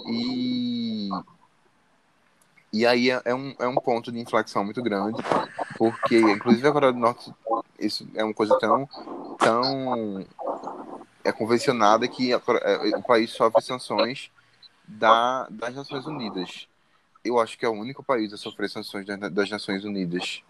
e, 0.07 1.09
e 2.73 2.87
aí 2.87 3.11
é, 3.11 3.21
é 3.25 3.35
um, 3.35 3.55
é 3.59 3.67
um 3.67 3.77
ponto 3.77 4.11
de 4.11 4.19
inflexão 4.19 4.65
muito 4.65 4.83
grande, 4.83 5.23
porque 5.77 6.19
inclusive 6.21 6.67
a 6.67 6.73
Coreia 6.73 6.93
do 6.93 6.99
Norte, 6.99 7.33
isso 7.79 8.07
é 8.15 8.25
uma 8.25 8.35
coisa 8.35 8.59
tão, 8.59 8.89
tão 9.39 10.27
é 11.31 11.33
convencionada 11.33 12.07
que 12.07 12.33
é, 12.33 12.37
o 12.97 13.03
país 13.03 13.31
sofre 13.31 13.63
sanções 13.63 14.31
da, 14.87 15.47
das 15.49 15.75
Nações 15.75 16.07
Unidas. 16.07 16.69
Eu 17.25 17.39
acho 17.39 17.59
que 17.59 17.65
é 17.65 17.69
o 17.69 17.73
único 17.73 18.03
país 18.03 18.33
a 18.33 18.37
sofrer 18.37 18.69
sanções 18.69 19.07
das, 19.07 19.19
das 19.33 19.51
Nações 19.51 19.85
Unidas. 19.85 20.43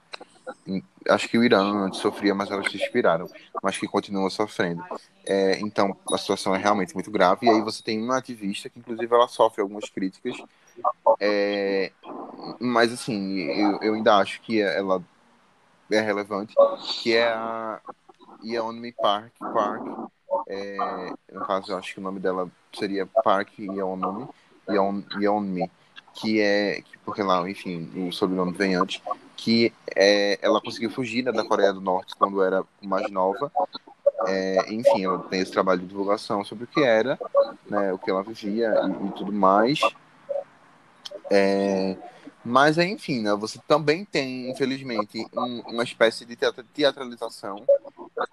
Acho 1.09 1.29
que 1.29 1.39
o 1.39 1.45
Irã 1.45 1.63
antes 1.85 2.01
sofria, 2.01 2.35
mas 2.35 2.51
elas 2.51 2.71
se 2.71 2.77
inspiraram, 2.77 3.29
mas 3.63 3.79
que 3.79 3.87
continua 3.87 4.31
sofrendo. 4.31 4.83
É, 5.25 5.61
então, 5.61 5.97
a 6.13 6.19
situação 6.19 6.55
é 6.55 6.59
realmente 6.59 6.95
muito 6.95 7.11
grave. 7.11 7.47
E 7.47 7.51
aí 7.51 7.61
você 7.61 7.83
tem 7.83 8.03
uma 8.03 8.19
ativista 8.19 8.69
que, 8.69 8.79
inclusive, 8.79 9.15
ela 9.15 9.29
sofre 9.29 9.63
algumas 9.63 9.89
críticas. 9.89 10.37
É, 11.21 11.93
mas, 12.59 12.93
assim, 12.93 13.43
eu, 13.43 13.79
eu 13.83 13.95
ainda 13.95 14.17
acho 14.17 14.41
que 14.41 14.61
ela 14.61 15.03
é 15.91 16.01
relevante, 16.01 16.55
que 17.03 17.15
é 17.15 17.29
a 17.29 17.81
Yeonmi 18.43 18.93
Park, 18.93 19.33
Park 19.39 20.11
é, 20.49 20.77
no 21.33 21.45
caso, 21.47 21.73
eu 21.73 21.79
acho 21.79 21.95
que 21.95 22.01
o 22.01 22.03
nome 22.03 22.21
dela 22.21 22.51
seria 22.73 23.07
Park 23.07 23.59
Yeonmi, 23.59 24.29
Yeon, 24.69 25.03
Yeonmi, 25.19 25.71
que 26.15 26.41
é, 26.41 26.83
porque 27.05 27.23
lá, 27.23 27.49
enfim, 27.49 27.91
o 28.09 28.13
sobrenome 28.13 28.53
vem 28.53 28.75
antes, 28.75 29.03
que 29.37 29.73
é, 29.97 30.39
ela 30.43 30.61
conseguiu 30.61 30.91
fugir 30.91 31.25
né, 31.25 31.33
da 31.33 31.45
Coreia 31.45 31.73
do 31.73 31.81
Norte 31.81 32.15
quando 32.17 32.43
era 32.43 32.65
mais 32.83 33.11
nova. 33.11 33.51
É, 34.27 34.73
enfim, 34.73 35.05
ela 35.05 35.19
tem 35.19 35.41
esse 35.41 35.51
trabalho 35.51 35.81
de 35.81 35.87
divulgação 35.87 36.45
sobre 36.45 36.65
o 36.65 36.67
que 36.67 36.83
era, 36.83 37.19
né, 37.69 37.93
o 37.93 37.99
que 37.99 38.11
ela 38.11 38.23
vivia 38.23 38.75
e, 38.85 39.07
e 39.07 39.11
tudo 39.13 39.33
mais. 39.33 39.81
É, 41.31 41.97
mas, 42.45 42.79
enfim, 42.79 43.21
né, 43.21 43.35
você 43.35 43.59
também 43.69 44.05
tem, 44.05 44.51
infelizmente, 44.51 45.27
um, 45.37 45.61
uma 45.67 45.85
espécie 45.85 46.25
de 46.25 46.37
teatralização 46.73 47.65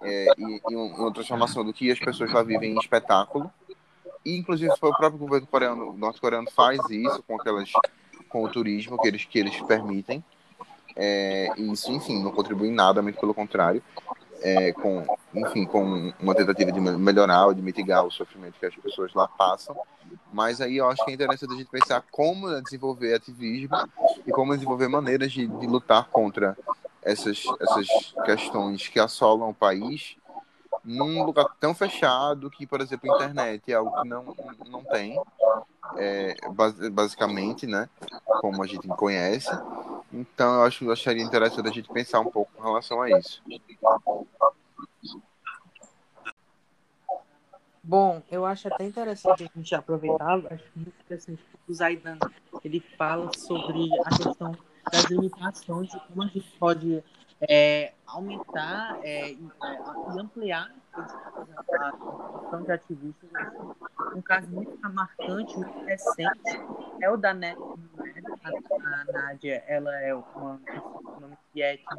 é, 0.02 0.26
e, 0.38 0.60
e, 0.70 0.76
uma 0.76 1.12
transformação 1.12 1.64
do 1.64 1.72
que 1.72 1.90
as 1.90 1.98
pessoas 1.98 2.32
lá 2.32 2.42
vivem 2.42 2.72
em 2.72 2.78
espetáculo. 2.78 3.50
E, 4.24 4.36
inclusive, 4.36 4.72
o 4.72 4.76
próprio 4.78 5.18
governo 5.18 5.46
coreano, 5.46 5.92
norte-coreano 5.92 6.50
faz 6.50 6.80
isso 6.90 7.22
com 7.22 7.36
aquelas 7.36 7.70
com 8.28 8.44
o 8.44 8.48
turismo 8.48 8.98
que 8.98 9.08
eles, 9.08 9.24
que 9.24 9.38
eles 9.38 9.60
permitem. 9.62 10.22
É, 10.94 11.48
isso, 11.56 11.90
enfim, 11.92 12.22
não 12.22 12.32
contribui 12.32 12.68
em 12.68 12.74
nada, 12.74 13.00
muito 13.00 13.18
pelo 13.18 13.34
contrário. 13.34 13.82
É, 14.40 14.72
com, 14.72 15.04
enfim, 15.34 15.64
com 15.64 16.12
uma 16.20 16.34
tentativa 16.34 16.70
de 16.70 16.80
melhorar 16.80 17.46
ou 17.46 17.54
de 17.54 17.60
mitigar 17.60 18.04
o 18.04 18.10
sofrimento 18.10 18.58
que 18.58 18.66
as 18.66 18.74
pessoas 18.76 19.12
lá 19.12 19.26
passam. 19.26 19.76
Mas 20.32 20.60
aí 20.60 20.76
eu 20.76 20.88
acho 20.88 21.04
que 21.04 21.10
é 21.10 21.14
interessante 21.14 21.52
a 21.52 21.56
gente 21.56 21.70
pensar 21.70 22.04
como 22.10 22.48
desenvolver 22.62 23.14
ativismo 23.14 23.76
e 24.26 24.30
como 24.30 24.54
desenvolver 24.54 24.88
maneiras 24.88 25.32
de, 25.32 25.46
de 25.46 25.66
lutar 25.66 26.08
contra 26.08 26.56
essas, 27.02 27.42
essas 27.60 28.14
questões 28.24 28.88
que 28.88 29.00
assolam 29.00 29.50
o 29.50 29.54
país 29.54 30.16
num 30.84 31.22
lugar 31.22 31.46
tão 31.60 31.74
fechado 31.74 32.50
que, 32.50 32.66
por 32.66 32.80
exemplo, 32.80 33.12
a 33.12 33.16
internet 33.16 33.70
é 33.70 33.74
algo 33.74 34.00
que 34.00 34.08
não, 34.08 34.34
não 34.70 34.84
tem, 34.84 35.20
é, 35.96 36.34
basicamente, 36.90 37.66
né? 37.66 37.88
Como 38.40 38.62
a 38.62 38.66
gente 38.66 38.86
conhece. 38.88 39.50
Então, 40.12 40.54
eu 40.54 40.62
acho, 40.62 40.84
eu 40.84 40.92
acharia 40.92 41.22
interessante 41.22 41.68
a 41.68 41.72
gente 41.72 41.88
pensar 41.90 42.20
um 42.20 42.30
pouco 42.30 42.50
com 42.54 42.62
relação 42.62 43.02
a 43.02 43.10
isso. 43.10 43.42
Bom, 47.88 48.22
eu 48.30 48.44
acho 48.44 48.68
até 48.68 48.84
interessante 48.84 49.44
a 49.44 49.58
gente 49.58 49.74
aproveitar, 49.74 50.34
acho 50.52 50.64
muito 50.76 50.92
interessante 51.00 51.42
o 51.66 51.72
Zaidan 51.72 52.18
ele 52.62 52.80
fala 52.98 53.30
sobre 53.34 53.88
a 54.04 54.10
questão 54.10 54.52
das 54.92 55.04
limitações 55.06 55.88
de 55.88 55.98
como 56.00 56.22
a 56.22 56.26
gente 56.26 56.50
pode 56.58 57.02
é, 57.48 57.94
aumentar 58.06 58.98
é, 59.02 59.30
e, 59.30 59.50
é, 59.62 60.14
e, 60.14 60.20
ampliar 60.20 60.70
a 60.92 61.92
questão 62.42 62.62
de 62.62 62.72
ativistas. 62.72 63.30
Um 64.14 64.20
caso 64.20 64.48
muito 64.48 64.78
marcante, 64.92 65.56
muito 65.56 65.78
recente, 65.86 66.60
é 67.00 67.10
o 67.10 67.16
da 67.16 67.32
Nádia. 67.32 67.64
A, 68.44 69.12
Nádia, 69.12 69.64
ela 69.66 69.98
é 70.02 70.14
uma 70.14 70.60
minoria 71.16 71.72
étnica 71.72 71.96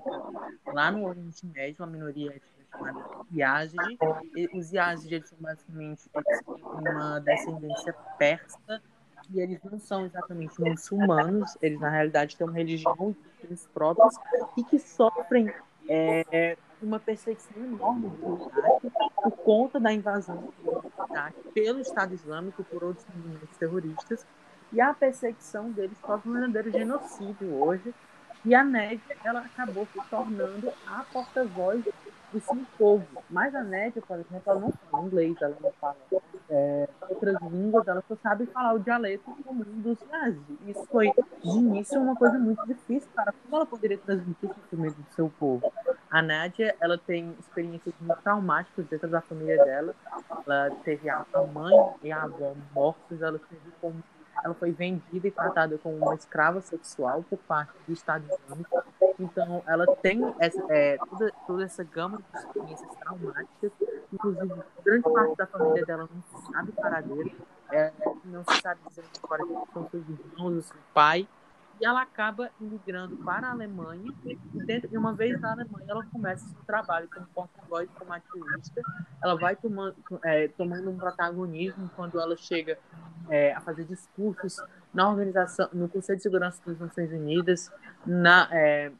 lá 0.67 0.91
no 0.91 1.07
Oriente 1.07 1.47
Médio, 1.47 1.83
uma 1.83 1.91
minoria 1.91 2.27
étnica 2.27 2.58
Yazid. 3.33 3.97
Os 4.53 4.71
Yazid 4.71 5.27
são 5.27 5.37
basicamente 5.39 6.09
uma 6.73 7.19
descendência 7.19 7.93
persa 8.17 8.81
e 9.31 9.39
eles 9.39 9.59
não 9.63 9.79
são 9.79 10.05
exatamente 10.05 10.59
muçulmanos, 10.59 11.55
eles 11.61 11.79
na 11.79 11.89
realidade 11.89 12.35
têm 12.35 12.47
uma 12.47 12.55
religião 12.55 13.15
eles 13.43 13.67
e 14.57 14.63
que 14.63 14.79
sofrem 14.79 15.53
é, 15.87 16.57
uma 16.81 16.99
perseguição 16.99 17.63
enorme 17.63 18.09
do 18.09 18.51
Iraque 18.57 18.91
por 19.15 19.31
conta 19.31 19.79
da 19.79 19.91
invasão 19.91 20.51
do 20.63 20.91
Iraque 21.11 21.49
pelo 21.53 21.79
Estado 21.79 22.13
Islâmico 22.13 22.63
por 22.63 22.83
outros 22.83 23.05
movimentos 23.13 23.57
terroristas 23.57 24.25
e 24.71 24.79
a 24.81 24.93
perseguição 24.93 25.71
deles 25.71 25.97
sofre 25.99 26.29
um 26.29 26.33
verdadeiro 26.33 26.71
genocídio 26.71 27.53
hoje 27.53 27.93
e 28.45 28.55
a 28.55 28.63
Nédia 28.63 29.17
ela 29.23 29.41
acabou 29.41 29.87
se 29.87 29.99
tornando 30.09 30.71
a 30.87 31.03
porta-voz 31.11 31.83
do 32.31 32.39
seu 32.39 32.57
povo. 32.77 33.05
Mas 33.29 33.53
a 33.55 33.63
Nédia, 33.63 34.01
por 34.01 34.19
exemplo, 34.19 34.41
ela 34.45 34.59
não 34.59 34.71
fala 34.71 35.05
inglês, 35.05 35.35
ela 35.41 35.57
não 35.61 35.71
fala 35.73 35.95
é, 36.49 36.89
outras 37.09 37.35
línguas, 37.43 37.87
ela 37.87 38.03
só 38.07 38.15
sabe 38.21 38.45
falar 38.47 38.73
o 38.73 38.79
dialeto 38.79 39.23
comum 39.43 39.63
dos 39.81 39.97
nazis. 40.09 40.41
Isso 40.65 40.85
foi, 40.87 41.11
de 41.43 41.49
início, 41.49 41.99
uma 42.01 42.15
coisa 42.15 42.37
muito 42.39 42.65
difícil, 42.65 43.09
para 43.13 43.31
como 43.31 43.55
ela 43.55 43.65
poderia 43.65 43.97
transmitir 43.97 44.49
o 44.49 44.53
sofrimento 44.53 44.95
do 44.95 45.13
seu 45.13 45.31
povo. 45.39 45.71
A 46.09 46.21
Nádia, 46.21 46.75
ela 46.79 46.97
tem 46.97 47.35
experiências 47.39 47.93
muito 48.01 48.21
traumáticas 48.21 48.85
dentro 48.87 49.09
da 49.09 49.21
família 49.21 49.63
dela. 49.63 49.95
Ela 50.45 50.71
teve 50.83 51.09
a 51.09 51.25
mãe 51.53 51.75
e 52.03 52.11
a 52.11 52.23
avó 52.23 52.55
mortos, 52.73 53.21
ela 53.21 53.39
teve 53.39 53.71
como 53.79 54.03
ela 54.43 54.53
foi 54.53 54.71
vendida 54.71 55.27
e 55.27 55.31
tratada 55.31 55.77
como 55.77 55.97
uma 55.97 56.15
escrava 56.15 56.61
sexual 56.61 57.23
por 57.29 57.37
parte 57.39 57.73
do 57.87 57.93
Estado 57.93 58.25
Islâmico. 58.25 58.83
Então, 59.19 59.63
ela 59.67 59.85
tem 59.97 60.21
essa, 60.39 60.61
é, 60.69 60.97
toda, 60.97 61.31
toda 61.45 61.63
essa 61.63 61.83
gama 61.83 62.17
de 62.17 62.39
experiências 62.39 62.89
traumáticas. 62.95 63.71
Inclusive, 64.13 64.53
grande 64.83 65.13
parte 65.13 65.35
da 65.35 65.47
família 65.47 65.85
dela 65.85 66.09
não 66.13 66.51
sabe 66.51 66.71
paradeiro, 66.71 67.31
é, 67.71 67.91
não 68.25 68.43
se 68.45 68.61
sabe 68.61 68.79
dizer 68.87 69.03
agora 69.21 69.43
que 69.45 69.73
são 69.73 69.89
seus 69.89 70.03
irmãos, 70.07 70.57
o 70.57 70.61
seu 70.61 70.77
pai. 70.93 71.27
E 71.79 71.85
ela 71.85 72.01
acaba 72.01 72.51
imigrando 72.59 73.15
para 73.17 73.47
a 73.47 73.51
Alemanha. 73.51 74.13
E, 74.25 74.63
dentro, 74.65 74.89
e 74.91 74.97
uma 74.97 75.13
vez 75.13 75.39
na 75.39 75.53
Alemanha, 75.53 75.85
ela 75.87 76.05
começa 76.05 76.45
seu 76.47 76.61
trabalho 76.65 77.09
como 77.13 77.25
porta-voz, 77.27 77.89
como 77.97 78.11
ativista. 78.11 78.81
Ela 79.23 79.35
vai 79.35 79.55
tomando, 79.55 79.95
é, 80.23 80.47
tomando 80.49 80.89
um 80.89 80.97
protagonismo 80.97 81.89
quando 81.95 82.19
ela 82.19 82.35
chega 82.35 82.77
é, 83.29 83.53
a 83.53 83.61
fazer 83.61 83.85
discursos 83.85 84.57
na 84.93 85.09
organização, 85.09 85.69
no 85.71 85.87
Conselho 85.87 86.17
de 86.17 86.23
Segurança 86.23 86.61
das 86.65 86.79
Nações 86.79 87.11
Unidas, 87.11 87.71
na, 88.05 88.49
é, 88.51 88.91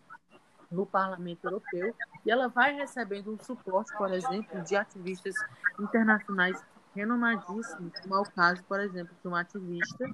no 0.72 0.86
Parlamento 0.86 1.46
Europeu, 1.46 1.94
e 2.26 2.32
ela 2.32 2.48
vai 2.48 2.74
recebendo 2.76 3.34
um 3.34 3.40
suporte, 3.40 3.92
por 3.98 4.14
exemplo, 4.14 4.62
de 4.62 4.76
ativistas 4.76 5.36
internacionais 5.80 6.64
renomadíssimos, 7.00 7.94
como 8.02 8.16
é 8.16 8.20
o 8.20 8.26
caso, 8.26 8.64
por 8.66 8.80
exemplo, 8.80 9.16
de 9.22 9.28
uma 9.28 9.42
ativista, 9.42 10.06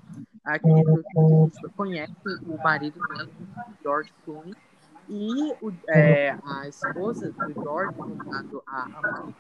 acredito 0.44 1.04
que 1.60 1.70
conhece 1.76 2.14
o 2.46 2.58
marido 2.64 3.00
dela, 3.08 3.30
George 3.82 4.14
Clooney, 4.24 4.56
e 5.08 5.54
o, 5.62 5.72
é, 5.88 6.36
a 6.44 6.68
esposa 6.68 7.32
do 7.32 7.54
George, 7.54 7.98
no 8.00 8.18
caso, 8.26 8.64
a 8.66 8.84
Amanda, 8.84 9.34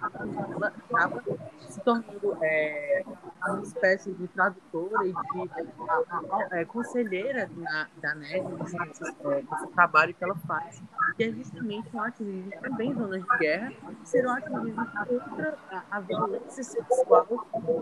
ela 0.53 0.67
acaba 0.67 1.23
se 1.67 1.81
tornando 1.81 2.37
é, 2.41 3.03
uma 3.47 3.61
espécie 3.61 4.11
de 4.13 4.27
tradutora 4.27 5.07
e 5.07 5.11
de 5.11 5.51
a, 5.89 5.93
a, 5.93 6.47
a, 6.51 6.59
é, 6.59 6.65
conselheira 6.65 7.49
na, 7.57 7.87
da 8.01 8.15
nesse, 8.15 8.75
é, 8.75 8.85
nesse, 8.85 9.67
trabalho 9.73 10.13
que 10.13 10.23
ela 10.23 10.35
faz, 10.47 10.83
que 11.17 11.23
é 11.23 11.31
justamente 11.31 11.89
um 11.95 12.01
ativismo 12.01 12.51
também 12.61 12.91
em 12.91 12.93
zonas 12.93 13.23
de 13.23 13.37
guerra, 13.39 13.73
ser 14.03 14.27
um 14.27 14.31
ativismo 14.31 14.85
contra 14.85 15.57
a, 15.89 15.99
violência 15.99 16.63
sexual 16.63 17.25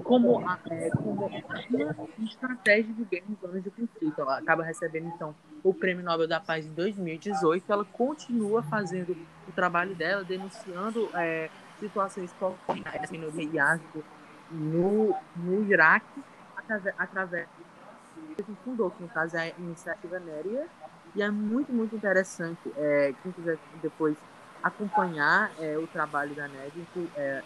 como, 0.04 0.42
é, 0.70 0.90
como 0.92 1.26
uma 1.26 2.26
estratégia 2.26 2.94
de 2.94 3.04
guerra 3.06 3.26
em 3.30 3.38
zonas 3.42 3.64
de 3.64 3.70
conflito. 3.70 4.22
Ela 4.22 4.38
acaba 4.38 4.64
recebendo, 4.64 5.08
então, 5.08 5.36
o 5.64 5.74
Prêmio 5.74 6.04
Nobel 6.04 6.28
da 6.28 6.40
Paz 6.40 6.66
em 6.66 6.74
2018, 6.74 7.72
ela 7.72 7.86
continua 7.86 8.62
fazendo 8.64 9.16
o 9.48 9.52
trabalho 9.54 9.96
dela, 9.96 10.24
denunciando 10.24 11.10
é, 11.14 11.50
situações 11.80 12.34
como 12.40 12.58
no 13.12 13.30
Riasco, 13.30 14.04
no, 14.52 15.16
no 15.36 15.64
Iraque, 15.64 16.24
através, 16.56 16.96
através 16.98 17.48
que 18.36 18.56
fundou, 18.64 18.92
que 18.92 19.02
no 19.02 19.10
caso 19.10 19.38
é 19.38 19.40
a 19.40 19.50
Iniciativa 19.58 20.20
Néria, 20.20 20.68
e 21.16 21.22
é 21.22 21.30
muito, 21.30 21.72
muito 21.72 21.96
interessante, 21.96 22.60
é, 22.76 23.14
quem 23.22 23.32
quiser 23.32 23.58
depois 23.82 24.18
acompanhar 24.62 25.52
é, 25.60 25.78
o 25.78 25.88
trabalho 25.88 26.34
da 26.36 26.48
NED, 26.48 26.88
é, 27.16 27.44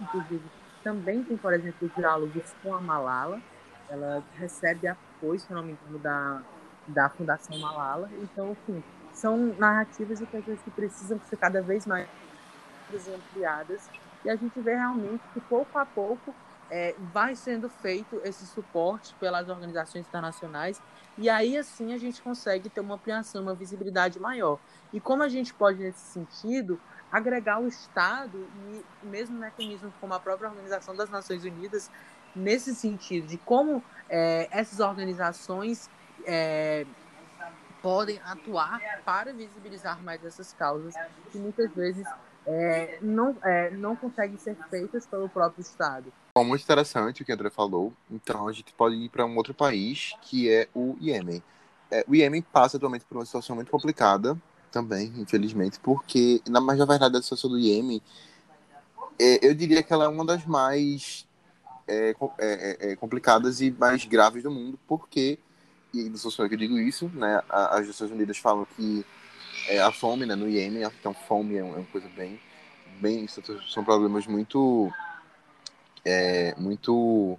inclusive 0.00 0.42
também 0.84 1.22
tem, 1.24 1.36
por 1.36 1.52
exemplo, 1.52 1.90
diálogos 1.96 2.54
com 2.62 2.74
a 2.74 2.80
Malala, 2.80 3.40
ela 3.88 4.22
recebe 4.36 4.86
apoio, 4.86 5.38
se 5.38 5.52
não 5.52 5.62
me 5.62 5.72
engano, 5.72 5.98
da 5.98 6.42
da 6.90 7.08
Fundação 7.08 7.58
Malala. 7.58 8.08
Então, 8.22 8.52
assim, 8.52 8.82
são 9.12 9.54
narrativas 9.58 10.20
e 10.20 10.26
coisas 10.26 10.60
que 10.62 10.70
precisam 10.70 11.20
ser 11.28 11.36
cada 11.36 11.62
vez 11.62 11.86
mais 11.86 12.08
ampliadas. 13.14 13.88
E 14.24 14.30
a 14.30 14.36
gente 14.36 14.60
vê 14.60 14.74
realmente 14.74 15.22
que 15.32 15.40
pouco 15.40 15.78
a 15.78 15.86
pouco 15.86 16.34
é, 16.70 16.94
vai 17.12 17.34
sendo 17.34 17.68
feito 17.68 18.20
esse 18.24 18.46
suporte 18.46 19.14
pelas 19.18 19.48
organizações 19.48 20.06
internacionais 20.06 20.80
e 21.18 21.28
aí 21.28 21.58
assim 21.58 21.92
a 21.92 21.98
gente 21.98 22.22
consegue 22.22 22.68
ter 22.70 22.80
uma 22.80 22.94
ampliação, 22.94 23.42
uma 23.42 23.54
visibilidade 23.54 24.18
maior. 24.20 24.58
E 24.92 25.00
como 25.00 25.22
a 25.22 25.28
gente 25.28 25.52
pode 25.52 25.78
nesse 25.78 26.00
sentido 26.00 26.80
agregar 27.10 27.60
o 27.60 27.66
Estado 27.66 28.48
e 28.70 29.06
mesmo 29.06 29.36
mecanismos 29.36 29.92
como 30.00 30.14
a 30.14 30.20
própria 30.20 30.48
Organização 30.48 30.94
das 30.94 31.10
Nações 31.10 31.44
Unidas 31.44 31.90
nesse 32.34 32.74
sentido 32.74 33.26
de 33.26 33.36
como 33.36 33.82
é, 34.08 34.48
essas 34.52 34.78
organizações 34.78 35.90
é, 36.26 36.86
podem 37.82 38.18
atuar 38.24 38.80
para 39.04 39.32
visibilizar 39.32 40.02
mais 40.02 40.24
essas 40.24 40.52
causas 40.52 40.94
que 41.30 41.38
muitas 41.38 41.72
vezes 41.72 42.06
é, 42.46 42.98
não, 43.00 43.36
é, 43.42 43.70
não 43.70 43.96
conseguem 43.96 44.36
ser 44.38 44.56
feitas 44.68 45.06
pelo 45.06 45.28
próprio 45.28 45.60
Estado. 45.60 46.12
Bom, 46.34 46.44
muito 46.44 46.62
interessante 46.62 47.22
o 47.22 47.24
que 47.24 47.32
o 47.32 47.34
André 47.34 47.50
falou. 47.50 47.92
Então 48.10 48.48
a 48.48 48.52
gente 48.52 48.72
pode 48.72 48.96
ir 48.96 49.08
para 49.08 49.24
um 49.24 49.36
outro 49.36 49.54
país, 49.54 50.14
que 50.22 50.50
é 50.50 50.68
o 50.74 50.96
Iêmen. 51.00 51.42
É, 51.90 52.04
o 52.08 52.14
Iêmen 52.14 52.42
passa 52.42 52.76
atualmente 52.76 53.04
por 53.04 53.16
uma 53.16 53.24
situação 53.24 53.56
muito 53.56 53.70
complicada 53.70 54.36
também, 54.70 55.12
infelizmente, 55.16 55.80
porque, 55.80 56.40
na, 56.48 56.60
mas 56.60 56.78
na 56.78 56.84
verdade 56.84 57.16
a 57.16 57.22
situação 57.22 57.50
do 57.50 57.58
Iêmen, 57.58 58.00
é, 59.18 59.46
eu 59.46 59.54
diria 59.54 59.82
que 59.82 59.92
ela 59.92 60.04
é 60.04 60.08
uma 60.08 60.24
das 60.24 60.46
mais 60.46 61.26
é, 61.88 62.14
é, 62.38 62.96
complicadas 62.96 63.60
e 63.60 63.72
mais 63.72 64.04
graves 64.04 64.44
do 64.44 64.50
mundo, 64.50 64.78
porque 64.86 65.38
e 65.92 66.08
não 66.08 66.16
sou 66.16 66.44
eu 66.44 66.48
que 66.48 66.56
digo 66.56 66.78
isso, 66.78 67.10
né? 67.14 67.42
As 67.48 67.86
Nações 67.86 68.10
Unidas 68.10 68.38
falam 68.38 68.66
que 68.76 69.04
é, 69.68 69.80
a 69.80 69.92
fome 69.92 70.26
né, 70.26 70.34
no 70.34 70.48
Iêmen, 70.48 70.82
então 70.82 71.12
fome 71.12 71.56
é, 71.56 71.62
uma 71.62 71.84
coisa 71.86 72.08
bem, 72.16 72.40
bem 73.00 73.26
são 73.68 73.84
problemas 73.84 74.26
muito, 74.26 74.90
é, 76.04 76.54
muito 76.56 77.38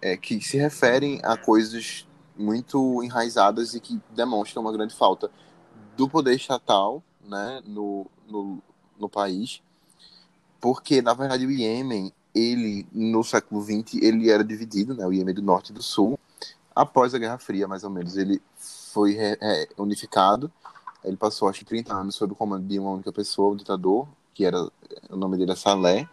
é, 0.00 0.16
que 0.16 0.40
se 0.40 0.56
referem 0.56 1.20
a 1.22 1.36
coisas 1.36 2.06
muito 2.36 3.02
enraizadas 3.02 3.74
e 3.74 3.80
que 3.80 4.00
demonstram 4.10 4.62
uma 4.62 4.72
grande 4.72 4.94
falta 4.94 5.30
do 5.96 6.08
poder 6.08 6.34
estatal, 6.34 7.02
né, 7.24 7.62
no, 7.66 8.06
no, 8.28 8.62
no 8.98 9.08
país, 9.08 9.62
porque 10.60 11.00
na 11.00 11.14
verdade 11.14 11.46
o 11.46 11.50
Iêmen 11.50 12.12
ele 12.34 12.86
no 12.92 13.24
século 13.24 13.62
XX 13.62 14.02
ele 14.02 14.30
era 14.30 14.44
dividido, 14.44 14.94
né, 14.94 15.06
o 15.06 15.12
Iêmen 15.12 15.34
do 15.34 15.42
norte 15.42 15.70
e 15.70 15.74
do 15.74 15.82
sul, 15.82 16.18
após 16.76 17.14
a 17.14 17.18
Guerra 17.18 17.38
Fria, 17.38 17.66
mais 17.66 17.82
ou 17.82 17.90
menos. 17.90 18.18
Ele 18.18 18.42
foi 18.58 19.16
unificado. 19.78 20.52
Ele 21.02 21.16
passou, 21.16 21.48
acho 21.48 21.60
que 21.60 21.64
30 21.64 21.94
anos 21.94 22.14
sob 22.14 22.34
o 22.34 22.36
comando 22.36 22.66
de 22.66 22.78
uma 22.78 22.90
única 22.90 23.10
pessoa, 23.10 23.54
um 23.54 23.56
ditador, 23.56 24.06
que 24.34 24.44
era. 24.44 24.60
O 25.08 25.16
nome 25.16 25.38
dele 25.38 25.52
é 25.52 25.56
Salé. 25.56 26.06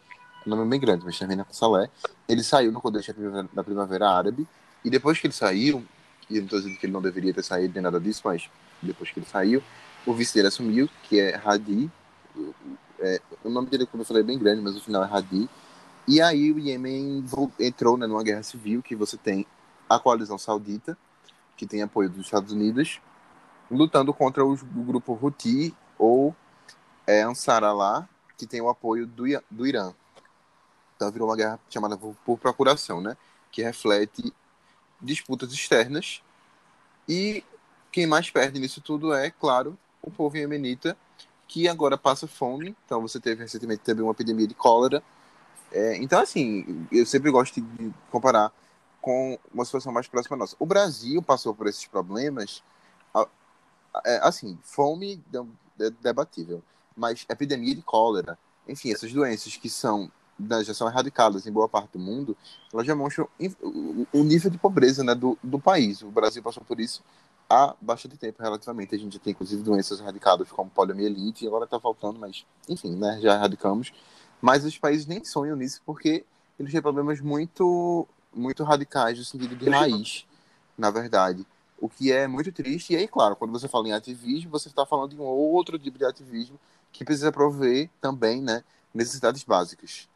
O 0.45 0.49
nome 0.49 0.63
é 0.63 0.65
bem 0.65 0.79
grande, 0.79 1.03
mas 1.03 1.19
termina 1.19 1.43
com 1.43 1.53
Salé. 1.53 1.89
Ele 2.27 2.43
saiu 2.43 2.71
no 2.71 2.81
poder 2.81 3.03
da 3.53 3.63
Primavera 3.63 4.09
Árabe. 4.09 4.47
E 4.85 4.89
depois 4.89 5.19
que 5.19 5.27
ele 5.27 5.33
saiu, 5.33 5.83
e 6.29 6.35
eu 6.35 6.41
não 6.41 6.45
estou 6.45 6.59
dizendo 6.59 6.77
que 6.77 6.85
ele 6.85 6.93
não 6.93 7.01
deveria 7.01 7.33
ter 7.33 7.43
saído 7.43 7.73
nem 7.73 7.83
nada 7.83 7.99
disso, 7.99 8.21
mas 8.23 8.49
depois 8.81 9.11
que 9.11 9.19
ele 9.19 9.25
saiu, 9.25 9.63
o 10.05 10.13
vice 10.13 10.33
dele 10.33 10.47
assumiu, 10.47 10.89
que 11.03 11.19
é 11.19 11.41
Hadi. 11.43 11.89
É, 12.99 13.21
o 13.43 13.49
nome 13.49 13.69
dele, 13.69 13.85
como 13.85 14.01
eu 14.01 14.05
falei, 14.05 14.21
é 14.21 14.25
bem 14.25 14.37
grande, 14.37 14.61
mas 14.61 14.75
o 14.75 14.81
final 14.81 15.03
é 15.03 15.09
Hadi. 15.09 15.49
E 16.05 16.21
aí 16.21 16.51
o 16.51 16.59
Iêmen 16.59 17.23
entrou 17.59 17.97
né, 17.97 18.05
numa 18.05 18.23
guerra 18.23 18.43
civil 18.43 18.83
que 18.83 18.93
você 18.93 19.15
tem 19.15 19.47
a 19.95 19.99
coalizão 19.99 20.37
saudita, 20.37 20.97
que 21.55 21.65
tem 21.65 21.81
apoio 21.81 22.09
dos 22.09 22.25
Estados 22.25 22.51
Unidos, 22.51 22.99
lutando 23.69 24.13
contra 24.13 24.45
os, 24.45 24.61
o 24.61 24.83
grupo 24.83 25.17
Houthi 25.21 25.75
ou 25.97 26.35
é, 27.07 27.21
Ansar 27.21 27.63
que 28.37 28.45
tem 28.45 28.61
o 28.61 28.69
apoio 28.69 29.05
do, 29.05 29.23
do 29.49 29.67
Irã. 29.67 29.93
Então 30.95 31.11
virou 31.11 31.29
uma 31.29 31.35
guerra 31.35 31.59
chamada 31.69 31.97
por, 31.97 32.15
por 32.25 32.37
procuração, 32.37 33.01
né? 33.01 33.17
Que 33.51 33.61
reflete 33.61 34.33
disputas 35.01 35.51
externas. 35.51 36.21
E 37.07 37.43
quem 37.91 38.07
mais 38.07 38.29
perde 38.29 38.59
nisso 38.59 38.81
tudo 38.81 39.13
é, 39.13 39.29
claro, 39.29 39.77
o 40.01 40.09
povo 40.09 40.37
iemenita, 40.37 40.97
que 41.47 41.67
agora 41.67 41.97
passa 41.97 42.27
fome. 42.27 42.75
Então 42.85 43.01
você 43.01 43.19
teve 43.19 43.41
recentemente 43.43 43.83
também 43.83 44.03
uma 44.03 44.11
epidemia 44.11 44.47
de 44.47 44.55
cólera. 44.55 45.03
É, 45.71 45.97
então, 45.97 46.21
assim, 46.21 46.87
eu 46.91 47.05
sempre 47.05 47.31
gosto 47.31 47.59
de 47.59 47.91
comparar 48.11 48.51
com 49.03 49.37
uma 49.53 49.65
situação 49.65 49.91
mais 49.91 50.07
próxima 50.07 50.37
nossa. 50.37 50.55
O 50.57 50.65
Brasil 50.65 51.21
passou 51.21 51.53
por 51.53 51.67
esses 51.67 51.85
problemas, 51.85 52.63
é, 54.05 54.17
assim, 54.23 54.57
fome 54.63 55.21
é 55.77 55.89
debatível, 56.01 56.63
mas 56.95 57.25
epidemia 57.29 57.75
de 57.75 57.81
cólera, 57.81 58.39
enfim, 58.65 58.93
essas 58.93 59.11
doenças 59.11 59.57
que 59.57 59.69
são 59.69 60.09
né, 60.39 60.63
já 60.63 60.73
são 60.73 60.87
erradicadas 60.87 61.45
em 61.45 61.51
boa 61.51 61.67
parte 61.67 61.91
do 61.91 61.99
mundo, 61.99 62.35
elas 62.71 62.87
já 62.87 62.95
mostram 62.95 63.27
o 64.13 64.23
nível 64.23 64.49
de 64.49 64.57
pobreza 64.57 65.03
né, 65.03 65.13
do, 65.13 65.37
do 65.43 65.59
país. 65.59 66.01
O 66.01 66.09
Brasil 66.09 66.41
passou 66.41 66.63
por 66.63 66.79
isso 66.79 67.03
há 67.49 67.75
bastante 67.81 68.17
tempo, 68.17 68.41
relativamente. 68.41 68.95
A 68.95 68.97
gente 68.97 69.13
já 69.13 69.19
tem, 69.19 69.31
inclusive, 69.31 69.61
doenças 69.61 69.99
erradicadas 69.99 70.49
como 70.49 70.69
poliomielite, 70.69 71.43
e 71.43 71.47
agora 71.47 71.65
está 71.65 71.79
faltando, 71.79 72.19
mas, 72.19 72.45
enfim, 72.69 72.95
né, 72.95 73.19
já 73.21 73.35
erradicamos. 73.35 73.93
Mas 74.41 74.63
os 74.63 74.77
países 74.77 75.05
nem 75.05 75.23
sonham 75.23 75.55
nisso 75.55 75.81
porque 75.85 76.25
eles 76.57 76.71
têm 76.71 76.81
problemas 76.81 77.19
muito 77.19 78.07
muito 78.33 78.63
radicais 78.63 79.17
no 79.17 79.25
sentido 79.25 79.55
de 79.55 79.69
raiz, 79.69 80.25
na 80.77 80.89
verdade. 80.89 81.45
O 81.77 81.89
que 81.89 82.11
é 82.11 82.27
muito 82.27 82.51
triste. 82.51 82.93
E 82.93 82.95
aí, 82.95 83.07
claro, 83.07 83.35
quando 83.35 83.51
você 83.51 83.67
fala 83.67 83.87
em 83.87 83.93
ativismo, 83.93 84.49
você 84.49 84.69
está 84.69 84.85
falando 84.85 85.11
de 85.11 85.21
um 85.21 85.23
outro 85.23 85.77
tipo 85.77 85.97
de 85.97 86.05
ativismo 86.05 86.59
que 86.91 87.03
precisa 87.03 87.31
prover 87.31 87.89
também 87.99 88.41
né, 88.41 88.63
necessidades 88.93 89.43
básicas. 89.43 90.07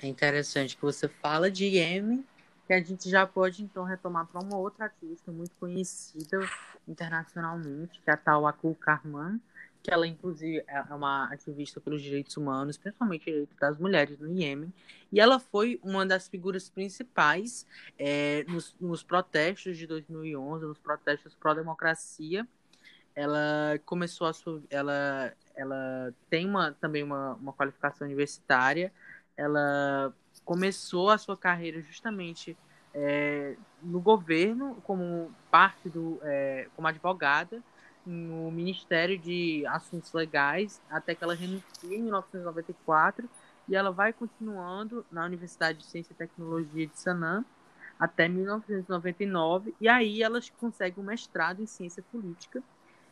É 0.00 0.06
interessante 0.06 0.76
que 0.76 0.82
você 0.82 1.08
fala 1.08 1.50
de 1.50 1.64
Iêmen, 1.64 2.24
que 2.66 2.72
a 2.72 2.82
gente 2.82 3.08
já 3.08 3.26
pode 3.26 3.62
então 3.62 3.84
retomar 3.84 4.26
para 4.26 4.40
uma 4.40 4.56
outra 4.56 4.86
ativista 4.86 5.32
muito 5.32 5.52
conhecida 5.58 6.38
internacionalmente, 6.86 8.00
que 8.00 8.10
é 8.10 8.12
a 8.12 8.16
Tawakkul 8.16 8.74
Karman, 8.74 9.40
que 9.82 9.92
ela 9.92 10.06
inclusive 10.06 10.64
é 10.66 10.80
uma 10.94 11.32
ativista 11.32 11.80
pelos 11.80 12.02
direitos 12.02 12.36
humanos, 12.36 12.76
principalmente 12.76 13.24
direitos 13.24 13.56
das 13.56 13.78
mulheres 13.78 14.18
no 14.18 14.28
Iêmen, 14.28 14.72
e 15.10 15.20
ela 15.20 15.38
foi 15.38 15.80
uma 15.82 16.04
das 16.04 16.28
figuras 16.28 16.68
principais 16.68 17.66
é, 17.98 18.44
nos, 18.48 18.74
nos, 18.80 19.02
protestos 19.02 19.78
de 19.78 19.86
2011, 19.86 20.66
nos 20.66 20.78
protestos 20.78 21.34
pró-democracia. 21.34 22.46
Ela 23.14 23.80
começou 23.84 24.26
a 24.26 24.32
sua, 24.32 24.62
ela, 24.70 25.32
ela 25.56 26.14
tem 26.28 26.46
uma, 26.46 26.72
também 26.72 27.02
uma, 27.02 27.34
uma 27.34 27.52
qualificação 27.52 28.06
universitária. 28.06 28.92
Ela 29.36 30.14
começou 30.44 31.10
a 31.10 31.18
sua 31.18 31.36
carreira 31.36 31.80
justamente 31.80 32.56
é, 32.94 33.56
no 33.82 34.00
governo 34.00 34.76
como 34.82 35.32
parte 35.50 35.88
do, 35.88 36.20
é, 36.22 36.68
como 36.76 36.86
advogada 36.86 37.62
no 38.08 38.50
Ministério 38.50 39.18
de 39.18 39.66
Assuntos 39.66 40.12
Legais 40.14 40.80
até 40.88 41.14
que 41.14 41.22
ela 41.22 41.34
renuncia 41.34 41.94
em 41.94 42.02
1994 42.02 43.28
e 43.68 43.76
ela 43.76 43.90
vai 43.90 44.14
continuando 44.14 45.04
na 45.12 45.26
Universidade 45.26 45.78
de 45.78 45.84
Ciência 45.84 46.12
e 46.12 46.16
Tecnologia 46.16 46.86
de 46.86 46.98
Sanam 46.98 47.44
até 48.00 48.28
1999, 48.28 49.74
e 49.80 49.88
aí 49.88 50.22
ela 50.22 50.40
consegue 50.58 51.00
um 51.00 51.02
mestrado 51.02 51.60
em 51.60 51.66
ciência 51.66 52.02
política, 52.12 52.62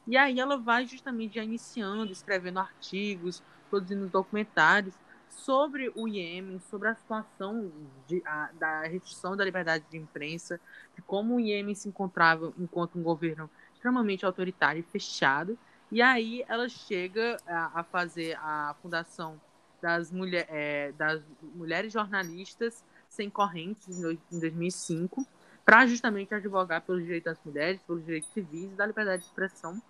e 0.07 0.17
aí 0.17 0.39
ela 0.39 0.57
vai 0.57 0.87
justamente 0.87 1.35
já 1.35 1.43
iniciando, 1.43 2.13
escrevendo 2.13 2.61
artigos, 2.61 3.43
produzindo 3.69 4.07
documentários 4.07 4.95
sobre 5.29 5.93
o 5.97 6.07
Iêmen, 6.07 6.61
sobre 6.71 6.89
a 6.89 6.95
situação 6.95 7.71
de, 8.07 8.23
a, 8.25 8.51
da 8.59 8.83
restrição 8.83 9.37
da 9.37 9.45
liberdade 9.45 9.85
de 9.91 9.99
imprensa, 9.99 10.61
de 10.95 11.03
como 11.03 11.35
o 11.35 11.41
Iêmen 11.41 11.75
se 11.75 11.89
encontrava 11.89 12.53
enquanto 12.57 12.97
um 12.97 13.03
governo 13.03 13.51
extremamente 13.87 14.27
autoritário 14.27 14.81
e 14.81 14.83
fechado, 14.83 15.57
e 15.93 16.03
aí 16.03 16.45
ela 16.49 16.69
chega 16.69 17.37
a, 17.47 17.81
a 17.81 17.85
fazer 17.85 18.37
a 18.41 18.75
fundação 18.83 19.41
das, 19.81 20.11
mulher, 20.11 20.47
é, 20.51 20.91
das 20.93 21.23
mulheres 21.55 21.93
jornalistas 21.93 22.85
sem 23.09 23.31
correntes 23.31 23.89
em 23.89 24.41
2005, 24.41 25.25
para 25.65 25.87
justamente 25.87 26.35
advogar 26.35 26.83
pelos 26.83 27.03
direitos 27.05 27.33
das 27.33 27.45
mulheres, 27.45 27.81
pelos 27.83 28.05
direitos 28.05 28.29
civis 28.33 28.73
e 28.73 28.75
da 28.75 28.87
liberdade 28.87 29.23
de 29.23 29.29
expressão. 29.29 29.81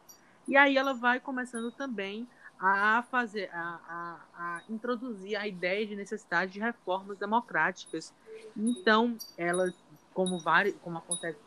E 0.47 0.57
aí 0.57 0.76
ela 0.76 0.92
vai 0.92 1.18
começando 1.18 1.72
também 1.72 2.28
a 2.59 3.03
fazer, 3.11 3.51
a, 3.53 3.80
a, 3.88 4.18
a 4.34 4.62
introduzir 4.68 5.36
a 5.36 5.47
ideia 5.47 5.86
de 5.86 5.97
necessidade 5.97 6.53
de 6.53 6.61
reformas 6.61 7.18
democráticas. 7.18 8.12
Então, 8.57 9.16
ela, 9.36 9.72
como 10.14 10.38
vários, 10.38 10.74
como 10.82 10.99
acontece, 10.99 11.38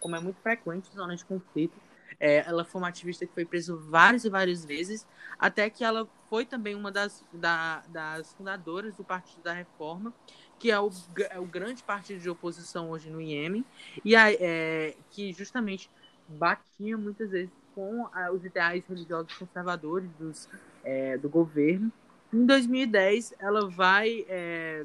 como 0.00 0.16
é 0.16 0.20
muito 0.20 0.40
frequente 0.40 0.86
nas 0.86 0.94
zonas 0.94 1.18
de 1.20 1.24
conflito, 1.26 1.85
é, 2.18 2.38
ela 2.46 2.64
foi 2.64 2.80
uma 2.80 2.88
ativista 2.88 3.26
que 3.26 3.32
foi 3.32 3.44
presa 3.44 3.76
várias 3.76 4.24
e 4.24 4.30
várias 4.30 4.64
vezes, 4.64 5.06
até 5.38 5.68
que 5.68 5.84
ela 5.84 6.08
foi 6.28 6.44
também 6.44 6.74
uma 6.74 6.90
das, 6.90 7.24
da, 7.32 7.82
das 7.88 8.32
fundadoras 8.34 8.94
do 8.96 9.04
Partido 9.04 9.42
da 9.42 9.52
Reforma, 9.52 10.12
que 10.58 10.70
é 10.70 10.80
o, 10.80 10.90
é 11.30 11.38
o 11.38 11.44
grande 11.44 11.82
partido 11.82 12.20
de 12.20 12.30
oposição 12.30 12.90
hoje 12.90 13.10
no 13.10 13.20
Iêmen, 13.20 13.64
e 14.04 14.16
a, 14.16 14.32
é, 14.32 14.94
que 15.10 15.32
justamente 15.32 15.90
batia 16.28 16.96
muitas 16.96 17.30
vezes 17.30 17.52
com 17.74 18.08
a, 18.12 18.30
os 18.32 18.44
ideais 18.44 18.84
religiosos 18.88 19.34
conservadores 19.34 20.10
dos, 20.18 20.48
é, 20.82 21.18
do 21.18 21.28
governo. 21.28 21.92
Em 22.32 22.44
2010, 22.44 23.34
ela 23.38 23.68
vai, 23.68 24.24
é, 24.28 24.84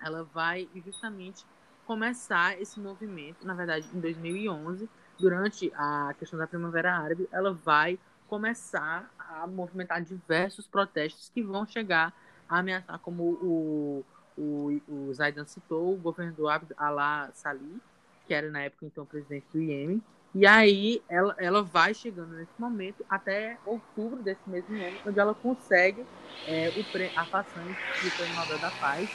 ela 0.00 0.22
vai 0.24 0.68
justamente 0.84 1.44
começar 1.84 2.60
esse 2.60 2.78
movimento, 2.78 3.46
na 3.46 3.54
verdade, 3.54 3.88
em 3.92 4.00
2011, 4.00 4.88
durante 5.18 5.72
a 5.74 6.14
questão 6.18 6.38
da 6.38 6.46
Primavera 6.46 6.94
Árabe, 6.94 7.28
ela 7.32 7.52
vai 7.52 7.98
começar 8.28 9.10
a 9.18 9.46
movimentar 9.46 10.02
diversos 10.02 10.66
protestos 10.66 11.30
que 11.32 11.42
vão 11.42 11.66
chegar 11.66 12.12
a 12.48 12.58
ameaçar, 12.58 12.98
como 13.00 13.22
o, 13.22 14.04
o, 14.36 14.80
o 14.88 15.14
Zaidan 15.14 15.44
citou, 15.44 15.94
o 15.94 15.96
governador 15.96 16.50
Abd 16.50 16.74
Allah 16.76 17.30
Salih, 17.32 17.80
que 18.26 18.34
era 18.34 18.50
na 18.50 18.62
época 18.62 18.86
então 18.86 19.04
presidente 19.04 19.46
do 19.52 19.60
Iêmen, 19.60 20.02
e 20.34 20.46
aí 20.46 21.02
ela, 21.08 21.34
ela 21.38 21.62
vai 21.62 21.94
chegando 21.94 22.34
nesse 22.34 22.52
momento 22.58 23.04
até 23.08 23.58
outubro 23.64 24.22
desse 24.22 24.40
mesmo 24.46 24.76
ano, 24.76 24.96
onde 25.06 25.18
ela 25.18 25.34
consegue 25.34 26.04
é, 26.46 26.68
o, 26.68 27.18
a 27.18 27.24
façanha 27.24 27.76
do 28.02 28.16
Prêmio 28.16 28.36
Nobel 28.36 28.58
da 28.58 28.70
Paz. 28.72 29.10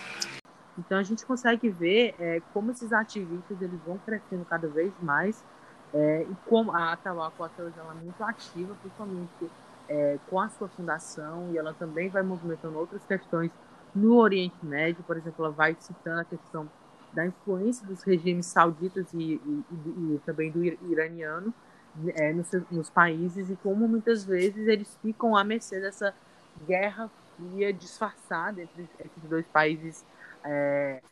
Então 0.77 0.97
a 0.97 1.03
gente 1.03 1.23
consegue 1.23 1.69
ver 1.69 2.15
é, 2.19 2.41
como 2.51 2.71
esses 2.71 2.91
ativistas 2.91 3.61
eles 3.61 3.79
vão 3.85 3.99
crescendo 3.99 4.43
cada 4.43 4.67
vez 4.67 4.91
mais 5.01 5.45
é, 5.93 6.23
e 6.23 6.35
como 6.47 6.71
a 6.71 6.93
Atahualpa 6.93 7.51
ela 7.57 7.71
é 7.91 8.03
muito 8.03 8.23
ativa, 8.23 8.75
principalmente 8.81 9.51
é, 9.87 10.17
com 10.29 10.39
a 10.39 10.49
sua 10.49 10.67
fundação, 10.67 11.51
e 11.51 11.57
ela 11.57 11.73
também 11.73 12.09
vai 12.09 12.23
movimentando 12.23 12.77
outras 12.77 13.05
questões 13.05 13.51
no 13.93 14.15
Oriente 14.15 14.55
Médio, 14.63 15.03
por 15.03 15.17
exemplo, 15.17 15.45
ela 15.45 15.53
vai 15.53 15.75
citando 15.79 16.21
a 16.21 16.25
questão 16.25 16.67
da 17.13 17.25
influência 17.27 17.85
dos 17.85 18.01
regimes 18.01 18.47
sauditas 18.47 19.13
e, 19.13 19.17
e, 19.33 19.63
e, 19.71 20.15
e 20.15 20.21
também 20.25 20.49
do 20.49 20.63
iraniano 20.63 21.53
é, 22.15 22.33
nos, 22.33 22.49
nos, 22.71 22.89
países 22.89 23.51
e 23.51 23.55
como 23.57 23.87
muitas 23.87 24.25
vezes 24.25 24.67
eles 24.67 24.97
ficam 24.99 25.37
à 25.37 25.43
mercê 25.43 25.79
dessa 25.79 26.11
guerra 26.65 27.07
fria 27.37 27.71
disfarçada 27.71 28.63
entre 28.63 28.89
esses 28.99 29.29
dois 29.29 29.45
países 29.45 30.03
é, 30.43 31.03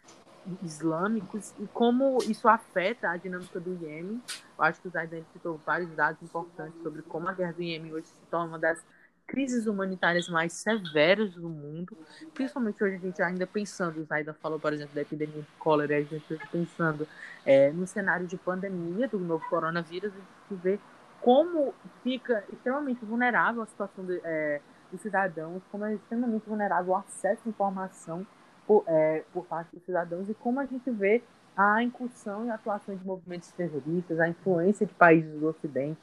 islâmicos 0.63 1.53
e 1.59 1.67
como 1.67 2.17
isso 2.23 2.47
afeta 2.47 3.09
a 3.09 3.17
dinâmica 3.17 3.59
do 3.59 3.73
Iêmen. 3.83 4.21
Eu 4.57 4.63
acho 4.63 4.81
que 4.81 4.87
o 4.87 4.91
Zaidan 4.91 5.23
citou 5.33 5.59
vários 5.65 5.89
dados 5.91 6.21
importantes 6.21 6.81
sobre 6.81 7.01
como 7.01 7.27
a 7.27 7.33
guerra 7.33 7.53
do 7.53 7.61
Iêmen 7.61 7.93
hoje 7.93 8.07
se 8.07 8.21
torna 8.29 8.47
uma 8.47 8.59
das 8.59 8.83
crises 9.27 9.65
humanitárias 9.65 10.27
mais 10.27 10.51
severas 10.51 11.33
do 11.35 11.47
mundo, 11.47 11.97
principalmente 12.33 12.83
hoje 12.83 12.95
a 12.95 12.99
gente 12.99 13.21
ainda 13.21 13.47
pensando, 13.47 14.01
o 14.01 14.03
Zaidan 14.03 14.33
falou, 14.33 14.59
por 14.59 14.73
exemplo, 14.73 14.93
da 14.93 15.01
epidemia 15.01 15.41
de 15.41 15.47
cólera, 15.57 15.95
a 15.95 16.01
gente 16.01 16.37
pensando 16.51 17.07
é, 17.45 17.71
no 17.71 17.87
cenário 17.87 18.27
de 18.27 18.35
pandemia 18.35 19.07
do 19.07 19.17
novo 19.17 19.47
coronavírus, 19.49 20.11
a 20.11 20.15
gente 20.15 20.61
vê 20.61 20.79
como 21.21 21.73
fica 22.03 22.43
extremamente 22.51 23.05
vulnerável 23.05 23.61
a 23.61 23.65
situação 23.65 24.05
é, 24.23 24.59
dos 24.91 24.99
cidadãos, 24.99 25.61
como 25.71 25.85
é 25.85 25.93
extremamente 25.93 26.43
vulnerável 26.45 26.91
o 26.91 26.95
acesso 26.97 27.41
à 27.45 27.49
informação 27.49 28.27
por, 28.65 28.83
é, 28.87 29.23
por 29.33 29.45
parte 29.45 29.75
dos 29.75 29.83
cidadãos 29.83 30.29
e 30.29 30.33
como 30.33 30.59
a 30.59 30.65
gente 30.65 30.89
vê 30.89 31.21
a 31.55 31.83
incursão 31.83 32.45
e 32.45 32.49
a 32.49 32.55
atuação 32.55 32.95
de 32.95 33.05
movimentos 33.05 33.51
terroristas, 33.51 34.19
a 34.19 34.27
influência 34.27 34.85
de 34.85 34.93
países 34.93 35.39
do 35.39 35.47
Ocidente. 35.47 35.99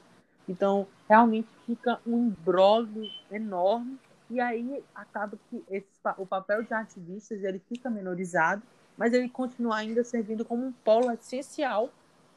Então, 0.49 0.87
realmente 1.09 1.49
fica 1.67 2.01
um 2.07 2.29
imbróglio 2.29 3.09
enorme 3.31 3.99
e 4.31 4.41
aí 4.41 4.85
acaba 4.95 5.39
que 5.49 5.65
esse, 5.71 5.89
o 6.17 6.27
papel 6.27 6.63
de 6.63 6.75
ativistas 6.75 7.43
ele 7.43 7.61
fica 7.69 7.89
menorizado, 7.89 8.63
mas 8.97 9.13
ele 9.13 9.29
continua 9.29 9.77
ainda 9.77 10.05
servindo 10.05 10.45
como 10.45 10.67
um 10.67 10.73
polo 10.73 11.11
essencial 11.13 11.91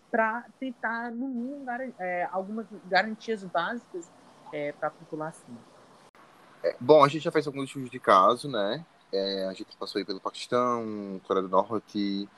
para 0.09 0.45
tentar, 0.59 1.11
no 1.11 1.27
mínimo, 1.27 1.65
é, 1.97 2.27
algumas 2.31 2.65
garantias 2.85 3.43
básicas 3.43 4.11
é, 4.51 4.73
para 4.73 4.89
a 4.89 4.91
população. 4.91 5.55
É, 6.63 6.75
bom, 6.79 7.03
a 7.03 7.07
gente 7.07 7.23
já 7.23 7.31
fez 7.31 7.47
alguns 7.47 7.65
estudos 7.65 7.89
de 7.89 7.99
caso, 7.99 8.49
né? 8.49 8.85
É, 9.11 9.45
a 9.45 9.53
gente 9.53 9.75
passou 9.77 9.99
aí 9.99 10.05
pelo 10.05 10.19
Paquistão, 10.19 11.19
Coreia 11.27 11.45
do 11.45 11.49
Norte, 11.49 12.29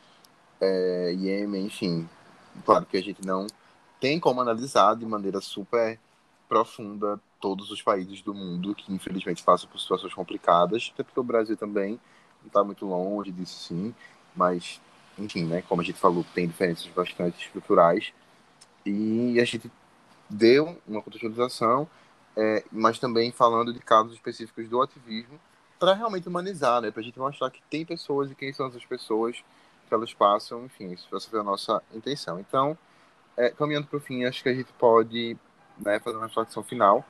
é, 0.60 1.14
Iêmen, 1.14 1.66
enfim. 1.66 2.10
Claro 2.66 2.86
que 2.86 2.98
a 2.98 3.02
gente 3.02 3.26
não 3.26 3.48
tem 4.00 4.20
como 4.20 4.42
analisar 4.42 4.96
de 4.96 5.06
maneira 5.06 5.40
super 5.40 6.00
profunda 6.50 7.20
todos 7.40 7.72
os 7.72 7.82
países 7.82 8.22
do 8.22 8.34
mundo 8.34 8.76
que 8.76 8.94
infelizmente 8.94 9.44
passam 9.44 9.70
por 9.70 9.80
situações 9.80 10.14
complicadas, 10.14 10.92
até 10.94 11.04
porque 11.04 11.20
o 11.20 11.24
Brasil 11.24 11.58
também 11.58 12.00
está 12.46 12.64
muito 12.64 12.86
longe 12.86 13.32
disso 13.32 13.68
sim, 13.68 13.96
mas 14.36 14.80
enfim, 15.18 15.46
né, 15.46 15.62
como 15.68 15.82
a 15.82 15.86
gente 15.86 16.00
falou, 16.00 16.26
tem 16.34 16.48
diferenças 16.48 16.88
bastante 16.88 17.46
estruturais 17.46 18.14
e 18.86 19.40
a 19.40 19.46
gente 19.46 19.72
deu 20.30 20.78
uma 20.88 21.02
contextualização, 21.02 21.88
é, 22.36 22.64
mas 22.72 23.00
também 23.00 23.32
falando 23.32 23.74
de 23.74 23.80
casos 23.80 24.14
específicos 24.14 24.68
do 24.68 24.82
ativismo 24.82 25.40
para 25.84 25.96
realmente 25.96 26.30
humanizar, 26.30 26.82
né? 26.82 26.92
Para 26.92 27.02
a 27.02 27.04
gente 27.04 27.20
mostrar 27.20 27.52
que 27.52 27.62
tem 27.70 27.86
pessoas 27.86 28.32
e 28.32 28.36
quem 28.36 28.54
são 28.54 28.68
essas 28.68 28.86
pessoas 28.86 29.44
que 29.86 29.94
elas 29.94 30.14
passam, 30.14 30.64
enfim, 30.64 30.94
essa 30.94 31.30
foi 31.30 31.42
a 31.42 31.44
nossa 31.44 31.84
intenção. 31.94 32.40
Então, 32.40 32.78
é, 33.36 33.50
caminhando 33.50 33.88
para 33.88 33.98
o 33.98 34.00
fim, 34.00 34.24
acho 34.24 34.42
que 34.42 34.48
a 34.48 34.54
gente 34.54 34.72
pode 34.80 35.36
né, 35.78 36.00
fazer 36.00 36.16
uma 36.16 36.28
reflexão 36.28 36.64
final 36.64 37.04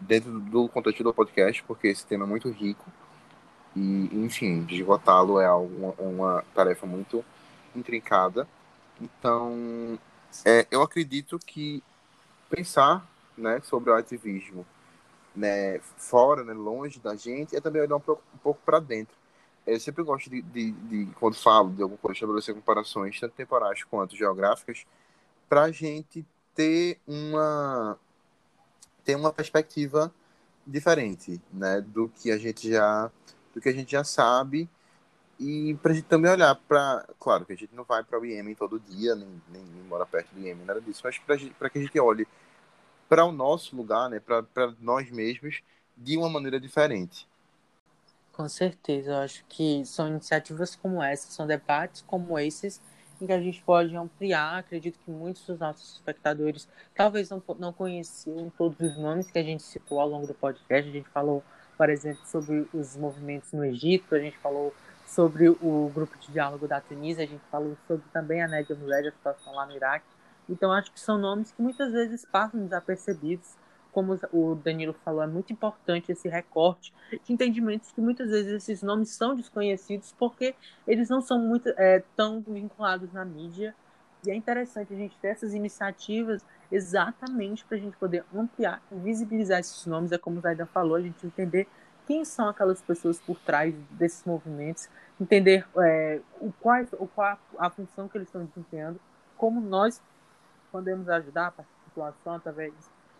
dentro 0.00 0.40
do 0.40 0.68
contexto 0.68 1.04
do 1.04 1.14
podcast, 1.14 1.62
porque 1.62 1.86
esse 1.86 2.04
tema 2.04 2.24
é 2.24 2.26
muito 2.26 2.50
rico 2.50 2.90
e, 3.76 4.10
enfim, 4.12 4.66
esgotá-lo 4.68 5.40
é 5.40 5.52
uma, 5.52 5.94
uma, 6.00 6.44
tarefa 6.52 6.86
muito 6.86 7.24
intrincada. 7.72 8.48
Então, 9.00 9.96
é, 10.44 10.66
eu 10.72 10.82
acredito 10.82 11.38
que 11.38 11.84
pensar 12.50 13.08
né, 13.36 13.60
sobre 13.62 13.90
o 13.90 13.94
ativismo 13.94 14.66
né, 15.38 15.78
fora, 15.96 16.44
né, 16.44 16.52
longe 16.52 16.98
da 16.98 17.14
gente, 17.14 17.56
é 17.56 17.60
também 17.60 17.80
olhar 17.80 17.96
um 17.96 18.00
pouco, 18.00 18.22
um 18.34 18.38
pouco 18.38 18.60
para 18.64 18.80
dentro. 18.80 19.16
Eu 19.66 19.78
sempre 19.78 20.02
gosto 20.02 20.28
de, 20.28 20.42
de, 20.42 20.72
de, 20.72 21.06
quando 21.18 21.36
falo 21.36 21.70
de 21.70 21.82
alguma 21.82 21.98
coisa, 21.98 22.14
estabelecer 22.14 22.54
comparações, 22.54 23.20
tanto 23.20 23.34
temporais 23.34 23.84
quanto 23.84 24.16
geográficas, 24.16 24.84
para 25.48 25.62
a 25.64 25.70
gente 25.70 26.26
ter 26.54 26.98
uma, 27.06 27.98
ter 29.04 29.14
uma 29.14 29.32
perspectiva 29.32 30.12
diferente 30.66 31.40
né, 31.52 31.80
do 31.80 32.08
que 32.08 32.30
a 32.30 32.38
gente 32.38 32.70
já 32.70 33.10
do 33.54 33.60
que 33.60 33.68
a 33.68 33.72
gente 33.72 33.92
já 33.92 34.04
sabe 34.04 34.68
e 35.40 35.74
para 35.82 35.92
a 35.92 35.94
gente 35.94 36.06
também 36.06 36.30
olhar 36.30 36.54
para 36.54 37.06
claro 37.18 37.46
que 37.46 37.52
a 37.52 37.56
gente 37.56 37.74
não 37.74 37.84
vai 37.84 38.04
para 38.04 38.20
o 38.20 38.24
Iêmen 38.24 38.54
todo 38.54 38.78
dia 38.78 39.14
nem, 39.14 39.42
nem, 39.50 39.62
nem 39.62 39.82
mora 39.84 40.04
perto 40.04 40.34
do 40.34 40.40
Iêmen 40.40 40.66
nada 40.66 40.80
disso 40.80 41.00
mas 41.04 41.18
para 41.18 41.70
que 41.70 41.78
a 41.78 41.82
gente 41.82 41.98
olhe 41.98 42.28
para 43.08 43.24
o 43.24 43.32
nosso 43.32 43.76
lugar, 43.76 44.10
né, 44.10 44.20
para 44.20 44.74
nós 44.80 45.10
mesmos, 45.10 45.62
de 45.96 46.16
uma 46.16 46.28
maneira 46.28 46.60
diferente. 46.60 47.26
Com 48.32 48.48
certeza, 48.48 49.10
eu 49.10 49.16
acho 49.18 49.44
que 49.48 49.84
são 49.84 50.06
iniciativas 50.08 50.76
como 50.76 51.02
essas, 51.02 51.32
são 51.32 51.46
debates 51.46 52.02
como 52.06 52.38
esses, 52.38 52.80
em 53.20 53.26
que 53.26 53.32
a 53.32 53.40
gente 53.40 53.60
pode 53.62 53.96
ampliar. 53.96 54.58
Acredito 54.58 54.98
que 55.04 55.10
muitos 55.10 55.44
dos 55.44 55.58
nossos 55.58 55.94
espectadores 55.94 56.68
talvez 56.94 57.28
não, 57.30 57.42
não 57.58 57.72
conheciam 57.72 58.50
todos 58.56 58.78
os 58.80 58.96
nomes 58.96 59.28
que 59.28 59.38
a 59.38 59.42
gente 59.42 59.62
citou 59.62 60.00
ao 60.00 60.08
longo 60.08 60.26
do 60.26 60.34
podcast. 60.34 60.88
A 60.88 60.92
gente 60.92 61.08
falou 61.08 61.42
por 61.78 61.88
exemplo, 61.88 62.20
sobre 62.26 62.68
os 62.74 62.96
movimentos 62.96 63.52
no 63.52 63.64
Egito, 63.64 64.12
a 64.12 64.18
gente 64.18 64.36
falou 64.38 64.74
sobre 65.06 65.48
o 65.48 65.90
grupo 65.94 66.18
de 66.18 66.32
diálogo 66.32 66.66
da 66.66 66.80
Tunísia, 66.80 67.22
a 67.22 67.26
gente 67.26 67.42
falou 67.52 67.78
sobre 67.86 68.04
também 68.12 68.42
a 68.42 68.48
Nédia 68.48 68.74
Mulher, 68.74 69.06
a 69.06 69.12
situação 69.12 69.54
lá 69.54 69.64
no 69.64 69.76
Iraque. 69.76 70.04
Então, 70.48 70.72
acho 70.72 70.92
que 70.92 71.00
são 71.00 71.18
nomes 71.18 71.52
que 71.52 71.60
muitas 71.60 71.92
vezes 71.92 72.24
passam 72.24 72.64
desapercebidos. 72.64 73.56
Como 73.92 74.18
o 74.32 74.54
Danilo 74.54 74.94
falou, 75.04 75.22
é 75.22 75.26
muito 75.26 75.52
importante 75.52 76.12
esse 76.12 76.28
recorte 76.28 76.92
de 77.24 77.32
entendimentos 77.32 77.90
que 77.90 78.00
muitas 78.00 78.30
vezes 78.30 78.52
esses 78.52 78.82
nomes 78.82 79.10
são 79.10 79.34
desconhecidos 79.34 80.14
porque 80.16 80.54
eles 80.86 81.08
não 81.08 81.20
são 81.20 81.38
muito 81.38 81.68
é, 81.70 82.02
tão 82.14 82.40
vinculados 82.40 83.12
na 83.12 83.24
mídia. 83.24 83.74
E 84.26 84.30
é 84.30 84.34
interessante 84.34 84.92
a 84.92 84.96
gente 84.96 85.16
ter 85.18 85.28
essas 85.28 85.54
iniciativas 85.54 86.44
exatamente 86.70 87.64
para 87.64 87.76
a 87.76 87.80
gente 87.80 87.96
poder 87.96 88.24
ampliar, 88.34 88.82
visibilizar 88.90 89.58
esses 89.58 89.84
nomes. 89.86 90.12
É 90.12 90.18
como 90.18 90.38
o 90.38 90.40
Zaidan 90.40 90.66
falou, 90.66 90.96
a 90.96 91.00
gente 91.00 91.26
entender 91.26 91.66
quem 92.06 92.24
são 92.24 92.48
aquelas 92.48 92.80
pessoas 92.80 93.20
por 93.20 93.38
trás 93.40 93.74
desses 93.90 94.24
movimentos, 94.24 94.88
entender 95.20 95.66
é, 95.76 96.20
o, 96.40 96.52
qual, 96.52 96.82
o 96.92 97.06
qual 97.06 97.38
a 97.58 97.68
função 97.68 98.08
que 98.08 98.16
eles 98.16 98.28
estão 98.28 98.44
desempenhando, 98.44 98.98
como 99.36 99.60
nós 99.60 100.00
podemos 100.70 101.08
ajudar 101.08 101.48
a 101.48 101.64
população 101.88 102.34
através 102.34 102.72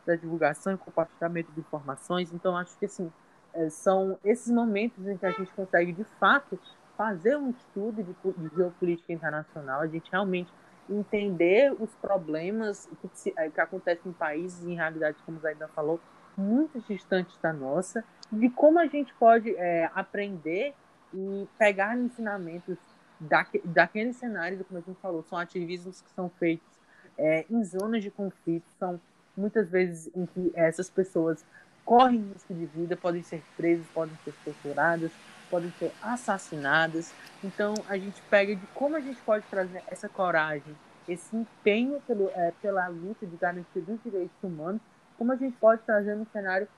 da 0.07 0.17
divulgação 0.17 0.73
e 0.73 0.79
compartilhamento 0.79 1.53
de 1.53 1.61
informações. 1.61 2.33
Então, 2.33 2.57
acho 2.57 2.77
que 2.79 2.87
assim, 2.87 3.13
é, 3.55 3.69
são 3.69 4.19
esses 4.25 4.51
momentos 4.51 5.07
em 5.07 5.17
que 5.17 5.27
a 5.27 5.31
gente 5.31 5.53
consegue, 5.53 5.93
de 5.93 6.05
fato, 6.19 6.59
fazer 6.97 7.37
um 7.37 7.51
estudo 7.51 8.03
de, 8.03 8.13
de 8.13 8.57
geopolítica 8.57 9.13
internacional, 9.13 9.81
a 9.81 9.87
gente 9.87 10.11
realmente 10.11 10.53
entender 10.89 11.75
os 11.79 11.95
problemas 11.97 12.89
que, 13.01 13.35
é, 13.37 13.51
que 13.51 13.61
acontecem 13.61 14.11
em 14.11 14.15
países, 14.15 14.65
em 14.65 14.75
realidades, 14.75 15.21
como 15.23 15.37
o 15.37 15.41
Zaidan 15.41 15.69
falou, 15.69 16.01
muito 16.37 16.81
distantes 16.81 17.37
da 17.39 17.53
nossa, 17.53 18.05
de 18.31 18.49
como 18.49 18.79
a 18.79 18.87
gente 18.87 19.13
pode 19.15 19.55
é, 19.57 19.91
aprender 19.95 20.75
e 21.13 21.49
pegar 21.59 21.97
ensinamentos 21.97 22.79
daque, 23.21 23.61
daquele 23.65 24.13
cenário, 24.13 24.65
como 24.65 24.79
a 24.79 24.83
gente 24.83 24.99
falou, 25.01 25.23
são 25.23 25.39
ativismos 25.39 26.01
que 26.01 26.11
são 26.11 26.31
feitos 26.31 26.78
é, 27.19 27.45
em 27.51 27.63
zonas 27.65 28.03
de 28.03 28.11
conflito, 28.11 28.65
são 28.79 29.01
muitas 29.37 29.69
vezes 29.69 30.11
em 30.15 30.27
que 30.27 30.53
essas 30.55 30.89
pessoas 30.89 31.45
correm 31.85 32.33
risco 32.33 32.55
de 32.55 32.67
vida, 32.67 32.97
podem 32.97 33.23
ser 33.23 33.43
presas, 33.57 33.87
podem 33.93 34.17
ser 34.25 34.35
torturadas, 34.45 35.11
podem 35.51 35.73
ser 35.79 35.93
assassinadas. 36.03 37.13
Então 37.43 37.75
a 37.89 37.99
gente 37.99 38.21
pega 38.31 38.55
de 38.55 38.67
como 38.69 38.97
a 38.97 39.01
gente 39.01 39.21
pode 39.23 39.45
trazer 39.47 39.83
essa 39.89 40.09
coragem, 40.09 40.77
esse 41.09 41.35
empenho 41.35 42.01
pelo, 42.07 42.29
é, 42.31 42.53
pela 42.63 42.87
luta 42.89 43.27
de 43.27 43.37
garantia 43.37 43.83
dos 43.83 44.03
direitos 44.03 44.37
humanos 44.43 44.81
como 45.19 45.33
a 45.33 45.37
gente 45.37 45.57
pode 45.57 45.83
trazer 45.83 46.15
no 46.15 46.25
cenário 46.27 46.69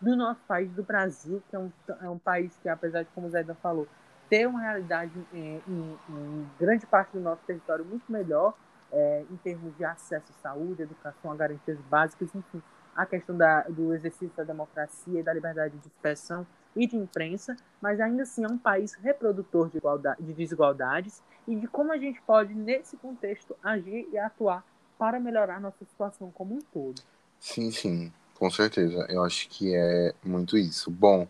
do 0.00 0.16
nosso 0.16 0.40
país, 0.48 0.72
do 0.72 0.82
Brasil, 0.82 1.42
que 1.48 1.54
é 1.54 1.58
um, 1.58 1.70
é 2.00 2.08
um 2.08 2.18
país 2.18 2.58
que, 2.60 2.68
apesar 2.68 3.02
de, 3.02 3.08
como 3.14 3.26
o 3.26 3.30
Zé 3.30 3.44
falou, 3.62 3.86
ter 4.28 4.48
uma 4.48 4.60
realidade 4.60 5.12
em, 5.32 5.62
em, 5.68 5.98
em, 6.08 6.50
grande 6.58 6.86
parte 6.86 7.12
do 7.12 7.20
nosso 7.20 7.42
território 7.46 7.84
muito 7.84 8.10
melhor, 8.10 8.54
é, 8.92 9.24
em 9.30 9.36
termos 9.36 9.76
de 9.76 9.84
acesso 9.84 10.26
à 10.30 10.42
saúde, 10.42 10.82
educação, 10.82 11.32
a 11.32 11.36
garantias 11.36 11.78
básicas, 11.82 12.34
enfim, 12.34 12.62
a 12.94 13.06
questão 13.06 13.36
da, 13.36 13.62
do 13.62 13.94
exercício 13.94 14.32
da 14.36 14.44
democracia 14.44 15.20
e 15.20 15.22
da 15.22 15.32
liberdade 15.32 15.76
de 15.78 15.86
expressão 15.86 16.46
e 16.76 16.86
de 16.86 16.96
imprensa, 16.96 17.56
mas 17.80 18.00
ainda 18.00 18.22
assim 18.22 18.44
é 18.44 18.48
um 18.48 18.58
país 18.58 18.94
reprodutor 18.94 19.70
de, 19.70 19.80
de 20.20 20.32
desigualdades 20.34 21.22
e 21.46 21.56
de 21.56 21.66
como 21.66 21.92
a 21.92 21.98
gente 21.98 22.20
pode, 22.22 22.54
nesse 22.54 22.96
contexto, 22.96 23.56
agir 23.62 24.08
e 24.12 24.18
atuar 24.18 24.64
para 24.98 25.18
melhorar 25.18 25.60
nossa 25.60 25.84
situação 25.84 26.30
como 26.30 26.54
um 26.54 26.60
todo. 26.60 27.02
Sim, 27.40 27.70
sim, 27.70 28.12
com 28.38 28.50
certeza. 28.50 29.06
Eu 29.08 29.24
acho 29.24 29.48
que 29.48 29.74
é 29.74 30.14
muito 30.22 30.56
isso. 30.56 30.90
Bom, 30.90 31.26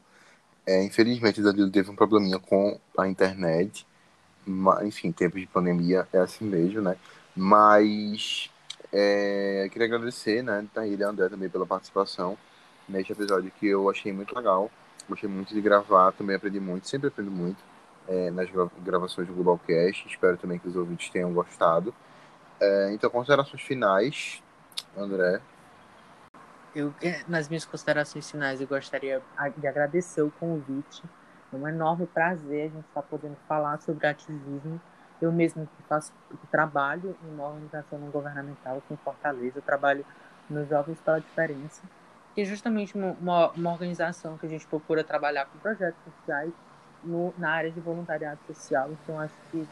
é, 0.67 0.83
infelizmente 0.83 1.43
Danilo 1.43 1.71
teve 1.71 1.91
um 1.91 1.97
probleminha 1.97 2.39
com 2.39 2.79
a 2.99 3.09
internet. 3.09 3.87
Mas, 4.45 4.87
enfim, 4.87 5.13
tempo 5.13 5.39
de 5.39 5.47
pandemia 5.47 6.07
é 6.13 6.19
assim 6.19 6.45
mesmo, 6.45 6.83
né? 6.83 6.97
Mas 7.35 8.51
é, 8.93 9.69
queria 9.73 9.87
agradecer, 9.87 10.43
né, 10.43 10.67
a 10.77 10.87
ele 10.87 11.03
e 11.03 11.05
André 11.05 11.29
também 11.29 11.49
pela 11.49 11.67
participação 11.67 12.37
neste 12.89 13.13
episódio 13.13 13.51
que 13.59 13.67
eu 13.67 13.89
achei 13.89 14.13
muito 14.13 14.35
legal. 14.35 14.71
Gostei 15.09 15.29
muito 15.29 15.55
de 15.55 15.61
gravar, 15.61 16.13
também 16.13 16.37
aprendi 16.37 16.61
muito, 16.61 16.89
sempre 16.89 17.09
aprendo 17.09 17.31
muito 17.31 17.59
é, 18.07 18.31
nas 18.31 18.49
gravações 18.85 19.27
do 19.27 19.35
Globalcast. 19.35 20.07
Espero 20.07 20.37
também 20.37 20.59
que 20.59 20.69
os 20.69 20.77
ouvintes 20.77 21.11
tenham 21.11 21.33
gostado. 21.33 21.95
É, 22.61 22.93
então, 22.93 23.11
considerações 23.11 23.63
finais, 23.63 24.43
André 24.97 25.41
eu, 26.75 26.95
é, 27.03 27.23
nas 27.29 27.49
minhas 27.49 27.65
considerações 27.65 28.31
finais, 28.31 28.61
eu 28.61 28.67
gostaria 28.67 29.23
de 29.59 29.67
agradecer 29.67 30.23
o 30.23 30.31
convite. 30.31 31.03
É 31.53 31.57
um 31.57 31.69
enorme 31.69 32.07
prazer 32.07 32.67
a 32.67 32.69
gente 32.75 32.87
estar 32.87 33.03
podendo 33.03 33.37
falar 33.47 33.79
sobre 33.79 34.07
ativismo. 34.07 34.81
Eu 35.23 35.31
mesmo 35.31 35.67
que 35.67 35.83
faço 35.85 36.13
trabalho 36.51 37.17
em 37.25 37.33
uma 37.33 37.47
organização 37.47 37.97
não 37.97 38.11
governamental 38.11 38.79
aqui 38.79 38.93
em 38.93 38.97
Fortaleza, 38.97 39.59
eu 39.59 39.63
trabalho 39.63 40.05
nos 40.51 40.69
Jovens 40.69 41.01
pela 41.01 41.21
Diferença, 41.21 41.81
que 42.35 42.41
é 42.41 42.45
justamente 42.45 42.97
uma, 42.97 43.51
uma 43.51 43.71
organização 43.71 44.37
que 44.37 44.47
a 44.47 44.49
gente 44.49 44.67
procura 44.67 45.05
trabalhar 45.05 45.47
com 45.47 45.59
projetos 45.61 46.01
sociais 46.05 46.53
no, 47.05 47.33
na 47.39 47.51
área 47.53 47.71
de 47.71 47.79
voluntariado 47.79 48.41
social. 48.49 48.91
Então, 48.91 49.21
acho 49.21 49.35
que 49.53 49.65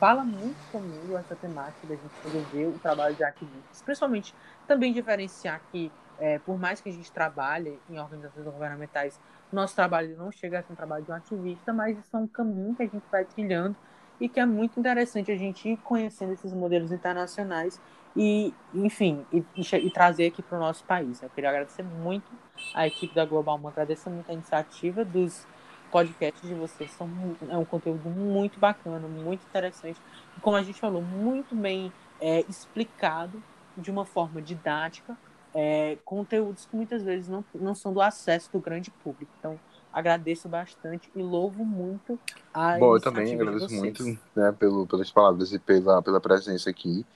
fala 0.00 0.24
muito 0.24 0.56
comigo 0.72 1.14
essa 1.16 1.36
temática 1.36 1.86
da 1.86 1.94
gente 1.94 2.14
poder 2.22 2.42
ver 2.52 2.66
o 2.68 2.78
trabalho 2.78 3.14
de 3.14 3.22
ativistas, 3.22 3.82
principalmente 3.82 4.34
também 4.66 4.94
diferenciar 4.94 5.60
que 5.70 5.92
é, 6.18 6.38
por 6.38 6.58
mais 6.58 6.80
que 6.80 6.88
a 6.88 6.92
gente 6.92 7.12
trabalhe 7.12 7.78
em 7.90 7.98
organizações 7.98 8.44
governamentais, 8.44 9.20
nosso 9.52 9.74
trabalho 9.74 10.16
não 10.16 10.32
chega 10.32 10.58
a 10.58 10.62
ser 10.62 10.72
um 10.72 10.76
trabalho 10.76 11.04
de 11.04 11.10
um 11.10 11.14
ativista, 11.14 11.72
mas 11.72 11.98
isso 11.98 12.16
é 12.16 12.18
um 12.18 12.26
caminho 12.26 12.74
que 12.74 12.82
a 12.82 12.86
gente 12.86 13.04
vai 13.10 13.24
trilhando 13.26 13.76
e 14.20 14.28
que 14.28 14.40
é 14.40 14.46
muito 14.46 14.78
interessante 14.78 15.30
a 15.30 15.36
gente 15.36 15.68
ir 15.68 15.76
conhecendo 15.78 16.32
esses 16.32 16.52
modelos 16.52 16.92
internacionais 16.92 17.80
e, 18.16 18.54
enfim, 18.74 19.24
e, 19.32 19.44
e 19.56 19.90
trazer 19.90 20.26
aqui 20.26 20.42
para 20.42 20.56
o 20.56 20.60
nosso 20.60 20.84
país. 20.84 21.22
Eu 21.22 21.30
queria 21.30 21.50
agradecer 21.50 21.82
muito 21.82 22.30
a 22.74 22.86
equipe 22.86 23.14
da 23.14 23.24
Global 23.24 23.56
One, 23.56 23.68
agradecer 23.68 24.08
muito 24.08 24.30
a 24.30 24.34
iniciativa 24.34 25.04
dos 25.04 25.46
podcasts 25.90 26.48
de 26.48 26.54
vocês. 26.54 26.90
São, 26.92 27.08
é 27.48 27.56
um 27.56 27.64
conteúdo 27.64 28.08
muito 28.08 28.58
bacana, 28.58 29.06
muito 29.06 29.44
interessante. 29.46 30.00
E, 30.36 30.40
como 30.40 30.56
a 30.56 30.62
gente 30.62 30.80
falou, 30.80 31.02
muito 31.02 31.54
bem 31.54 31.92
é, 32.20 32.40
explicado 32.48 33.42
de 33.76 33.90
uma 33.90 34.06
forma 34.06 34.40
didática 34.40 35.16
é, 35.56 35.96
conteúdos 36.04 36.66
que 36.66 36.76
muitas 36.76 37.02
vezes 37.02 37.28
não, 37.28 37.42
não 37.54 37.74
são 37.74 37.90
do 37.90 38.02
acesso 38.02 38.52
do 38.52 38.58
grande 38.58 38.90
público. 38.90 39.32
Então, 39.38 39.58
agradeço 39.96 40.46
bastante 40.46 41.10
e 41.16 41.22
louvo 41.22 41.64
muito 41.64 42.20
a 42.52 42.78
Bom, 42.78 42.96
eu 42.96 43.00
também 43.00 43.32
agradeço 43.32 43.72
muito 43.74 44.04
né, 44.36 44.52
pelo, 44.52 44.86
pelas 44.86 45.10
palavras 45.10 45.54
e 45.54 45.58
pela, 45.58 46.02
pela 46.02 46.20
presença 46.20 46.68
aqui, 46.68 47.06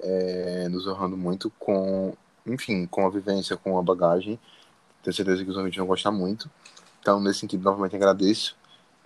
é, 0.00 0.66
nos 0.70 0.86
honrando 0.86 1.14
muito 1.14 1.52
com, 1.58 2.16
enfim, 2.46 2.86
com 2.86 3.06
a 3.06 3.10
vivência, 3.10 3.54
com 3.54 3.78
a 3.78 3.82
bagagem. 3.82 4.40
Tenho 5.02 5.14
certeza 5.14 5.44
que 5.44 5.50
os 5.50 5.58
ouvintes 5.58 5.76
vão 5.76 5.86
gostar 5.86 6.10
muito. 6.10 6.50
Então, 7.00 7.20
nesse 7.20 7.40
sentido, 7.40 7.64
novamente 7.64 7.96
agradeço. 7.96 8.56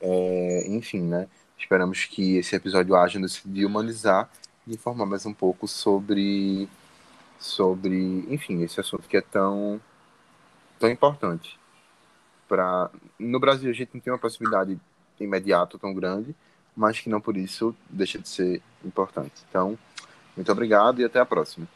É, 0.00 0.68
enfim, 0.68 1.00
né? 1.00 1.26
Esperamos 1.58 2.04
que 2.04 2.36
esse 2.36 2.54
episódio 2.54 2.94
haja 2.94 3.18
de 3.44 3.66
humanizar 3.66 4.30
e 4.68 4.74
informar 4.74 5.06
mais 5.06 5.26
um 5.26 5.34
pouco 5.34 5.66
sobre 5.66 6.68
sobre, 7.40 8.24
enfim, 8.32 8.62
esse 8.62 8.78
assunto 8.78 9.08
que 9.08 9.16
é 9.16 9.20
tão, 9.20 9.80
tão 10.78 10.88
importante. 10.88 11.58
Pra... 12.48 12.90
No 13.18 13.40
Brasil, 13.40 13.70
a 13.70 13.74
gente 13.74 13.90
não 13.94 14.00
tem 14.00 14.12
uma 14.12 14.18
possibilidade 14.18 14.78
imediata 15.18 15.78
tão 15.78 15.94
grande, 15.94 16.34
mas 16.76 17.00
que 17.00 17.08
não 17.08 17.20
por 17.20 17.36
isso 17.36 17.74
deixa 17.88 18.18
de 18.18 18.28
ser 18.28 18.62
importante. 18.84 19.44
Então, 19.48 19.78
muito 20.36 20.52
obrigado 20.52 21.00
e 21.00 21.04
até 21.04 21.18
a 21.18 21.26
próxima. 21.26 21.66